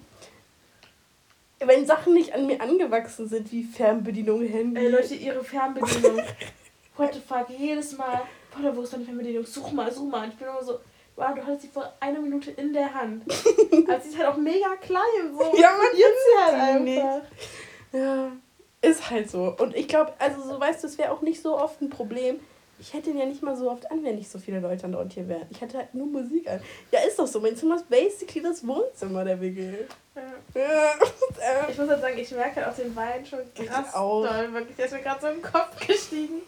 wenn 1.60 1.86
Sachen 1.86 2.14
nicht 2.14 2.34
an 2.34 2.46
mir 2.46 2.60
angewachsen 2.60 3.28
sind, 3.30 3.52
wie 3.52 3.64
Fernbedienung, 3.64 4.46
Handy. 4.46 4.82
Ey, 4.82 4.90
Leute, 4.90 5.16
ihre 5.16 5.44
Fernbedienung. 5.44 6.22
What 6.98 7.14
the 7.14 7.22
fuck, 7.22 7.50
jedes 7.50 7.98
Mal. 7.98 8.22
Boah, 8.52 8.76
wo 8.76 8.82
ist 8.82 8.94
deine 8.94 9.06
Fernbedienung? 9.06 9.46
Such 9.46 9.72
mal, 9.72 9.92
such 9.92 10.10
mal. 10.10 10.26
Und 10.26 10.34
ich 10.34 10.38
bin 10.38 10.48
immer 10.48 10.64
so, 10.64 10.80
wow, 11.16 11.34
du 11.34 11.42
hattest 11.42 11.62
sie 11.62 11.68
vor 11.70 11.94
einer 12.00 12.20
Minute 12.20 12.52
in 12.52 12.74
der 12.74 12.94
Hand. 12.94 13.24
Also 13.30 14.04
sie 14.04 14.10
ist 14.10 14.18
halt 14.18 14.28
auch 14.28 14.38
mega 14.38 14.76
klein. 14.82 15.02
So. 15.32 15.58
Ja, 15.58 15.72
man 15.72 15.88
Jetzt 15.96 16.24
sie 16.26 16.44
halt 16.44 16.56
einfach. 16.56 17.28
Ja, 17.94 18.32
ist 18.84 19.10
halt 19.10 19.30
so. 19.32 19.56
Und 19.58 19.76
ich 19.76 19.88
glaube, 19.88 20.14
also 20.20 20.42
so 20.44 20.60
weißt 20.60 20.84
du, 20.84 20.88
es 20.88 20.98
wäre 20.98 21.12
auch 21.12 21.22
nicht 21.22 21.42
so 21.42 21.58
oft 21.58 21.82
ein 21.82 21.90
Problem. 21.90 22.40
Ich 22.80 22.94
hätte 22.94 23.12
ihn 23.12 23.18
ja 23.18 23.26
nicht 23.26 23.42
mal 23.42 23.56
so 23.56 23.72
oft 23.72 23.90
an, 23.92 24.04
wenn 24.04 24.16
nicht 24.16 24.30
so 24.30 24.40
viele 24.40 24.60
Leute 24.60 24.84
an 24.86 24.92
der 24.92 25.08
hier 25.08 25.28
wären. 25.30 25.48
Ich 25.52 25.62
hatte 25.62 25.78
halt 25.78 25.94
nur 25.94 26.06
Musik 26.08 26.50
an. 26.50 26.60
Ja, 26.92 27.00
ist 27.08 27.18
doch 27.18 27.28
so. 27.28 27.40
Mein 27.40 27.56
Zimmer 27.56 27.76
ist 27.76 27.90
basically 27.90 28.42
das 28.44 28.66
Wohnzimmer 28.68 29.24
der 29.24 29.40
WG. 29.40 29.72
Ja. 30.16 30.22
Ja. 30.62 30.94
Ich 31.70 31.78
muss 31.78 31.90
halt 31.90 32.02
sagen, 32.02 32.18
ich 32.18 32.32
merke 32.32 32.58
halt 32.58 32.68
auch 32.68 32.76
den 32.76 32.96
Wein 32.96 33.26
schon 33.26 33.40
Ich 33.56 33.66
krass 33.68 33.94
auch. 33.94 34.26
doll. 34.26 34.54
Wirklich, 34.54 34.76
der 34.76 34.86
ist 34.86 34.92
mir 34.92 35.02
gerade 35.02 35.22
so 35.22 35.28
im 35.28 35.42
Kopf 35.42 35.88
gestiegen. 35.88 36.42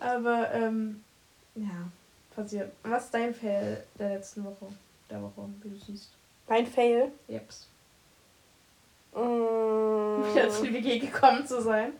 Aber, 0.00 0.50
ähm, 0.52 1.02
ja, 1.54 1.88
passiert. 2.34 2.72
Was 2.82 3.04
ist 3.04 3.14
dein 3.14 3.34
Fail 3.34 3.84
der 3.98 4.10
letzten 4.10 4.44
Woche? 4.44 4.66
Der 5.10 5.22
Woche, 5.22 5.48
wie 5.62 5.68
du 5.70 5.76
siehst. 5.76 6.10
Mein 6.48 6.66
Fail. 6.66 7.12
Jeps. 7.28 7.68
Wieder 10.34 10.50
zu 10.50 10.62
WG 10.64 10.98
gekommen 10.98 11.46
zu 11.46 11.60
sein. 11.60 11.92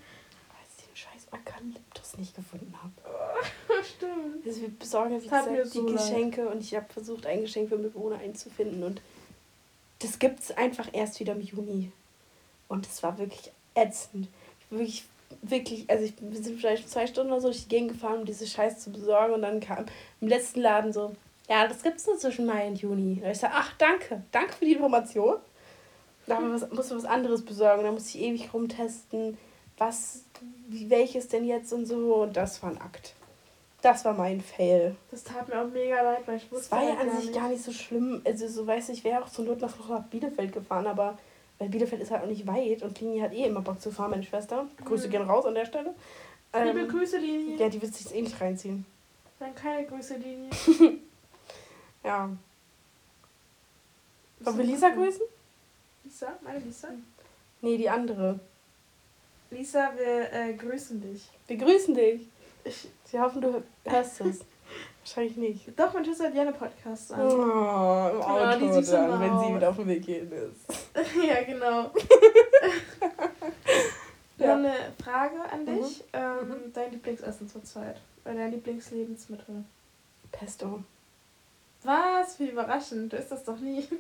Weil 0.49 0.67
ich 0.69 0.85
den 0.85 0.97
scheiß 0.97 1.27
Eukalyptus 1.33 2.19
nicht 2.19 2.35
gefunden 2.35 2.75
habe. 2.83 2.93
Stimmt. 3.85 4.47
Also 4.47 4.61
wir 4.63 4.71
besorgen, 4.71 5.21
wie 5.21 5.29
Das 5.29 5.33
hat 5.33 5.47
gesagt, 5.47 5.57
mir 5.57 5.65
die 5.65 5.69
so 5.71 5.87
leid. 5.87 5.97
Geschenke 5.97 6.49
und 6.49 6.61
ich 6.61 6.75
habe 6.75 6.93
versucht, 6.93 7.27
ein 7.27 7.43
Geschenk 7.43 7.69
für 7.69 7.79
Mitbewohner 7.79 8.19
einzufinden 8.19 8.83
und 8.83 9.01
das 9.99 10.19
gibt 10.19 10.41
es 10.41 10.51
einfach 10.57 10.89
erst 10.93 11.21
wieder 11.21 11.33
im 11.33 11.41
Juni. 11.41 11.93
Und 12.69 12.87
es 12.87 13.03
war 13.03 13.19
wirklich 13.19 13.53
ätzend. 13.75 14.29
Ich 14.61 14.67
bin 14.67 14.79
wirklich, 14.79 15.05
wirklich, 15.43 15.91
also 15.91 16.05
ich 16.05 16.15
wir 16.21 16.43
sind 16.43 16.59
vielleicht 16.59 16.89
zwei 16.91 17.07
Stunden 17.07 17.33
oder 17.33 17.41
so 17.41 17.49
durch 17.49 17.63
die 17.65 17.69
Gegend 17.69 17.93
gefahren, 17.93 18.21
um 18.21 18.25
diese 18.25 18.47
Scheiß 18.47 18.81
zu 18.81 18.91
besorgen 18.91 19.35
und 19.35 19.43
dann 19.43 19.61
kam 19.61 19.87
im 20.21 20.29
letzten 20.29 20.61
Laden 20.61 20.93
so, 20.93 21.15
ja, 21.49 21.67
das 21.67 21.83
gibt's 21.83 22.07
nur 22.07 22.19
zwischen 22.19 22.47
Mai 22.47 22.67
und 22.67 22.81
Juni. 22.81 23.21
Und 23.23 23.31
ich 23.31 23.39
sage, 23.39 23.55
ach, 23.57 23.73
danke, 23.79 24.23
danke 24.33 24.53
für 24.55 24.65
die 24.65 24.73
Information. 24.73 25.37
Da 26.27 26.39
was, 26.41 26.71
mussten 26.71 26.91
wir 26.93 26.99
was 26.99 27.05
anderes 27.05 27.45
besorgen. 27.45 27.83
Da 27.85 27.91
musste 27.93 28.17
ich 28.19 28.25
ewig 28.25 28.53
rumtesten, 28.55 29.37
was, 29.79 30.23
wie, 30.69 30.89
welches 30.91 31.29
denn 31.29 31.45
jetzt 31.45 31.73
und 31.73 31.87
so. 31.87 32.17
Und 32.23 32.37
das 32.37 32.63
war 32.63 32.71
ein 32.71 32.81
Akt. 32.81 33.15
Das 33.81 34.05
war 34.05 34.15
mein 34.15 34.41
Fail. 34.41 34.95
Das 35.11 35.25
tat 35.25 35.49
mir 35.49 35.61
auch 35.61 35.67
mega 35.69 36.01
leid, 36.03 36.21
weil 36.27 36.37
ich 36.37 36.51
wusste 36.53 36.71
Das 36.71 36.73
war 36.73 36.85
ja 36.89 36.97
halt 36.97 37.11
an 37.11 37.21
sich 37.21 37.33
gar 37.33 37.49
nicht 37.49 37.63
so 37.65 37.73
schlimm. 37.73 38.23
Also, 38.25 38.47
so 38.47 38.65
weiß 38.67 38.91
ich, 38.91 39.03
wäre 39.03 39.23
auch 39.25 39.29
zur 39.29 39.45
Not 39.45 39.61
noch 39.61 39.89
nach 39.89 40.05
Bielefeld 40.05 40.53
gefahren, 40.53 40.87
aber 40.87 41.19
weil 41.59 41.69
Bielefeld 41.69 42.01
ist 42.01 42.13
halt 42.13 42.23
auch 42.23 42.29
nicht 42.29 42.47
weit 42.47 42.83
und 42.85 43.01
Lini 43.01 43.19
hat 43.21 43.33
eh 43.33 43.45
immer 43.45 43.61
Bock 43.61 43.81
zu 43.81 43.91
fahren, 43.91 44.11
meine 44.13 44.23
Schwester. 44.23 44.67
Grüße 44.85 45.09
Mhm. 45.09 45.11
gehen 45.11 45.23
raus 45.23 45.45
an 45.47 45.55
der 45.55 45.65
Stelle. 45.67 45.95
Liebe 46.55 46.81
Ähm, 46.81 46.89
Grüße, 46.89 47.19
Linie. 47.19 47.57
ja, 47.57 47.69
die 47.69 47.83
wird 47.83 47.93
sich 47.95 48.05
jetzt 48.07 48.15
eh 48.15 48.23
nicht 48.23 48.41
reinziehen. 48.41 48.87
Dann 49.41 49.55
keine 49.55 49.85
Grüße, 49.87 50.15
Linie. 50.17 50.51
Ja. 52.05 52.29
Wollen 54.41 54.59
wir 54.59 54.65
Lisa 54.65 54.89
grüßen? 54.91 55.23
Lisa? 56.13 56.29
Meine 56.43 56.59
Lisa? 56.59 56.89
Nee, 57.63 57.79
die 57.79 57.89
andere. 57.89 58.39
Lisa, 59.51 59.93
wir 59.97 60.31
äh, 60.31 60.53
grüßen 60.53 61.01
dich. 61.01 61.27
Wir 61.47 61.57
grüßen 61.57 61.95
dich. 61.95 62.29
Ich, 62.65 62.89
Sie 63.05 63.19
hoffen, 63.19 63.41
du 63.41 63.63
hörst 63.87 64.21
es. 64.21 64.41
Wahrscheinlich 65.05 65.37
nicht. 65.39 65.79
doch, 65.79 65.95
man 65.95 66.05
halt 66.21 66.35
gerne 66.35 66.53
Podcasts 66.53 67.11
Oh, 67.11 67.15
an. 67.15 67.21
im 67.31 68.21
Ja, 68.21 68.57
die 68.57 68.65
Auto 68.65 68.75
süße 68.75 68.93
dann, 68.93 69.21
wenn 69.21 69.39
sie 69.41 69.55
wieder 69.57 69.71
auf 69.71 69.77
dem 69.77 69.89
Weg 69.89 70.05
gehen 70.05 70.31
ist. 70.31 70.79
ja, 71.27 71.43
genau. 71.45 71.91
Ja. 74.39 74.57
Noch 74.57 74.65
eine 74.65 74.75
Frage 75.01 75.37
an 75.53 75.61
Mhm. 75.65 75.67
dich. 75.83 76.03
Ähm, 76.13 76.73
Dein 76.73 76.91
Lieblingsessen 76.91 77.49
zurzeit? 77.49 77.97
Oder 78.25 78.35
dein 78.35 78.51
Lieblingslebensmittel? 78.51 79.63
Pesto. 80.33 80.83
Was? 81.85 82.39
Wie 82.39 82.49
überraschend. 82.49 83.13
Du 83.13 83.17
isst 83.17 83.33
das 83.33 83.45
doch 83.45 83.59
nie. 83.59 83.87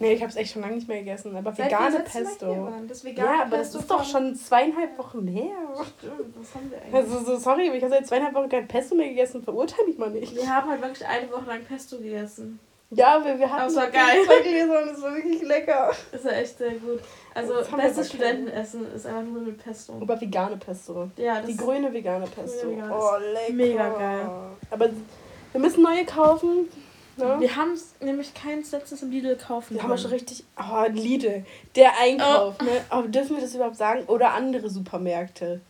Nee, 0.00 0.14
ich 0.14 0.20
habe 0.22 0.30
es 0.30 0.36
echt 0.36 0.52
schon 0.52 0.62
lange 0.62 0.74
nicht 0.74 0.88
mehr 0.88 0.98
gegessen, 0.98 1.36
aber 1.36 1.52
Seit 1.52 1.66
vegane 1.66 2.02
das 2.02 2.12
Pesto. 2.12 2.68
Das 2.88 3.04
vegane 3.04 3.28
Ja, 3.28 3.42
aber 3.42 3.58
das 3.58 3.68
Pesto 3.68 3.78
ist 3.78 3.90
doch 3.90 4.04
schon 4.04 4.34
zweieinhalb 4.34 4.98
Wochen 4.98 5.24
her. 5.28 5.54
Stimmt, 5.98 6.36
was 6.36 6.54
haben 6.54 6.70
wir 6.70 6.78
eigentlich? 6.78 6.94
Also 6.94 7.20
so 7.24 7.36
sorry, 7.36 7.68
aber 7.68 7.76
ich 7.76 7.82
habe 7.82 7.94
seit 7.94 8.06
zweieinhalb 8.08 8.34
Wochen 8.34 8.48
kein 8.48 8.66
Pesto 8.66 8.96
mehr 8.96 9.08
gegessen. 9.08 9.44
Verurteile 9.44 9.86
mich 9.86 9.96
mal 9.96 10.10
nicht. 10.10 10.34
wir 10.34 10.48
haben 10.52 10.68
halt 10.68 10.82
wirklich 10.82 11.06
eine 11.06 11.30
Woche 11.30 11.46
lang 11.46 11.64
Pesto 11.64 11.98
gegessen. 11.98 12.58
Ja, 12.90 13.24
wir, 13.24 13.38
wir 13.38 13.50
hatten 13.50 13.68
es 13.68 13.76
war 13.76 13.86
geil. 13.88 14.20
und 14.20 14.90
es 14.90 15.02
war 15.02 15.14
wirklich 15.14 15.42
lecker. 15.42 15.92
Ist 16.12 16.24
ja 16.24 16.30
echt 16.32 16.58
sehr 16.58 16.72
gut. 16.72 17.00
Also, 17.34 17.54
Das 17.54 17.70
bestes. 17.70 18.08
Studentenessen 18.08 18.92
ist 18.94 19.06
einfach 19.06 19.22
nur 19.22 19.42
mit 19.42 19.62
Pesto. 19.62 19.94
Aber 20.00 20.20
vegane 20.20 20.56
Pesto. 20.56 21.10
Ja, 21.16 21.40
das 21.40 21.46
Die 21.46 21.56
grüne 21.56 21.92
vegane 21.92 22.26
Pesto. 22.26 22.66
Grüne 22.66 22.82
vegane 22.82 22.94
oh, 22.94 23.32
lecker. 23.32 23.52
mega 23.52 23.88
geil. 23.90 24.30
Aber 24.70 24.90
wir 25.52 25.60
müssen 25.60 25.82
neue 25.82 26.04
kaufen. 26.04 26.68
Ne? 27.16 27.36
Wir 27.38 27.56
haben 27.56 27.78
nämlich 28.00 28.34
keins 28.34 28.72
letztes 28.72 29.02
im 29.02 29.10
Lidl 29.10 29.36
kaufen 29.36 29.74
Wir 29.74 29.82
haben 29.82 29.96
schon 29.96 30.10
richtig. 30.10 30.44
Oh, 30.58 30.84
Lidl. 30.90 31.44
Der 31.76 31.92
Einkauf, 32.00 32.56
oh. 32.60 32.64
ne? 32.64 32.84
Aber 32.88 33.08
dürfen 33.08 33.36
wir 33.36 33.42
das 33.42 33.54
überhaupt 33.54 33.76
sagen? 33.76 34.04
Oder 34.06 34.32
andere 34.32 34.68
Supermärkte? 34.68 35.60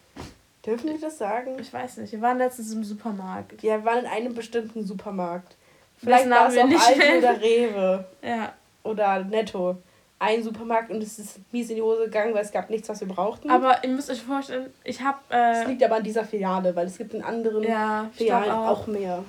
Dürfen 0.64 0.90
wir 0.90 0.98
das 0.98 1.18
sagen? 1.18 1.56
Ich 1.60 1.72
weiß 1.72 1.98
nicht. 1.98 2.12
Wir 2.12 2.22
waren 2.22 2.38
letztens 2.38 2.72
im 2.72 2.84
Supermarkt. 2.84 3.62
Ja, 3.62 3.78
wir 3.78 3.84
waren 3.84 3.98
in 4.00 4.06
einem 4.06 4.34
bestimmten 4.34 4.86
Supermarkt. 4.86 5.56
Vielleicht 5.98 6.28
war 6.30 6.48
es 6.48 6.56
auch 6.56 6.88
Aldi 6.88 7.18
oder 7.18 7.40
Rewe. 7.40 8.04
Ja. 8.22 8.52
Oder 8.82 9.24
Netto. 9.24 9.76
Ein 10.18 10.42
Supermarkt 10.42 10.90
und 10.90 11.02
es 11.02 11.18
ist 11.18 11.40
mies 11.52 11.68
in 11.68 11.76
die 11.76 11.82
Hose 11.82 12.04
gegangen, 12.04 12.32
weil 12.34 12.44
es 12.44 12.52
gab 12.52 12.70
nichts, 12.70 12.88
was 12.88 13.00
wir 13.00 13.08
brauchten. 13.08 13.50
Aber 13.50 13.84
ihr 13.84 13.90
müsst 13.90 14.10
euch 14.10 14.22
vorstellen, 14.22 14.72
ich 14.84 15.02
habe. 15.02 15.18
Äh, 15.28 15.60
es 15.62 15.68
liegt 15.68 15.82
aber 15.82 15.96
an 15.96 16.02
dieser 16.02 16.24
Filiale, 16.24 16.74
weil 16.74 16.86
es 16.86 16.96
gibt 16.96 17.12
in 17.12 17.22
anderen 17.22 17.62
ja, 17.62 18.08
Filialen 18.14 18.50
auch. 18.50 18.68
auch 18.68 18.86
mehr. 18.86 19.22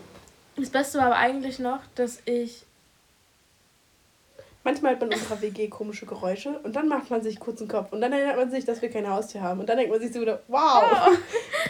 Das 0.58 0.70
Beste 0.70 0.98
war 1.00 1.08
aber 1.08 1.18
eigentlich 1.18 1.60
noch, 1.60 1.80
dass 1.96 2.20
ich. 2.26 2.66
Manchmal 4.64 4.94
hat 4.94 5.02
man 5.02 5.12
in 5.12 5.20
unserer 5.20 5.42
WG 5.42 5.68
komische 5.68 6.08
Geräusche 6.08 6.58
und 6.64 6.76
dann 6.76 6.88
macht 6.88 7.12
man 7.12 7.22
sich 7.22 7.40
kurz 7.40 7.60
den 7.60 7.68
Kopf 7.68 7.92
und 7.94 8.02
dann 8.02 8.12
erinnert 8.12 8.36
man 8.36 8.50
sich, 8.50 8.66
dass 8.66 8.82
wir 8.82 8.90
kein 8.90 9.08
Haustier 9.08 9.42
haben 9.42 9.60
und 9.60 9.70
dann 9.70 9.78
denkt 9.78 9.92
man 9.92 10.02
sich 10.02 10.12
so 10.12 10.20
wieder, 10.20 10.42
wow. 10.48 10.84
Ja. 10.92 11.08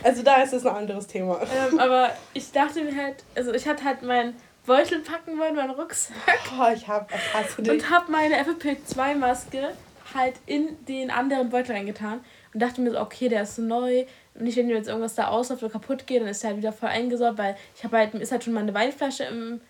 Also 0.01 0.23
da 0.23 0.41
ist 0.41 0.53
das 0.53 0.65
ein 0.65 0.73
anderes 0.73 1.05
Thema. 1.07 1.41
Ähm, 1.41 1.77
aber 1.77 2.11
ich 2.33 2.53
dachte 2.53 2.81
mir 2.83 2.95
halt, 2.95 3.17
also 3.35 3.53
ich 3.53 3.67
hatte 3.67 3.83
halt 3.83 4.01
meinen 4.01 4.33
Beutel 4.65 4.99
packen 4.99 5.37
wollen, 5.37 5.55
meinen 5.55 5.71
Rucksack. 5.71 6.15
Oh, 6.57 6.71
ich 6.73 6.87
hab, 6.87 7.09
du 7.57 7.61
dich. 7.63 7.73
Und 7.73 7.89
hab 7.89 8.07
meine 8.07 8.35
FFP2-Maske 8.43 9.71
halt 10.13 10.35
in 10.45 10.85
den 10.85 11.11
anderen 11.11 11.49
Beutel 11.49 11.75
reingetan 11.75 12.23
und 12.53 12.61
dachte 12.61 12.79
mir 12.79 12.91
so, 12.91 12.99
okay, 12.99 13.27
der 13.27 13.43
ist 13.43 13.57
neu, 13.57 14.05
nicht, 14.39 14.57
wenn 14.57 14.67
mir 14.67 14.75
jetzt 14.75 14.87
irgendwas 14.87 15.15
da 15.15 15.27
ausläuft 15.27 15.63
oder 15.63 15.71
kaputt 15.71 16.07
geht, 16.07 16.21
dann 16.21 16.27
ist 16.27 16.43
er 16.43 16.49
halt 16.49 16.57
wieder 16.57 16.73
voll 16.73 16.89
eingesorgt, 16.89 17.37
weil 17.37 17.55
ich 17.75 17.83
habe 17.83 17.97
halt, 17.97 18.13
ist 18.15 18.31
halt 18.31 18.43
schon 18.43 18.53
mal 18.53 18.61
eine 18.61 18.73
Weinflasche 18.73 19.23
im, 19.23 19.61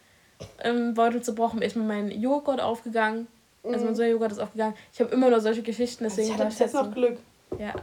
im 0.64 0.94
Beutel 0.94 1.22
zerbrochen, 1.22 1.62
ist 1.62 1.76
mir 1.76 1.84
mein 1.84 2.10
Joghurt 2.12 2.62
aufgegangen. 2.62 3.28
Mhm. 3.64 3.74
Also 3.74 3.86
mein 3.86 3.96
Soja-Joghurt 3.96 4.32
ist 4.32 4.40
aufgegangen. 4.40 4.76
Ich 4.94 5.00
habe 5.00 5.12
immer 5.12 5.30
nur 5.30 5.40
solche 5.40 5.62
Geschichten, 5.62 6.04
deswegen 6.04 6.32
also 6.32 6.34
ich 6.34 6.40
war 6.40 6.52
ich 6.52 6.60
jetzt 6.60 6.74
noch 6.74 6.94
Glück. 6.94 7.18
Ja. 7.60 7.74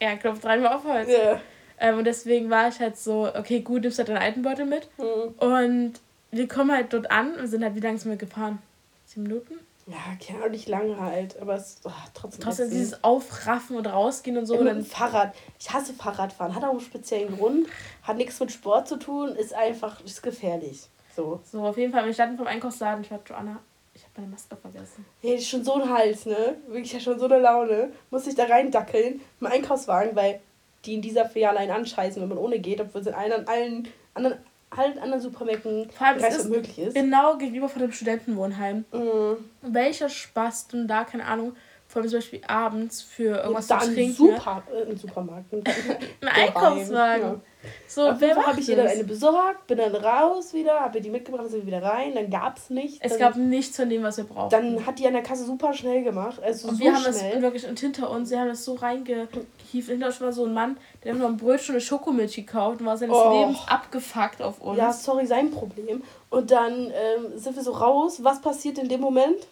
Ja, 0.00 0.16
klopf 0.16 0.40
dreimal 0.40 0.74
auf 0.74 0.84
Holz. 0.84 1.08
Yeah. 1.08 1.40
Ähm, 1.78 1.98
und 1.98 2.04
deswegen 2.04 2.50
war 2.50 2.68
ich 2.68 2.80
halt 2.80 2.96
so, 2.96 3.28
okay, 3.34 3.60
gut, 3.60 3.82
nimmst 3.82 3.98
halt 3.98 4.08
deinen 4.08 4.18
alten 4.18 4.42
Beutel 4.42 4.66
mit. 4.66 4.88
Mhm. 4.98 5.34
Und 5.38 5.92
wir 6.30 6.48
kommen 6.48 6.72
halt 6.72 6.92
dort 6.92 7.10
an 7.10 7.34
und 7.34 7.46
sind 7.46 7.62
halt, 7.62 7.74
wie 7.74 7.80
lange 7.80 7.98
sind 7.98 8.10
wir 8.10 8.16
gefahren? 8.18 8.58
Zehn 9.06 9.22
Minuten? 9.24 9.54
Ja, 9.86 9.96
kann 10.24 10.42
auch 10.42 10.48
nicht 10.48 10.68
lange 10.68 11.00
halt, 11.00 11.40
aber 11.40 11.54
es 11.54 11.80
oh, 11.84 11.90
trotzdem. 12.14 12.44
Trotzdem 12.44 12.70
dieses 12.70 13.02
Aufraffen 13.02 13.76
und 13.76 13.86
rausgehen 13.86 14.38
und 14.38 14.46
so. 14.46 14.56
Mit 14.56 14.68
dem 14.68 14.84
Fahrrad. 14.84 15.34
Ich 15.58 15.72
hasse 15.72 15.92
Fahrradfahren. 15.92 16.54
Hat 16.54 16.64
auch 16.64 16.70
einen 16.70 16.80
speziellen 16.80 17.36
Grund. 17.36 17.66
Hat 18.02 18.16
nichts 18.16 18.38
mit 18.38 18.52
Sport 18.52 18.86
zu 18.86 18.96
tun. 18.96 19.30
Ist 19.34 19.54
einfach, 19.54 20.00
ist 20.04 20.22
gefährlich. 20.22 20.88
So. 21.16 21.40
So, 21.50 21.66
auf 21.66 21.76
jeden 21.76 21.92
Fall. 21.92 22.06
Wir 22.06 22.14
standen 22.14 22.36
vom 22.36 22.46
Einkaufsladen. 22.46 23.02
Ich 23.02 23.10
war 23.10 23.20
Joanna. 23.26 23.58
Ich 23.94 24.02
habe 24.04 24.12
meine 24.18 24.28
Maske 24.28 24.56
vergessen. 24.56 25.04
Hey, 25.20 25.34
ist 25.34 25.48
schon 25.48 25.64
so 25.64 25.74
ein 25.74 25.88
Hals, 25.88 26.26
ne? 26.26 26.56
Wirklich 26.68 26.92
ja 26.92 27.00
schon 27.00 27.18
so 27.18 27.26
eine 27.26 27.38
Laune. 27.38 27.92
Muss 28.10 28.26
ich 28.26 28.34
da 28.36 28.44
rein 28.44 28.70
dackeln. 28.70 29.20
Im 29.40 29.46
Einkaufswagen, 29.48 30.14
weil 30.14 30.40
die 30.84 30.94
in 30.94 31.02
dieser 31.02 31.28
Filiale 31.28 31.58
einen 31.58 31.72
anscheißen, 31.72 32.22
wenn 32.22 32.28
man 32.28 32.38
ohne 32.38 32.58
geht, 32.60 32.80
obwohl 32.80 33.02
sie 33.02 33.10
in 33.10 33.14
allen, 33.14 33.48
allen 33.48 33.88
anderen 34.14 34.38
halt 34.76 34.98
anderen 34.98 35.20
Supermärkten 35.20 35.90
Vor 35.90 36.06
allem 36.06 36.18
es 36.18 36.36
ist 36.36 36.48
möglich 36.50 36.78
ist. 36.78 36.94
Genau 36.94 37.36
gegenüber 37.36 37.68
von 37.68 37.82
dem 37.82 37.92
Studentenwohnheim. 37.92 38.84
Mhm. 38.92 39.36
Welcher 39.62 40.08
Spaß 40.08 40.68
du 40.68 40.86
da, 40.86 41.04
keine 41.04 41.26
Ahnung, 41.26 41.54
vor 41.92 42.00
allem 42.00 42.08
zum 42.08 42.20
Beispiel 42.20 42.40
abends 42.46 43.02
für 43.02 43.36
irgendwas 43.42 43.68
ja, 43.68 43.78
zu 43.80 43.92
trinken. 43.92 44.14
Super, 44.14 44.62
äh, 44.72 44.90
ein 44.90 44.96
Supermarkt. 44.96 45.52
ein 45.52 45.62
Einkaufswagen. 46.26 47.22
Ja. 47.22 47.40
So, 47.86 48.08
Auf 48.08 48.20
wer 48.20 48.34
habe 48.34 48.58
ich 48.58 48.68
ihr 48.70 48.76
dann 48.76 48.86
eine 48.86 49.04
besorgt, 49.04 49.66
bin 49.66 49.76
dann 49.76 49.94
raus 49.94 50.54
wieder, 50.54 50.80
habe 50.80 50.98
ihr 50.98 51.02
die 51.02 51.10
mitgebracht, 51.10 51.50
sind 51.50 51.66
wieder 51.66 51.82
rein, 51.82 52.14
dann 52.14 52.30
gab 52.30 52.56
es 52.56 52.70
nichts. 52.70 52.98
Es 53.02 53.18
gab 53.18 53.36
nichts 53.36 53.76
von 53.76 53.90
dem, 53.90 54.02
was 54.02 54.16
wir 54.16 54.24
brauchten. 54.24 54.50
Dann 54.50 54.86
hat 54.86 54.98
die 54.98 55.06
an 55.06 55.12
der 55.12 55.22
Kasse 55.22 55.44
super 55.44 55.74
schnell 55.74 56.02
gemacht. 56.02 56.42
Also 56.42 56.68
und 56.68 56.76
so 56.76 56.80
wir 56.80 56.94
haben 56.94 57.02
schnell. 57.02 57.34
das 57.34 57.42
wirklich, 57.42 57.68
und 57.68 57.78
hinter 57.78 58.08
uns, 58.08 58.30
sie 58.30 58.38
haben 58.38 58.48
das 58.48 58.64
so 58.64 58.72
reingehieft. 58.72 59.28
Hinter 59.70 60.06
uns 60.06 60.20
war 60.22 60.32
so 60.32 60.46
ein 60.46 60.54
Mann, 60.54 60.78
der 61.04 61.12
hat 61.12 61.20
noch 61.20 61.28
ein 61.28 61.36
Brötchen 61.36 61.74
und 61.74 61.76
eine 61.76 61.80
Schokomilch 61.82 62.36
gekauft 62.36 62.80
und 62.80 62.86
war 62.86 62.96
seines 62.96 63.14
oh. 63.14 63.38
Lebens 63.38 63.58
abgefuckt 63.66 64.40
auf 64.40 64.62
uns. 64.62 64.78
Ja, 64.78 64.94
sorry, 64.94 65.26
sein 65.26 65.50
Problem. 65.50 66.02
Und 66.30 66.50
dann 66.50 66.86
ähm, 66.86 67.36
sind 67.36 67.54
wir 67.54 67.62
so 67.62 67.72
raus. 67.72 68.24
Was 68.24 68.40
passiert 68.40 68.78
in 68.78 68.88
dem 68.88 69.02
Moment? 69.02 69.46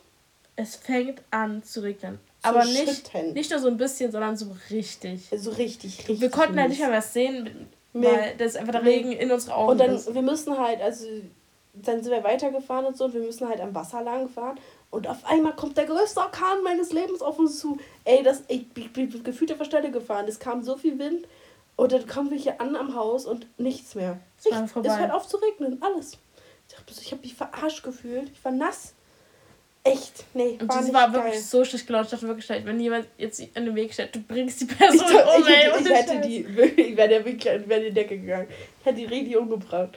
Es 0.57 0.75
fängt 0.75 1.21
an 1.31 1.63
zu 1.63 1.81
regnen. 1.83 2.19
Aber 2.43 2.65
nicht, 2.65 3.13
nicht 3.35 3.51
nur 3.51 3.61
so 3.61 3.69
ein 3.69 3.77
bisschen, 3.77 4.11
sondern 4.13 4.37
so 4.37 4.55
richtig. 4.71 5.29
So 5.37 5.51
richtig, 5.51 5.99
richtig. 5.99 6.21
Wir 6.21 6.31
konnten 6.31 6.59
halt 6.59 6.71
nicht 6.71 6.81
mehr 6.81 6.91
was 6.91 7.13
sehen 7.13 7.69
weil 7.93 8.37
das 8.37 8.57
einfach 8.57 8.73
der 8.73 8.85
Regen 8.85 9.13
in 9.13 9.31
unsere 9.31 9.57
Augen 9.57 9.73
Und 9.73 9.79
dann, 9.79 9.95
ist. 9.97 10.13
wir 10.15 10.23
müssen 10.23 10.57
halt, 10.59 10.81
also 10.81 11.07
dann 11.75 12.03
sind 12.03 12.13
wir 12.13 12.25
weitergefahren 12.25 12.87
und 12.87 12.97
so 12.97 13.07
und 13.07 13.15
wir 13.15 13.21
müssen 13.21 13.49
halt 13.49 13.61
am 13.61 13.75
Wasser 13.75 14.03
lang 14.03 14.29
fahren. 14.29 14.59
Und 14.91 15.07
auf 15.09 15.25
einmal 15.25 15.55
kommt 15.55 15.77
der 15.77 15.87
größte 15.87 16.21
Orkan 16.21 16.63
meines 16.65 16.93
Lebens 16.93 17.23
auf 17.23 17.39
uns 17.39 17.59
zu. 17.59 17.79
Ey, 18.05 18.23
das, 18.23 18.43
ich, 18.49 18.69
bin 18.71 19.23
gefühlt 19.23 19.53
auf 19.53 19.59
der 19.59 19.65
Stelle 19.65 19.91
gefahren. 19.91 20.27
Es 20.29 20.41
kam 20.41 20.63
so 20.63 20.77
viel 20.77 20.99
Wind. 20.99 21.27
Und 21.77 21.93
dann 21.93 22.07
kamen 22.07 22.31
wir 22.31 22.37
hier 22.37 22.61
an 22.61 22.77
am 22.77 22.95
Haus 22.95 23.25
und 23.25 23.47
nichts 23.59 23.95
mehr. 23.95 24.19
Nichts. 24.45 24.77
Es 24.85 24.99
hört 24.99 25.13
auf 25.13 25.27
zu 25.27 25.39
regnen. 25.39 25.81
Alles. 25.81 26.19
Ich 27.01 27.13
habe 27.13 27.23
mich 27.23 27.35
verarscht 27.35 27.83
gefühlt. 27.83 28.31
Ich 28.31 28.45
war 28.45 28.53
nass. 28.53 28.95
Echt? 29.83 30.25
Nee, 30.35 30.59
und 30.61 30.69
war, 30.69 30.93
war 30.93 31.13
wirklich 31.15 31.35
geil. 31.35 31.43
so 31.43 31.65
schlecht 31.65 31.87
gelaunt. 31.87 32.05
Ich 32.05 32.11
dachte 32.11 32.29
wirklich, 32.29 32.49
wenn 32.67 32.79
jemand 32.79 33.07
jetzt 33.17 33.41
in 33.41 33.65
den 33.65 33.75
Weg 33.75 33.95
stellt, 33.95 34.15
du 34.15 34.21
bringst 34.21 34.61
die 34.61 34.67
Person 34.67 34.97
ich 34.97 35.03
dachte, 35.03 35.39
um, 35.39 35.43
ich, 35.43 35.49
ey, 35.49 35.71
ich, 35.71 35.87
ich 35.87 35.93
hätte 35.93 36.21
die, 36.21 36.41
ich 36.83 36.97
wäre 36.97 37.09
der 37.09 37.25
wirklich 37.25 37.55
in 37.55 37.85
die 37.85 37.91
Decke 37.91 38.19
gegangen. 38.19 38.49
Ich 38.81 38.87
hätte 38.87 38.97
die 38.97 39.07
richtig 39.07 39.37
umgebracht. 39.39 39.97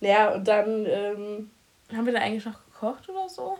Naja, 0.00 0.34
und 0.34 0.46
dann, 0.46 0.84
ähm, 0.86 1.50
Haben 1.94 2.06
wir 2.06 2.12
da 2.12 2.20
eigentlich 2.20 2.44
noch 2.44 2.62
gekocht 2.66 3.08
oder 3.08 3.28
so? 3.28 3.56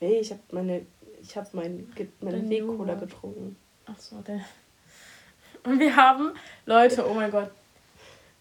Nee, 0.00 0.20
ich 0.20 0.30
habe 0.30 0.40
meine, 0.52 0.86
ich 1.20 1.36
habe 1.36 1.48
mein, 1.52 1.92
meine 2.20 2.48
Weg-Cola 2.48 2.94
getrunken. 2.94 3.56
Ach 3.86 3.98
so, 3.98 4.16
der. 4.20 4.40
Und 5.64 5.80
wir 5.80 5.96
haben, 5.96 6.32
Leute, 6.66 7.08
oh 7.08 7.14
mein 7.14 7.30
Gott, 7.30 7.50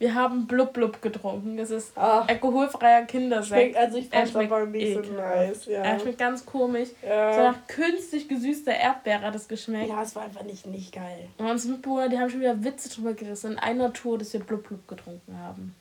wir 0.04 0.16
haben 0.16 0.48
Blub 0.48 0.74
Blub 0.74 1.02
getrunken. 1.02 1.56
Das 1.56 1.72
ist 1.72 1.94
Ach. 1.96 2.28
alkoholfreier 2.28 3.06
Kindersekt. 3.06 3.78
also 3.78 3.98
ich 3.98 4.10
fand 4.10 4.36
aber 4.36 4.66
nicht 4.66 4.94
so 4.94 5.14
nice. 5.14 5.66
Ja. 5.66 5.82
Er 5.82 5.98
schmeckt 5.98 6.18
ganz 6.18 6.46
komisch. 6.46 6.90
Ja. 7.02 7.34
So 7.34 7.40
nach 7.40 7.68
künstlich 7.68 8.28
gesüßter 8.28 8.74
Erdbeere 8.74 9.22
hat 9.22 9.36
es 9.36 9.48
geschmeckt. 9.48 9.88
Ja, 9.88 10.04
es 10.04 10.14
war 10.14 10.24
einfach 10.24 10.44
nicht, 10.44 10.66
nicht 10.66 10.94
geil. 10.94 11.30
Und 11.38 11.50
unsere 11.50 11.76
Mitbewohner, 11.76 12.10
die 12.10 12.20
haben 12.20 12.30
schon 12.30 12.42
wieder 12.42 12.62
Witze 12.66 12.90
drüber 12.90 13.14
gerissen 13.14 13.54
in 13.54 13.60
einer 13.60 13.94
Tour, 13.94 14.18
dass 14.18 14.34
wir 14.34 14.42
Blub 14.42 14.68
Blub 14.68 14.86
getrunken 14.90 15.38
haben. 15.40 15.74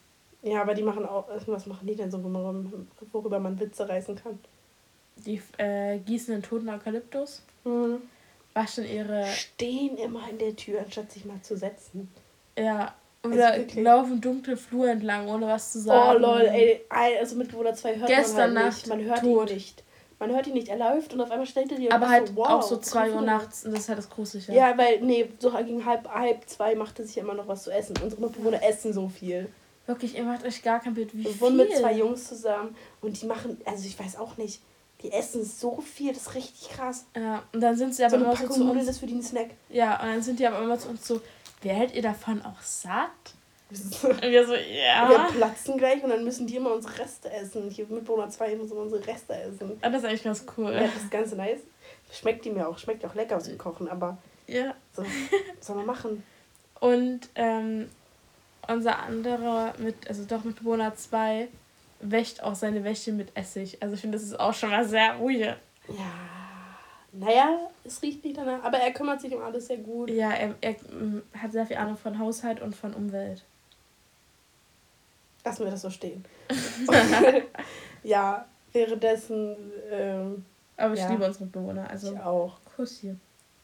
Ja, 0.43 0.63
aber 0.63 0.75
die 0.75 0.83
machen 0.83 1.05
auch, 1.05 1.29
also 1.29 1.53
was 1.53 1.67
machen 1.67 1.87
die 1.89 1.97
denn 1.97 2.11
so, 2.11 2.23
worüber 3.13 3.41
man 3.41 3.59
Witze 3.59 3.89
reißen 3.89 4.15
kann? 4.15 4.39
Die 5.17 5.43
äh, 5.59 5.99
gießen 5.99 6.33
den 6.33 6.43
toten 6.45 6.69
Eukalyptus. 6.69 7.43
Mhm. 7.65 7.99
Waschen 8.55 8.85
ihre... 8.85 9.27
Stehen 9.27 9.97
immer 9.97 10.29
in 10.31 10.39
der 10.39 10.55
Tür, 10.55 10.81
anstatt 10.85 11.11
sich 11.11 11.25
mal 11.25 11.41
zu 11.43 11.57
setzen. 11.57 12.09
Ja, 12.57 12.95
oder 13.25 13.53
also 13.53 13.81
laufen 13.81 14.21
dunkle 14.21 14.57
Flur 14.57 14.89
entlang, 14.89 15.29
ohne 15.29 15.47
was 15.47 15.73
zu 15.73 15.81
sagen. 15.81 16.17
Oh 16.17 16.19
lol, 16.19 16.41
ey, 16.41 16.85
also 16.91 17.37
Mitbewohner 17.37 17.75
2 17.75 17.97
hört 17.97 18.09
Gestern 18.09 18.55
man 18.55 18.65
halt 18.65 18.75
nicht. 18.75 18.87
Man 18.89 19.05
hört 19.05 19.21
tot. 19.21 19.51
ihn 19.51 19.55
nicht. 19.57 19.85
Man 20.19 20.31
hört 20.31 20.47
ihn 20.47 20.55
nicht, 20.55 20.69
er 20.69 20.77
läuft 20.77 21.13
und 21.13 21.21
auf 21.21 21.33
einmal 21.33 21.47
stellt 21.47 21.73
er 21.73 21.79
dir 21.79 21.93
Aber 21.93 22.09
halt 22.09 22.29
so, 22.29 22.37
wow, 22.37 22.49
auch 22.49 22.63
so 22.63 22.77
2 22.77 23.13
Uhr 23.13 23.23
nachts 23.23 23.65
und 23.65 23.73
das 23.73 23.83
ist 23.83 23.89
halt 23.89 23.99
das 23.99 24.09
Gruselige. 24.09 24.53
Ja, 24.53 24.79
weil, 24.79 25.01
nee, 25.01 25.29
so 25.41 25.51
gegen 25.51 25.85
halb, 25.85 26.09
halb 26.09 26.49
zwei 26.49 26.77
macht 26.77 27.01
er 27.01 27.07
sich 27.07 27.19
immer 27.19 27.35
noch 27.35 27.49
was 27.49 27.65
zu 27.65 27.73
essen. 27.73 27.97
Unsere 28.03 28.23
Mitbewohner 28.23 28.63
essen 28.63 28.93
so 28.93 29.09
viel. 29.09 29.49
Wirklich, 29.87 30.17
ihr 30.17 30.23
macht 30.23 30.45
euch 30.45 30.63
gar 30.63 30.79
kein 30.79 30.95
Bild, 30.95 31.13
wie 31.13 31.25
Wir 31.25 31.41
wohnen 31.41 31.57
mit 31.57 31.77
zwei 31.77 31.93
Jungs 31.95 32.29
zusammen 32.29 32.77
und 33.01 33.21
die 33.21 33.27
machen, 33.27 33.61
also 33.65 33.85
ich 33.85 33.99
weiß 33.99 34.17
auch 34.17 34.37
nicht, 34.37 34.63
die 35.03 35.11
essen 35.11 35.45
so 35.45 35.81
viel, 35.81 36.13
das 36.13 36.23
ist 36.23 36.35
richtig 36.37 36.69
krass. 36.69 37.07
Ja, 37.17 37.43
und 37.53 37.61
dann 37.61 37.77
sind 37.77 37.95
sie 37.95 38.05
aber 38.05 38.19
so 38.19 38.25
immer 38.25 38.37
so 38.37 38.49
zu 38.49 38.71
uns. 38.71 38.87
Das 38.87 38.99
für 38.99 39.07
den 39.07 39.23
Snack. 39.23 39.51
Ja, 39.71 40.01
und 40.01 40.07
dann 40.07 40.23
sind 40.23 40.39
die 40.39 40.47
aber 40.47 40.63
immer 40.63 40.79
zu 40.79 40.89
uns 40.89 41.07
so, 41.07 41.21
werdet 41.63 41.95
ihr 41.95 42.03
davon 42.03 42.43
auch 42.43 42.61
satt? 42.61 43.35
Und 43.71 44.23
wir 44.23 44.47
so, 44.47 44.55
ja. 44.55 45.09
Wir 45.09 45.39
platzen 45.39 45.79
gleich 45.79 46.03
und 46.03 46.11
dann 46.11 46.25
müssen 46.25 46.47
die 46.47 46.57
immer 46.57 46.75
unsere 46.75 46.99
Reste 46.99 47.31
essen. 47.31 47.71
Hier 47.71 47.87
Mitbewohner 47.87 48.29
2 48.29 48.57
müssen 48.57 48.77
unsere 48.77 49.07
Reste 49.07 49.35
essen. 49.35 49.79
Ah, 49.81 49.89
das 49.89 50.03
ist 50.03 50.09
eigentlich 50.09 50.25
ganz 50.25 50.45
cool. 50.57 50.73
Ja, 50.73 50.83
das 50.83 50.97
ist 50.97 51.11
ganz 51.11 51.33
nice. 51.35 51.61
Schmeckt 52.13 52.45
die 52.45 52.51
mir 52.51 52.69
auch. 52.69 52.79
Schmeckt 52.79 53.05
auch 53.05 53.15
lecker 53.15 53.39
zum 53.39 53.57
Kochen, 53.57 53.89
aber. 53.89 54.19
Ja. 54.47 54.75
So, 54.95 55.03
was 55.03 55.67
soll 55.67 55.77
man 55.77 55.87
machen? 55.87 56.23
Und 56.81 57.21
ähm, 57.35 57.89
unser 58.69 58.99
anderer, 58.99 59.73
mit, 59.79 60.09
also 60.09 60.25
doch 60.25 60.45
Mitbewohner 60.45 60.95
2, 60.95 61.49
wäscht 62.01 62.43
auch 62.43 62.55
seine 62.55 62.85
Wäsche 62.85 63.13
mit 63.13 63.35
Essig. 63.37 63.79
Also 63.81 63.95
ich 63.95 64.01
finde, 64.01 64.19
das 64.19 64.27
ist 64.27 64.39
auch 64.39 64.53
schon 64.53 64.71
mal 64.71 64.85
sehr 64.87 65.19
weird. 65.21 65.59
Ja 65.89 66.42
naja, 67.13 67.71
es 67.85 68.01
riecht 68.03 68.25
nicht 68.25 68.37
danach, 68.37 68.65
aber 68.65 68.79
er 68.79 68.93
kümmert 68.93 69.21
sich 69.21 69.35
um 69.35 69.43
alles 69.43 69.67
sehr 69.67 69.79
gut. 69.79 70.11
Ja, 70.11 70.33
er, 70.33 70.55
er 70.61 70.73
mm, 70.73 71.23
hat 71.37 71.53
sehr 71.53 71.67
viel 71.67 71.77
Ahnung 71.77 71.97
von 71.97 72.19
Haushalt 72.19 72.61
und 72.61 72.75
von 72.75 72.95
Umwelt. 72.95 73.45
Lassen 75.45 75.65
wir 75.65 75.71
das 75.71 75.83
so 75.83 75.91
stehen. 75.91 76.25
ja, 78.03 78.47
währenddessen. 78.73 79.57
Ähm, 79.91 80.45
aber 80.77 80.95
ich 80.95 81.01
ja. 81.01 81.11
liebe 81.11 81.27
unsere 81.27 81.47
Bewohner. 81.47 81.91
Also 81.91 82.13
ich 82.13 82.21
auch. 82.21 82.59
Kuss 82.77 82.99
hier. 82.99 83.17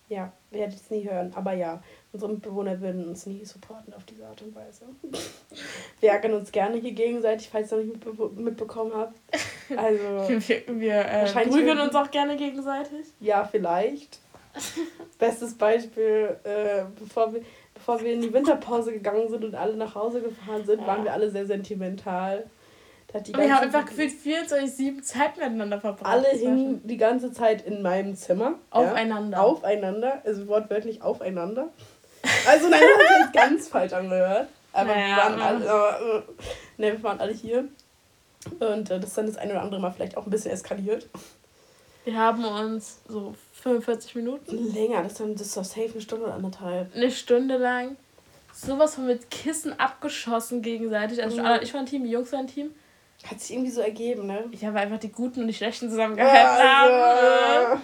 Ja, 0.09 0.33
werdet 0.51 0.77
es 0.77 0.91
nie 0.91 1.07
hören. 1.09 1.33
Aber 1.35 1.53
ja, 1.53 1.83
unsere 2.13 2.33
Mitbewohner 2.33 2.81
würden 2.81 3.07
uns 3.09 3.27
nie 3.27 3.45
supporten 3.45 3.93
auf 3.93 4.05
diese 4.05 4.27
Art 4.27 4.41
und 4.41 4.55
Weise. 4.55 4.87
wir 6.01 6.11
ärgern 6.11 6.33
uns 6.35 6.51
gerne 6.51 6.79
hier 6.79 6.93
gegenseitig, 6.93 7.51
falls 7.51 7.71
ihr 7.73 7.79
noch 7.79 7.85
nicht 7.85 8.07
mitbe 8.07 8.31
mitbekommen 8.41 8.93
habt. 8.95 9.19
Also. 9.77 9.99
wir 9.99 10.81
wir 10.81 11.05
äh, 11.05 11.27
prügeln 11.47 11.79
uns 11.79 11.95
auch 11.95 12.11
gerne 12.11 12.39
gegenseitig. 12.39 13.05
Ja, 13.21 13.45
vielleicht. 13.45 14.19
Bestes 15.19 15.53
Beispiel, 15.59 16.39
äh, 16.43 16.85
bevor, 16.99 17.35
wir, 17.35 17.43
bevor 17.75 18.01
wir 18.01 18.15
in 18.15 18.23
die 18.23 18.33
Winterpause 18.33 18.93
gegangen 18.93 19.29
sind 19.29 19.45
und 19.45 19.55
alle 19.55 19.77
nach 19.77 19.95
Hause 19.95 20.23
gefahren 20.23 20.65
sind, 20.65 20.87
waren 20.87 21.05
wir 21.05 21.13
alle 21.13 21.31
sehr 21.31 21.45
sentimental. 21.45 22.47
Wir 23.13 23.55
haben 23.55 23.65
einfach 23.65 23.87
gefühlt 23.87 24.13
24-7 24.13 25.03
Zeit 25.03 25.37
miteinander 25.37 25.81
verbracht. 25.81 26.05
Alle 26.05 26.29
hingen 26.29 26.87
die 26.87 26.99
ganze 26.99 27.33
Zeit 27.33 27.65
in 27.65 27.81
meinem 27.81 28.15
Zimmer. 28.15 28.55
Aufeinander. 28.71 29.39
Ja, 29.39 29.45
aufeinander, 29.45 30.23
also 30.25 30.47
wortwörtlich 30.47 31.01
aufeinander. 31.01 31.69
Also 32.47 32.69
nein, 32.69 32.81
das 32.81 33.27
hat 33.27 33.33
ganz 33.33 33.69
falsch 33.69 33.93
angehört. 33.95 34.49
Aber 34.73 34.95
naja, 34.95 35.09
wir 35.09 35.17
waren 35.17 35.41
alle, 35.41 35.65
äh, 35.65 36.23
ne, 36.77 36.93
wir 36.93 37.03
waren 37.03 37.21
alle 37.21 37.33
hier. 37.33 37.69
Und 38.61 38.91
äh, 38.91 39.01
das 39.01 39.11
ist 39.11 39.19
dann 39.19 39.27
das 39.27 39.37
ein 39.37 39.51
oder 39.51 39.63
andere 39.63 39.81
Mal 39.81 39.93
vielleicht 39.93 40.17
auch 40.17 40.27
ein 40.27 40.31
bisschen 40.31 40.53
eskaliert. 40.53 41.09
Wir 42.05 42.17
haben 42.17 42.45
uns 42.45 43.01
so 43.09 43.35
45 43.63 44.15
Minuten. 44.17 44.73
Länger, 44.75 45.03
das 45.03 45.13
ist 45.13 45.21
dann 45.21 45.35
das 45.35 45.47
ist 45.49 45.57
doch 45.57 45.65
safe 45.65 45.91
eine 45.93 46.01
Stunde 46.01 46.27
oder 46.27 46.35
anderthalb. 46.35 46.95
Eine 46.95 47.11
Stunde 47.11 47.57
lang. 47.57 47.97
Sowas 48.53 48.97
von 48.97 49.07
mit 49.07 49.31
Kissen 49.31 49.79
abgeschossen 49.79 50.63
gegenseitig. 50.63 51.23
Also 51.23 51.41
mhm. 51.41 51.47
ich 51.63 51.73
war 51.73 51.81
ein 51.81 51.87
Team, 51.87 52.05
die 52.05 52.11
Jungs 52.11 52.33
waren 52.33 52.41
ein 52.41 52.47
Team. 52.47 52.71
Hat 53.25 53.41
sich 53.41 53.53
irgendwie 53.53 53.71
so 53.71 53.81
ergeben, 53.81 54.27
ne? 54.27 54.45
Ich 54.53 54.65
habe 54.65 54.79
einfach 54.79 54.99
die 54.99 55.11
Guten 55.11 55.41
und 55.41 55.49
die 55.49 55.55
Schlechten 55.55 55.91
zusammengehalten. 55.91 56.67
Also. 56.67 57.83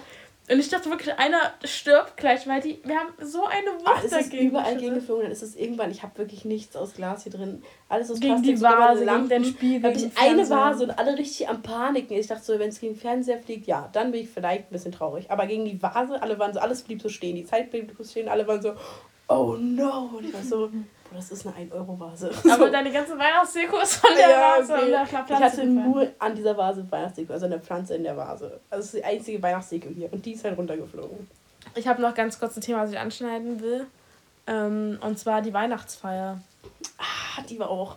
Und 0.51 0.59
ich 0.59 0.69
dachte 0.69 0.91
wirklich, 0.91 1.19
einer 1.19 1.55
stirbt 1.65 2.19
gleich, 2.19 2.47
weil 2.47 2.61
die, 2.61 2.79
wir 2.85 2.97
haben 2.97 3.15
so 3.23 3.47
eine 3.47 3.81
Wucht 3.81 3.89
ah, 3.89 4.01
es 4.05 4.11
dagegen. 4.11 4.37
Ist 4.37 4.51
überall 4.51 4.77
gegengeflogen, 4.77 5.23
dann 5.23 5.33
ist 5.33 5.43
es 5.43 5.57
irgendwann, 5.57 5.91
ich 5.91 6.03
habe 6.03 6.19
wirklich 6.19 6.45
nichts 6.45 6.77
aus 6.77 6.93
Glas 6.93 7.23
hier 7.23 7.33
drin. 7.33 7.63
Alles 7.89 8.11
aus 8.11 8.21
gegen 8.21 8.43
Plastik, 8.43 8.57
die 8.57 8.63
Vase, 8.63 9.07
gegen 9.07 9.29
den 9.31 9.45
Spiegel. 9.47 9.91
Habe 9.91 9.99
ich 9.99 10.19
eine 10.19 10.51
Vase 10.51 10.85
und 10.85 10.91
alle 10.91 11.17
richtig 11.17 11.49
am 11.49 11.63
Paniken. 11.63 12.15
Ich 12.19 12.27
dachte 12.27 12.45
so, 12.45 12.59
wenn 12.59 12.69
es 12.69 12.79
gegen 12.79 12.93
den 12.93 13.01
Fernseher 13.01 13.39
fliegt, 13.39 13.67
ja, 13.67 13.89
dann 13.95 14.13
bin 14.13 14.21
ich 14.21 14.29
vielleicht 14.29 14.65
ein 14.65 14.73
bisschen 14.73 14.93
traurig. 14.93 15.31
Aber 15.31 15.47
gegen 15.47 15.65
die 15.65 15.83
Vase, 15.83 16.21
alle 16.23 16.39
waren 16.39 16.53
so, 16.53 16.61
alles 16.61 16.83
blieb 16.83 17.01
so 17.01 17.09
stehen. 17.09 17.37
Die 17.37 17.47
Zeit 17.47 17.71
blieb 17.71 17.95
so 17.97 18.05
stehen, 18.05 18.29
alle 18.29 18.47
waren 18.47 18.61
so, 18.61 18.75
oh 19.29 19.57
no. 19.59 20.11
Und 20.19 20.27
ich 20.27 20.35
war 20.35 20.43
so, 20.43 20.69
das 21.15 21.31
ist 21.31 21.47
eine 21.47 21.57
1-Euro-Vase. 21.57 22.31
Aber 22.51 22.71
deine 22.71 22.91
ganze 22.91 23.19
Weihnachtsdeko 23.19 23.79
ist 23.79 23.95
von 23.95 24.11
der 24.17 24.29
ja, 24.29 24.59
Vase 24.59 24.73
okay. 24.73 24.83
und 24.85 24.91
der 24.91 25.07
Pflanze. 25.07 25.33
Ich 25.33 25.41
hatte 25.41 25.67
nur 25.67 26.09
an 26.19 26.35
dieser 26.35 26.57
Vase 26.57 26.87
Weihnachtsdeko, 26.91 27.33
also 27.33 27.47
eine 27.47 27.61
Pflanze 27.61 27.95
in 27.95 28.03
der 28.03 28.17
Vase. 28.17 28.61
Also 28.71 28.83
das 28.83 28.85
ist 28.87 28.95
die 28.95 29.05
einzige 29.05 29.43
Weihnachtsdeko 29.43 29.89
hier 29.89 30.13
und 30.13 30.25
die 30.25 30.33
ist 30.33 30.45
halt 30.45 30.59
runtergeflogen. 30.59 31.29
Ich 31.75 31.89
habe 31.89 32.03
noch 32.03 32.15
ganz 32.15 32.39
kurz 32.39 32.57
ein 32.57 32.61
Thema, 32.61 32.83
was 32.83 32.91
ich 32.91 32.99
anschneiden 32.99 33.61
will. 33.61 33.87
Ähm, 34.47 34.99
und 35.01 35.19
zwar 35.19 35.43
die 35.43 35.55
Weihnachtsfeier. 35.55 36.41
Ah, 36.99 37.43
die 37.49 37.59
war 37.59 37.71
auch 37.71 37.97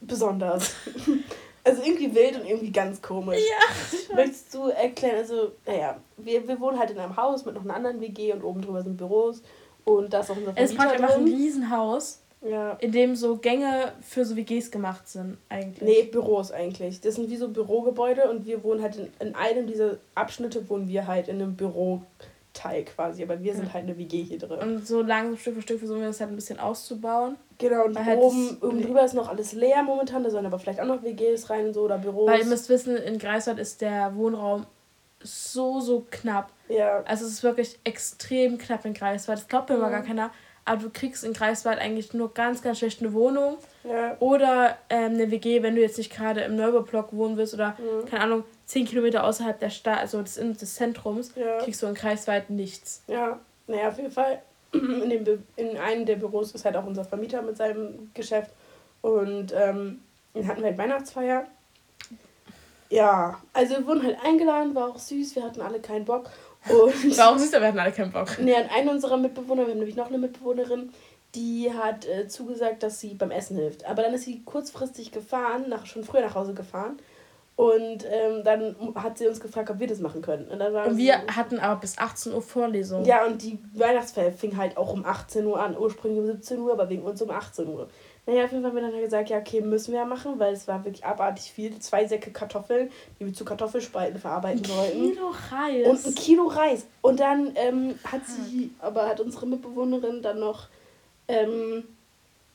besonders. 0.00 0.74
also 1.64 1.82
irgendwie 1.82 2.14
wild 2.14 2.40
und 2.40 2.46
irgendwie 2.46 2.70
ganz 2.70 3.02
komisch. 3.02 3.40
Ja. 3.40 4.14
Möchtest 4.14 4.54
du 4.54 4.68
erklären, 4.68 5.16
also, 5.16 5.52
naja, 5.66 5.96
wir, 6.16 6.46
wir 6.46 6.60
wohnen 6.60 6.78
halt 6.78 6.90
in 6.90 6.98
einem 6.98 7.16
Haus 7.16 7.44
mit 7.44 7.54
noch 7.54 7.64
einer 7.64 7.74
anderen 7.74 8.00
WG 8.00 8.32
und 8.32 8.44
oben 8.44 8.62
drüber 8.62 8.82
sind 8.82 8.96
Büros. 8.96 9.42
Und 9.84 10.12
da 10.12 10.20
ist 10.20 10.30
auch 10.30 10.36
unser 10.36 10.52
Vermieter 10.52 10.62
Es 10.62 10.70
ist 10.70 10.76
praktisch 10.76 11.00
einfach 11.00 11.16
ein 11.16 11.24
Riesenhaus. 11.24 12.19
Ja. 12.42 12.72
In 12.80 12.92
dem 12.92 13.16
so 13.16 13.36
Gänge 13.36 13.92
für 14.00 14.24
so 14.24 14.36
WGs 14.36 14.70
gemacht 14.70 15.08
sind, 15.08 15.36
eigentlich. 15.48 15.82
Nee, 15.82 16.02
Büros 16.04 16.52
eigentlich. 16.52 17.00
Das 17.00 17.16
sind 17.16 17.28
wie 17.28 17.36
so 17.36 17.48
Bürogebäude 17.48 18.30
und 18.30 18.46
wir 18.46 18.64
wohnen 18.64 18.82
halt 18.82 18.96
in, 18.96 19.08
in 19.20 19.34
einem 19.34 19.66
dieser 19.66 19.98
Abschnitte, 20.14 20.68
wohnen 20.70 20.88
wir 20.88 21.06
halt 21.06 21.28
in 21.28 21.36
einem 21.36 21.54
Büroteil 21.54 22.84
quasi. 22.86 23.22
Aber 23.22 23.42
wir 23.42 23.54
sind 23.54 23.66
ja. 23.66 23.74
halt 23.74 23.84
eine 23.84 23.98
WG 23.98 24.22
hier 24.22 24.38
drin. 24.38 24.58
Und 24.58 24.86
so 24.86 25.02
langsam 25.02 25.36
Stück 25.36 25.56
für 25.56 25.62
Stück 25.62 25.78
versuchen 25.80 26.00
wir 26.00 26.06
das 26.06 26.20
halt 26.20 26.30
ein 26.30 26.36
bisschen 26.36 26.58
auszubauen. 26.58 27.36
Genau, 27.58 27.84
und 27.84 28.02
halt 28.02 28.18
oben, 28.18 28.56
oben 28.62 28.82
drüber 28.82 29.04
ist 29.04 29.12
noch 29.12 29.28
alles 29.28 29.52
leer 29.52 29.82
momentan. 29.82 30.24
Da 30.24 30.30
sollen 30.30 30.46
aber 30.46 30.58
vielleicht 30.58 30.80
auch 30.80 30.86
noch 30.86 31.02
WGs 31.02 31.50
rein 31.50 31.66
und 31.66 31.74
so 31.74 31.82
oder 31.82 31.98
Büros. 31.98 32.30
Weil 32.30 32.40
ihr 32.40 32.46
müsst 32.46 32.70
wissen, 32.70 32.96
in 32.96 33.18
Greifswald 33.18 33.58
ist 33.58 33.82
der 33.82 34.16
Wohnraum 34.16 34.64
so, 35.22 35.80
so 35.80 36.06
knapp. 36.10 36.50
Ja. 36.70 37.02
Also 37.04 37.26
es 37.26 37.32
ist 37.32 37.42
wirklich 37.42 37.78
extrem 37.84 38.56
knapp 38.56 38.86
in 38.86 38.94
Greifswald. 38.94 39.40
Das 39.40 39.48
glaubt 39.48 39.68
mir 39.68 39.76
mhm. 39.76 39.82
immer 39.82 39.90
gar 39.90 40.02
keiner 40.02 40.30
aber 40.64 40.82
du 40.82 40.90
kriegst 40.90 41.24
in 41.24 41.32
Greifswald 41.32 41.78
eigentlich 41.78 42.12
nur 42.14 42.32
ganz, 42.32 42.62
ganz 42.62 42.78
schlecht 42.78 43.00
eine 43.00 43.12
Wohnung. 43.12 43.56
Ja. 43.84 44.16
Oder 44.20 44.76
ähm, 44.88 45.14
eine 45.14 45.30
WG, 45.30 45.62
wenn 45.62 45.74
du 45.74 45.80
jetzt 45.80 45.98
nicht 45.98 46.14
gerade 46.14 46.42
im 46.42 46.56
Neubaublock 46.56 47.12
wohnen 47.12 47.36
willst 47.36 47.54
oder, 47.54 47.76
mhm. 47.78 48.06
keine 48.06 48.24
Ahnung, 48.24 48.44
10 48.66 48.86
Kilometer 48.86 49.24
außerhalb 49.24 49.58
der 49.58 49.70
Stadt, 49.70 49.98
also 49.98 50.20
des, 50.22 50.34
des 50.34 50.74
Zentrums, 50.74 51.32
ja. 51.34 51.58
kriegst 51.58 51.82
du 51.82 51.86
in 51.86 51.94
Greifswald 51.94 52.50
nichts. 52.50 53.02
Ja, 53.06 53.40
naja, 53.66 53.88
auf 53.88 53.96
jeden 53.96 54.10
Fall. 54.10 54.42
In, 54.72 55.10
dem 55.10 55.42
in 55.56 55.76
einem 55.78 56.06
der 56.06 56.14
Büros 56.14 56.52
ist 56.52 56.64
halt 56.64 56.76
auch 56.76 56.86
unser 56.86 57.04
Vermieter 57.04 57.42
mit 57.42 57.56
seinem 57.56 58.12
Geschäft. 58.14 58.52
Und 59.02 59.52
ähm, 59.52 60.00
dann 60.32 60.46
hatten 60.46 60.60
wir 60.60 60.68
halt 60.68 60.78
Weihnachtsfeier. 60.78 61.46
Ja, 62.88 63.40
also 63.52 63.76
wir 63.76 63.86
wurden 63.86 64.04
halt 64.04 64.18
eingeladen, 64.24 64.74
war 64.74 64.88
auch 64.88 64.98
süß, 64.98 65.36
wir 65.36 65.44
hatten 65.44 65.60
alle 65.60 65.80
keinen 65.80 66.04
Bock. 66.04 66.30
Und 66.68 67.16
War 67.16 67.32
auch 67.32 67.38
süß, 67.38 67.54
aber 67.54 67.62
wir 67.62 67.68
hatten 67.68 67.78
alle 67.78 67.92
keinen 67.92 68.12
Bock. 68.12 68.38
Nee, 68.38 68.54
und 68.54 68.70
eine 68.74 68.90
unserer 68.90 69.16
Mitbewohner, 69.16 69.62
wir 69.62 69.72
haben 69.72 69.78
nämlich 69.78 69.96
noch 69.96 70.08
eine 70.08 70.18
Mitbewohnerin, 70.18 70.92
die 71.34 71.72
hat 71.72 72.06
äh, 72.06 72.28
zugesagt, 72.28 72.82
dass 72.82 73.00
sie 73.00 73.14
beim 73.14 73.30
Essen 73.30 73.56
hilft. 73.56 73.86
Aber 73.86 74.02
dann 74.02 74.12
ist 74.12 74.24
sie 74.24 74.42
kurzfristig 74.44 75.12
gefahren, 75.12 75.68
nach, 75.68 75.86
schon 75.86 76.04
früher 76.04 76.22
nach 76.22 76.34
Hause 76.34 76.54
gefahren. 76.54 76.98
Und 77.56 78.06
ähm, 78.10 78.42
dann 78.42 78.74
hat 78.94 79.18
sie 79.18 79.28
uns 79.28 79.38
gefragt, 79.38 79.68
ob 79.68 79.78
wir 79.80 79.86
das 79.86 80.00
machen 80.00 80.22
können. 80.22 80.48
Und, 80.48 80.58
dann 80.60 80.74
und 80.74 80.96
wir 80.96 81.20
so, 81.28 81.36
hatten 81.36 81.58
aber 81.58 81.80
bis 81.80 81.98
18 81.98 82.32
Uhr 82.32 82.40
Vorlesung. 82.40 83.04
Ja, 83.04 83.26
und 83.26 83.42
die 83.42 83.58
Weihnachtsfeier 83.74 84.32
fing 84.32 84.56
halt 84.56 84.78
auch 84.78 84.94
um 84.94 85.04
18 85.04 85.44
Uhr 85.44 85.60
an. 85.60 85.76
Ursprünglich 85.76 86.20
um 86.20 86.26
17 86.26 86.58
Uhr, 86.58 86.72
aber 86.72 86.88
wegen 86.88 87.02
uns 87.02 87.20
um 87.20 87.30
18 87.30 87.68
Uhr. 87.68 87.88
Naja, 88.30 88.44
auf 88.44 88.52
jeden 88.52 88.62
Fall 88.62 88.70
haben 88.70 88.76
wir 88.76 88.92
dann 88.92 89.00
gesagt, 89.00 89.28
ja, 89.28 89.38
okay, 89.38 89.60
müssen 89.60 89.90
wir 89.90 89.98
ja 89.98 90.06
machen, 90.06 90.38
weil 90.38 90.52
es 90.52 90.68
war 90.68 90.84
wirklich 90.84 91.04
abartig 91.04 91.50
viel. 91.50 91.76
Zwei 91.80 92.06
Säcke 92.06 92.30
Kartoffeln, 92.30 92.88
die 93.18 93.26
wir 93.26 93.34
zu 93.34 93.44
Kartoffelspalten 93.44 94.20
verarbeiten 94.20 94.64
ein 94.64 94.70
wollten. 94.70 95.02
Ein 95.02 95.10
Kilo 95.10 95.34
Reis. 95.50 95.88
Und 95.88 96.06
ein 96.06 96.14
Kilo 96.14 96.46
Reis. 96.46 96.86
Und 97.02 97.18
dann 97.18 97.50
ähm, 97.56 97.98
hat 98.04 98.20
sie, 98.28 98.70
aber 98.78 99.08
hat 99.08 99.18
unsere 99.18 99.46
Mitbewohnerin 99.46 100.22
dann 100.22 100.38
noch, 100.38 100.68
ähm, 101.26 101.82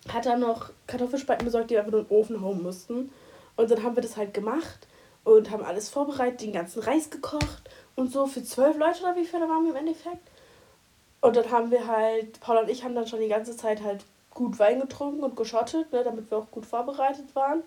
hat 0.07 0.26
dann 0.26 0.39
noch 0.39 0.69
Kartoffelspalten 0.88 1.43
besorgt, 1.43 1.69
die 1.69 1.73
wir 1.73 1.82
einfach 1.82 1.91
nur 1.91 2.01
in 2.03 2.07
den 2.07 2.17
Ofen 2.17 2.41
hauen 2.41 2.63
mussten. 2.63 3.11
Und 3.57 3.69
dann 3.69 3.84
haben 3.84 3.97
wir 3.97 4.01
das 4.01 4.15
halt 4.15 4.34
gemacht 4.34 4.88
und 5.26 5.51
haben 5.51 5.65
alles 5.65 5.89
vorbereitet, 5.89 6.39
den 6.39 6.53
ganzen 6.53 6.84
Reis 6.84 7.09
gekocht 7.09 7.69
und 7.97 8.13
so 8.13 8.28
für 8.28 8.45
zwölf 8.45 8.78
Leute 8.78 9.01
oder 9.01 9.17
wie 9.17 9.26
viele 9.26 9.49
waren 9.49 9.65
wir 9.65 9.71
im 9.71 9.88
Endeffekt. 9.88 10.26
Und 11.19 11.36
dann 11.36 11.51
haben 11.51 11.69
wir 11.69 11.86
halt, 11.86 12.39
Paula 12.39 12.61
und 12.61 12.69
ich 12.69 12.86
haben 12.86 12.95
dann 12.95 13.07
schon 13.07 13.19
die 13.19 13.28
ganze 13.28 13.57
Zeit 13.57 13.84
halt 13.84 14.05
gut 14.36 14.60
Wein 14.60 14.80
getrunken 14.80 15.24
und 15.24 15.36
geschottet, 15.36 15.92
ne, 15.92 16.04
damit 16.04 16.30
wir 16.30 16.38
auch 16.38 16.52
gut 16.52 16.68
vorbereitet 16.68 17.34
waren. 17.34 17.64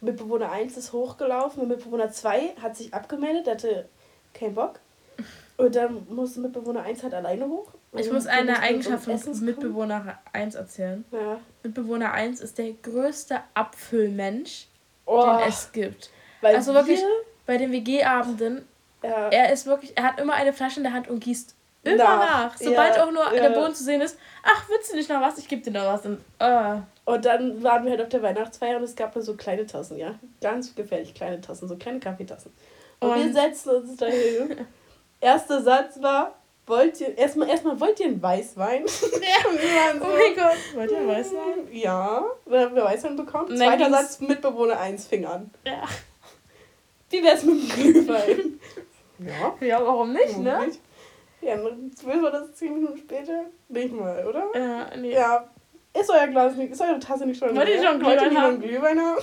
Mitbewohner 0.00 0.50
1 0.50 0.76
ist 0.78 0.92
hochgelaufen 0.92 1.62
und 1.62 1.68
Mitbewohner 1.68 2.10
2 2.10 2.54
hat 2.62 2.76
sich 2.76 2.94
abgemeldet, 2.94 3.46
hatte 3.46 3.88
keinen 4.32 4.54
Bock. 4.54 4.80
Und 5.56 5.74
dann 5.76 6.06
musste 6.08 6.40
Mitbewohner 6.40 6.82
1 6.82 7.02
halt 7.02 7.14
alleine 7.14 7.46
hoch. 7.46 7.68
Ich 7.92 8.10
muss 8.10 8.26
eine 8.26 8.58
Eigenschaft 8.58 9.04
von 9.04 9.44
Mitbewohner 9.44 10.18
1 10.32 10.54
erzählen. 10.54 11.04
Ja. 11.12 11.38
Mitbewohner 11.62 12.12
1 12.12 12.40
ist 12.40 12.58
der 12.58 12.72
größte 12.72 13.40
Apfelmensch, 13.54 14.66
oh, 15.06 15.22
den 15.22 15.48
es 15.48 15.70
gibt. 15.72 16.10
also 16.42 16.74
wirklich 16.74 17.00
bei 17.46 17.56
den 17.56 17.70
WG-Abenden, 17.72 18.66
ja. 19.02 19.28
er 19.28 19.52
ist 19.52 19.66
wirklich, 19.66 19.96
er 19.96 20.04
hat 20.04 20.20
immer 20.20 20.34
eine 20.34 20.52
Flasche 20.52 20.80
in 20.80 20.84
der 20.84 20.92
Hand 20.92 21.08
und 21.08 21.20
gießt 21.20 21.54
Immer 21.84 21.96
nach. 21.96 22.18
nach. 22.18 22.56
Sobald 22.56 22.96
ja, 22.96 23.04
auch 23.04 23.10
nur 23.10 23.34
ja. 23.34 23.42
der 23.42 23.50
Boden 23.50 23.74
zu 23.74 23.84
sehen 23.84 24.00
ist, 24.00 24.18
ach, 24.42 24.68
willst 24.68 24.92
du 24.92 24.96
nicht 24.96 25.08
noch 25.08 25.20
was? 25.20 25.38
Ich 25.38 25.48
gebe 25.48 25.62
dir 25.62 25.70
noch 25.70 25.86
was. 25.86 26.04
Und, 26.06 26.18
uh. 26.40 26.80
und 27.04 27.24
dann 27.24 27.62
waren 27.62 27.84
wir 27.84 27.92
halt 27.92 28.02
auf 28.02 28.08
der 28.08 28.22
Weihnachtsfeier 28.22 28.78
und 28.78 28.84
es 28.84 28.96
gab 28.96 29.14
da 29.14 29.20
so 29.20 29.34
kleine 29.34 29.66
Tassen, 29.66 29.98
ja. 29.98 30.14
Ganz 30.40 30.74
gefährlich 30.74 31.14
kleine 31.14 31.40
Tassen, 31.40 31.68
so 31.68 31.76
kleine 31.76 32.00
Kaffeetassen. 32.00 32.52
Und, 33.00 33.10
und 33.10 33.24
wir 33.24 33.32
setzten 33.32 33.70
uns 33.70 33.96
dahin. 33.96 34.66
Erster 35.20 35.62
Satz 35.62 36.00
war, 36.00 36.34
wollt 36.66 37.00
ihr, 37.00 37.16
erstmal, 37.16 37.48
erstmal, 37.48 37.78
wollt 37.80 38.00
ihr 38.00 38.06
einen 38.06 38.22
Weißwein? 38.22 38.84
Ja. 38.86 38.88
so, 39.92 40.04
oh 40.04 40.08
mein 40.08 40.34
Gott, 40.34 40.58
wollt 40.74 40.90
ihr 40.90 40.98
einen 40.98 41.08
Weißwein? 41.08 41.68
Ja, 41.72 42.24
wir 42.46 42.60
haben 42.60 42.76
Weißwein 42.76 43.16
bekommen. 43.16 43.56
Zweiter 43.56 43.90
Satz, 43.90 44.20
Mitbewohner 44.20 44.78
1 44.78 45.06
fing 45.06 45.26
an. 45.26 45.50
Ja. 45.64 45.84
Wie 47.10 47.22
wär's 47.22 47.42
mit 47.44 47.62
dem 47.62 47.68
Glühwein? 47.68 48.60
ja. 49.18 49.66
Ja, 49.66 49.84
warum 49.84 50.12
nicht, 50.12 50.30
warum 50.30 50.42
ne? 50.42 50.66
Nicht? 50.66 50.80
Ja, 51.44 51.58
zwölf 51.94 52.22
war 52.22 52.30
das 52.30 52.54
zehn 52.54 52.74
Minuten 52.74 52.98
später? 52.98 53.44
Nicht 53.68 53.92
mal, 53.92 54.26
oder? 54.26 54.46
Ja, 54.54 54.96
nee. 54.96 55.12
Ja. 55.12 55.48
Ist 55.98 56.10
euer 56.10 56.26
Glas 56.26 56.56
nicht, 56.56 56.72
ist 56.72 56.80
eure 56.80 56.98
Tasse 56.98 57.24
nicht 57.24 57.38
schon 57.38 57.54
Wollt 57.56 57.68
ihr 57.68 57.82
schon 57.82 58.00
Glühwein 58.00 58.36
haben? 58.36 58.60
Glühwein 58.60 58.98
haben? 58.98 59.22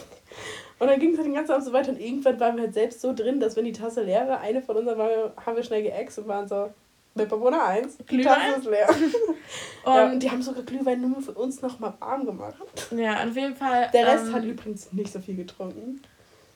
Und 0.79 0.87
dann 0.87 0.99
ging 0.99 1.11
es 1.11 1.17
halt 1.17 1.27
den 1.27 1.33
ganzen 1.33 1.51
Abend 1.51 1.65
so 1.65 1.73
weiter 1.73 1.91
und 1.91 1.99
irgendwann 1.99 2.39
waren 2.39 2.55
wir 2.55 2.63
halt 2.63 2.73
selbst 2.73 3.01
so 3.01 3.13
drin, 3.13 3.39
dass 3.39 3.55
wenn 3.55 3.65
die 3.65 3.73
Tasse 3.73 4.03
leer 4.03 4.27
war, 4.27 4.39
eine 4.39 4.61
von 4.61 4.77
uns 4.77 4.87
war, 4.87 5.33
haben 5.45 5.55
wir 5.55 5.63
schnell 5.63 5.83
geäxt 5.83 6.17
und 6.19 6.27
waren 6.27 6.47
so, 6.47 6.71
Mitbewohner 7.13 7.65
1, 7.65 7.97
die 8.09 8.21
Tasse 8.21 8.59
ist 8.59 8.65
leer. 8.65 8.87
und, 9.83 9.93
ja, 9.93 10.15
die 10.15 10.31
haben 10.31 10.41
sogar 10.41 10.63
Glühwein 10.63 11.01
nur 11.01 11.21
für 11.21 11.33
uns 11.33 11.61
nochmal 11.61 11.93
warm 11.99 12.25
gemacht. 12.25 12.55
Ja, 12.95 13.23
auf 13.23 13.35
jeden 13.35 13.55
Fall. 13.55 13.89
Der 13.93 14.07
Rest 14.07 14.27
ähm, 14.27 14.33
hat 14.33 14.43
übrigens 14.45 14.93
nicht 14.93 15.11
so 15.11 15.19
viel 15.19 15.35
getrunken. 15.35 16.01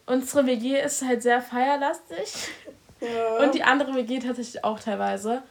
Unsere 0.06 0.46
WG 0.46 0.80
ist 0.80 1.04
halt 1.04 1.24
sehr 1.24 1.42
feierlastig. 1.42 2.50
Ja. 3.02 3.44
Und 3.44 3.54
die 3.54 3.64
andere 3.64 3.94
WG 3.96 4.20
tatsächlich 4.20 4.64
auch 4.64 4.80
teilweise. 4.80 5.44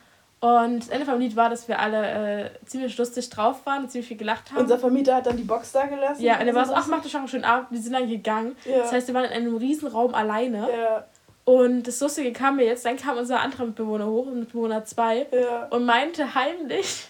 Und 0.44 0.80
das 0.80 0.88
Ende 0.90 1.06
vom 1.06 1.18
Lied 1.18 1.36
war, 1.36 1.48
dass 1.48 1.68
wir 1.68 1.78
alle 1.78 2.44
äh, 2.44 2.50
ziemlich 2.66 2.98
lustig 2.98 3.30
drauf 3.30 3.64
waren 3.64 3.84
und 3.84 3.90
ziemlich 3.90 4.08
viel 4.08 4.18
gelacht 4.18 4.52
haben. 4.52 4.60
Unser 4.60 4.78
Vermieter 4.78 5.14
hat 5.14 5.24
dann 5.24 5.38
die 5.38 5.42
Box 5.42 5.72
da 5.72 5.86
gelassen. 5.86 6.22
Ja, 6.22 6.38
und 6.38 6.46
er 6.46 6.54
war 6.54 6.66
so, 6.66 6.74
ach, 6.74 6.86
macht 6.86 7.06
euch 7.06 7.14
noch 7.14 7.20
einen 7.20 7.28
schönen 7.28 7.46
Abend. 7.46 7.68
Wir 7.70 7.80
sind 7.80 7.94
dann 7.94 8.06
gegangen. 8.06 8.54
Ja. 8.66 8.80
Das 8.80 8.92
heißt, 8.92 9.08
wir 9.08 9.14
waren 9.14 9.24
in 9.24 9.30
einem 9.30 9.56
riesen 9.56 9.88
Raum 9.88 10.14
alleine. 10.14 10.68
Ja. 10.70 11.04
Und 11.46 11.84
das 11.84 11.98
Lustige 11.98 12.30
kam 12.34 12.56
mir 12.56 12.66
jetzt, 12.66 12.84
dann 12.84 12.98
kam 12.98 13.16
unser 13.16 13.40
anderer 13.40 13.64
Mitbewohner 13.64 14.06
hoch, 14.06 14.26
Mitbewohner 14.26 14.84
2, 14.84 15.28
ja. 15.32 15.66
und 15.70 15.86
meinte 15.86 16.34
heimlich, 16.34 17.08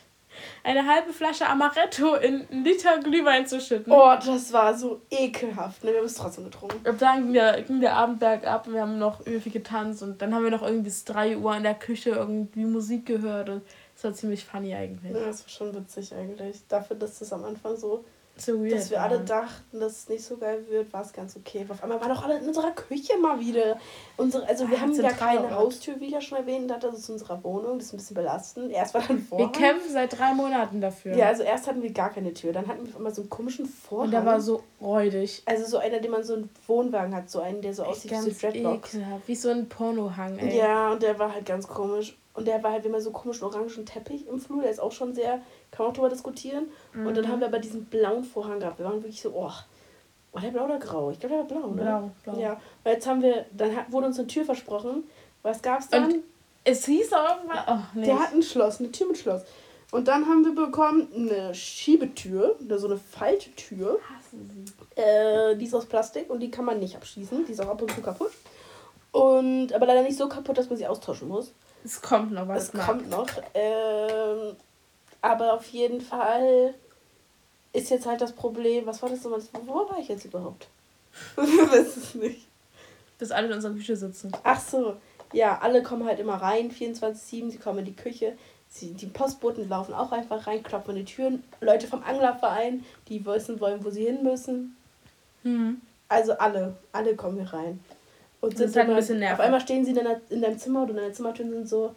eine 0.63 0.87
halbe 0.87 1.13
Flasche 1.13 1.47
Amaretto 1.47 2.15
in 2.15 2.47
einen 2.51 2.65
Liter 2.65 2.99
Glühwein 2.99 3.47
zu 3.47 3.61
schütten. 3.61 3.93
Oh, 3.93 4.15
das 4.25 4.53
war 4.53 4.77
so 4.77 5.03
ekelhaft. 5.11 5.85
Ne? 5.85 5.93
Wir 5.93 5.99
haben 5.99 6.07
es 6.07 6.15
trotzdem 6.15 6.45
getrunken. 6.45 6.89
Und 6.89 7.03
dann 7.03 7.25
ging 7.25 7.33
der, 7.35 7.63
ging 7.63 7.81
der 7.81 7.95
Abend 7.95 8.21
bergab 8.21 8.67
und 8.67 8.75
wir 8.75 8.83
haben 8.83 8.99
noch 8.99 9.27
irgendwie 9.27 9.51
getanzt 9.51 10.03
und 10.03 10.21
dann 10.23 10.35
haben 10.35 10.45
wir 10.45 10.51
noch 10.51 10.63
irgendwie 10.63 10.85
bis 10.85 11.05
3 11.05 11.39
Uhr 11.39 11.57
in 11.57 11.63
der 11.63 11.75
Küche 11.75 12.11
irgendwie 12.11 12.65
Musik 12.65 13.07
gehört 13.07 13.49
und 13.49 13.63
das 13.95 14.05
war 14.05 14.13
ziemlich 14.13 14.45
funny 14.45 14.75
eigentlich. 14.75 15.13
Ja, 15.13 15.27
das 15.27 15.43
war 15.43 15.49
schon 15.49 15.75
witzig 15.75 16.15
eigentlich. 16.15 16.67
Dafür, 16.69 16.97
dass 16.97 17.19
das 17.19 17.33
am 17.33 17.45
Anfang 17.45 17.77
so 17.77 18.05
so 18.37 18.61
weird, 18.61 18.73
dass 18.73 18.91
wir 18.91 19.01
alle 19.01 19.21
dachten, 19.21 19.79
dass 19.79 19.93
es 19.93 20.09
nicht 20.09 20.25
so 20.25 20.37
geil 20.37 20.65
wird, 20.69 20.93
war 20.93 21.03
es 21.03 21.13
ganz 21.13 21.37
okay. 21.37 21.65
Auf 21.69 21.83
einmal 21.83 22.01
waren 22.01 22.09
doch 22.09 22.25
alle 22.25 22.39
in 22.39 22.49
unserer 22.49 22.73
Küche 22.73 23.17
mal 23.17 23.39
wieder. 23.39 23.79
Unsere, 24.17 24.47
also 24.49 24.69
wir 24.69 24.77
ah, 24.79 24.81
haben 24.81 24.93
ja 24.93 25.13
keine 25.13 25.55
Haustür, 25.55 26.01
wie 26.01 26.07
ich 26.07 26.13
ja 26.13 26.21
schon 26.21 26.39
erwähnt 26.39 26.73
hatte. 26.73 26.89
Das 26.89 26.99
ist 26.99 27.11
unsere 27.11 27.43
Wohnung. 27.45 27.79
Das 27.79 27.89
ist 27.89 27.93
ein 27.93 27.97
bisschen 27.99 28.15
belastend. 28.17 28.73
Erst 28.73 28.95
war 28.95 29.03
dann 29.07 29.21
Vorhang. 29.21 29.47
Wir 29.47 29.53
kämpfen 29.53 29.93
seit 29.93 30.19
drei 30.19 30.35
Monaten 30.35 30.81
dafür. 30.81 31.17
Ja, 31.17 31.29
also 31.29 31.43
erst 31.45 31.67
hatten 31.69 31.83
wir 31.83 31.93
gar 31.93 32.11
keine 32.11 32.35
Tür. 32.35 32.53
Dann 32.53 32.67
hatten 32.67 32.87
wir 32.87 32.97
immer 32.97 33.13
so 33.13 33.23
einen 33.23 33.31
komischen 33.31 33.67
Vorhang. 33.67 34.07
Und 34.07 34.11
der 34.11 34.27
war 34.27 34.41
so 34.41 34.65
räudig. 34.81 35.43
Also 35.47 35.65
so 35.67 35.79
einer, 35.79 36.01
den 36.01 36.11
man 36.11 36.25
so 36.25 36.35
einen 36.35 36.51
Wohnwagen 36.67 37.15
hat. 37.15 37.31
So 37.31 37.41
einen, 37.41 37.63
der 37.63 37.73
so 37.73 37.85
aussieht 37.85 38.11
wie 38.11 38.17
so 38.17 38.31
Dreadlocks. 38.31 38.97
Wie 39.27 39.37
so 39.37 39.51
ein 39.51 39.69
Pornohang, 39.69 40.39
ey. 40.39 40.59
Ja, 40.59 40.93
und 40.93 41.03
der 41.03 41.19
war 41.19 41.33
halt 41.33 41.47
ganz 41.47 41.69
komisch. 41.69 42.17
Und 42.35 42.49
der 42.49 42.63
war 42.65 42.73
halt 42.73 42.85
immer 42.85 43.01
so 43.01 43.13
komischen 43.13 43.45
orangen 43.45 43.87
Teppich 43.87 44.27
im 44.27 44.41
Flur. 44.41 44.63
Der 44.63 44.71
ist 44.73 44.81
auch 44.81 44.91
schon 44.91 45.15
sehr, 45.15 45.41
kann 45.75 45.85
man 45.85 45.91
auch 45.91 45.97
drüber 45.97 46.09
diskutieren. 46.09 46.67
Mhm. 46.93 47.07
Und 47.07 47.17
dann 47.17 47.25
mhm. 47.25 47.29
haben 47.29 47.41
wir 47.41 47.49
aber 47.49 47.59
diesen 47.59 47.85
blauen 47.87 48.25
Vorhang 48.25 48.61
gehabt. 48.61 48.79
Wir 48.79 48.87
waren 48.87 49.03
wirklich 49.03 49.21
so, 49.21 49.31
oh, 49.35 49.51
war 50.33 50.43
der 50.43 50.51
blau 50.51 50.65
oder 50.65 50.79
grau? 50.79 51.11
Ich 51.11 51.21
glaube, 51.21 51.35
der 51.35 51.43
war 51.43 51.49
blau, 51.49 51.71
ne? 51.71 51.83
Blau, 51.83 52.11
blau. 52.25 52.41
Ja, 52.41 52.61
weil 52.83 52.95
jetzt 52.95 53.07
haben 53.07 53.23
wir, 53.23 53.47
dann 53.53 53.75
hat, 53.77 53.91
wurde 53.91 54.07
uns 54.07 54.19
eine 54.19 54.29
Tür 54.29 54.45
versprochen. 54.45 55.05
Was 55.43 55.63
gab's 55.63 55.89
dann? 55.89 56.07
Und 56.07 56.25
es 56.65 56.87
hieß 56.87 57.13
auch 57.13 57.37
irgendwann, 57.37 57.65
oh, 57.69 58.01
Der 58.01 58.19
hat 58.19 58.33
ein 58.33 58.43
Schloss, 58.43 58.81
eine 58.81 58.91
Tür 58.91 59.09
mit 59.09 59.19
Schloss. 59.19 59.43
Und 59.91 60.09
dann 60.09 60.27
haben 60.27 60.45
wir 60.45 60.55
bekommen 60.55 61.09
eine 61.15 61.55
Schiebetür, 61.55 62.57
so 62.69 62.87
eine 62.87 62.97
Falttür. 62.97 64.01
Hassen 64.09 64.51
sie. 64.97 65.01
Äh, 65.01 65.57
die 65.57 65.67
ist 65.67 65.75
aus 65.75 65.87
Plastik 65.87 66.31
und 66.31 66.41
die 66.41 66.51
kann 66.51 66.65
man 66.65 66.81
nicht 66.81 66.97
abschließen. 66.97 67.45
Die 67.47 67.53
ist 67.53 67.61
auch 67.61 67.69
ab 67.69 67.81
und 67.81 67.93
zu 67.93 68.01
kaputt. 68.01 68.33
Und, 69.13 69.73
aber 69.73 69.87
leider 69.87 70.03
nicht 70.03 70.19
so 70.19 70.29
kaputt, 70.29 70.59
dass 70.59 70.69
man 70.69 70.77
sie 70.77 70.87
austauschen 70.87 71.29
muss. 71.29 71.53
Es 71.85 72.03
kommt 72.03 72.33
noch 72.33 72.49
was. 72.49 72.65
Es 72.65 72.73
kommt 72.73 73.09
noch. 73.09 73.29
Ähm, 73.53 74.57
aber 75.25 75.55
auf 75.55 75.67
jeden 75.69 76.03
Fall 76.03 76.75
ist 77.73 77.91
jetzt 77.91 78.05
halt 78.05 78.21
das 78.21 78.33
Problem, 78.33 78.85
was 78.85 79.03
war 79.03 79.09
das 79.09 79.25
nochmal? 79.25 79.41
Wo 79.65 79.89
war 79.89 79.99
ich 79.99 80.09
jetzt 80.09 80.27
überhaupt? 80.27 80.69
ich 81.37 81.71
weiß 81.71 81.97
es 81.97 82.15
nicht. 82.15 82.47
Dass 83.19 83.31
alle 83.31 83.47
in 83.47 83.55
unserer 83.55 83.73
Küche 83.73 83.97
sitzen. 83.97 84.33
Ach 84.43 84.61
so. 84.61 84.97
Ja, 85.33 85.59
alle 85.63 85.83
kommen 85.83 86.07
halt 86.07 86.21
immer 86.21 86.35
rein, 86.35 86.71
24-7, 86.71 87.51
sie 87.51 87.57
kommen 87.57 87.79
in 87.81 87.85
die 87.87 87.97
Küche. 87.97 88.37
Sie, 88.69 88.93
die 88.93 89.07
Postboten 89.07 89.67
laufen 89.69 89.95
auch 89.95 90.13
einfach 90.13 90.47
rein, 90.47 90.63
klopfen 90.63 90.91
an 90.91 90.97
die 90.97 91.05
Türen. 91.05 91.43
Leute 91.61 91.87
vom 91.87 92.03
Anglerverein, 92.03 92.85
die 93.09 93.25
wissen 93.25 93.59
wollen, 93.61 93.83
wo 93.83 93.91
sie 93.91 94.05
hin 94.05 94.23
müssen. 94.23 94.77
Mhm. 95.43 95.81
Also 96.09 96.35
alle, 96.35 96.77
alle 96.93 97.17
kommen 97.17 97.41
hier 97.41 97.53
rein. 97.53 97.81
Und 98.43 98.59
sind 98.59 98.77
halt 98.77 98.91
ein 98.91 98.97
bisschen 98.97 99.21
nervig. 99.21 99.39
Auf 99.39 99.45
einmal 99.45 99.61
stehen 99.61 99.85
sie 99.85 99.93
in, 99.93 99.97
deiner, 99.97 100.21
in 100.29 100.43
deinem 100.43 100.59
Zimmer 100.59 100.83
oder 100.83 100.91
in 100.91 100.97
deiner 100.99 101.15
Zimmertür 101.15 101.47
und 101.47 101.53
sind 101.53 101.69
so, 101.69 101.95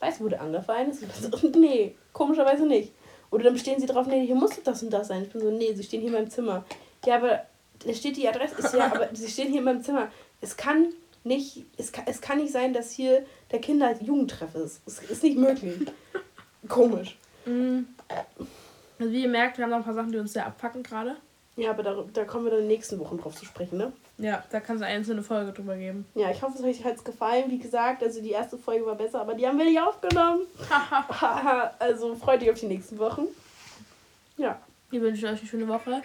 weißt 0.00 0.20
du, 0.20 0.24
wo 0.24 0.28
der 0.28 0.40
Anglerverein 0.40 0.90
ist? 0.90 1.02
Und 1.02 1.12
so, 1.14 1.48
nee, 1.58 1.94
komischerweise 2.12 2.66
nicht. 2.66 2.92
Oder 3.30 3.44
dann 3.44 3.58
stehen 3.58 3.80
sie 3.80 3.86
drauf, 3.86 4.06
nee, 4.06 4.24
hier 4.24 4.34
muss 4.34 4.60
das 4.62 4.82
und 4.82 4.90
das 4.90 5.08
sein. 5.08 5.22
Ich 5.22 5.30
bin 5.30 5.40
so, 5.40 5.50
nee, 5.50 5.74
sie 5.74 5.82
stehen 5.82 6.00
hier 6.00 6.08
in 6.08 6.14
meinem 6.14 6.30
Zimmer. 6.30 6.64
Ja, 7.04 7.16
aber 7.16 7.42
da 7.84 7.94
steht 7.94 8.16
die 8.16 8.28
Adresse, 8.28 8.56
ist 8.56 8.74
ja, 8.74 8.86
aber 8.86 9.08
sie 9.12 9.28
stehen 9.28 9.48
hier 9.48 9.58
in 9.58 9.64
meinem 9.64 9.82
Zimmer. 9.82 10.08
Es 10.40 10.56
kann 10.56 10.88
nicht, 11.24 11.66
es 11.76 11.92
kann, 11.92 12.04
es 12.06 12.20
kann 12.20 12.38
nicht 12.38 12.52
sein, 12.52 12.72
dass 12.72 12.90
hier 12.90 13.24
der 13.50 13.60
Kinder-Jugendtreff 13.60 14.54
ist. 14.54 14.80
Es 14.86 14.98
ist 15.00 15.22
nicht 15.22 15.36
möglich. 15.36 15.74
Komisch. 16.68 17.18
Mhm. 17.44 17.88
Also 18.98 19.12
wie 19.12 19.22
ihr 19.22 19.28
merkt, 19.28 19.58
wir 19.58 19.64
haben 19.64 19.70
noch 19.70 19.78
ein 19.78 19.84
paar 19.84 19.94
Sachen, 19.94 20.12
die 20.12 20.18
uns 20.18 20.32
sehr 20.32 20.46
abfacken 20.46 20.82
gerade. 20.82 21.16
Ja, 21.56 21.70
aber 21.70 21.82
da, 21.82 22.04
da 22.12 22.24
kommen 22.24 22.44
wir 22.44 22.50
dann 22.50 22.60
in 22.60 22.66
den 22.66 22.72
nächsten 22.72 22.98
Wochen 22.98 23.18
drauf 23.18 23.34
zu 23.34 23.44
sprechen, 23.44 23.78
ne? 23.78 23.92
Ja, 24.18 24.42
da 24.50 24.58
kann 24.58 24.76
es 24.76 24.82
eine 24.82 24.92
einzelne 24.94 25.22
Folge 25.22 25.52
drüber 25.52 25.76
geben. 25.76 26.04
Ja, 26.14 26.30
ich 26.30 26.42
hoffe, 26.42 26.58
es 26.58 26.84
hat 26.84 26.98
euch 26.98 27.04
gefallen. 27.04 27.44
Wie 27.48 27.58
gesagt, 27.58 28.02
also 28.02 28.20
die 28.20 28.32
erste 28.32 28.58
Folge 28.58 28.84
war 28.84 28.96
besser, 28.96 29.20
aber 29.20 29.34
die 29.34 29.46
haben 29.46 29.58
wir 29.58 29.64
nicht 29.64 29.80
aufgenommen. 29.80 30.42
also 31.78 32.16
freut 32.16 32.42
euch 32.42 32.50
auf 32.50 32.58
die 32.58 32.66
nächsten 32.66 32.98
Wochen. 32.98 33.28
Ja. 34.36 34.60
Wir 34.90 35.00
wünschen 35.02 35.26
euch 35.26 35.38
eine 35.38 35.48
schöne 35.48 35.68
Woche. 35.68 36.02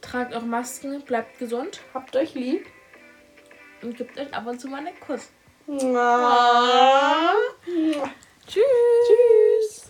Tragt 0.00 0.32
eure 0.32 0.46
Masken, 0.46 1.02
bleibt 1.02 1.38
gesund. 1.38 1.80
Habt 1.92 2.14
euch 2.14 2.34
lieb. 2.34 2.66
Und 3.82 3.96
gebt 3.96 4.18
euch 4.18 4.32
ab 4.32 4.46
und 4.46 4.60
zu 4.60 4.68
mal 4.68 4.78
einen 4.78 4.98
Kuss. 5.00 5.30
Tschüss. 8.46 9.83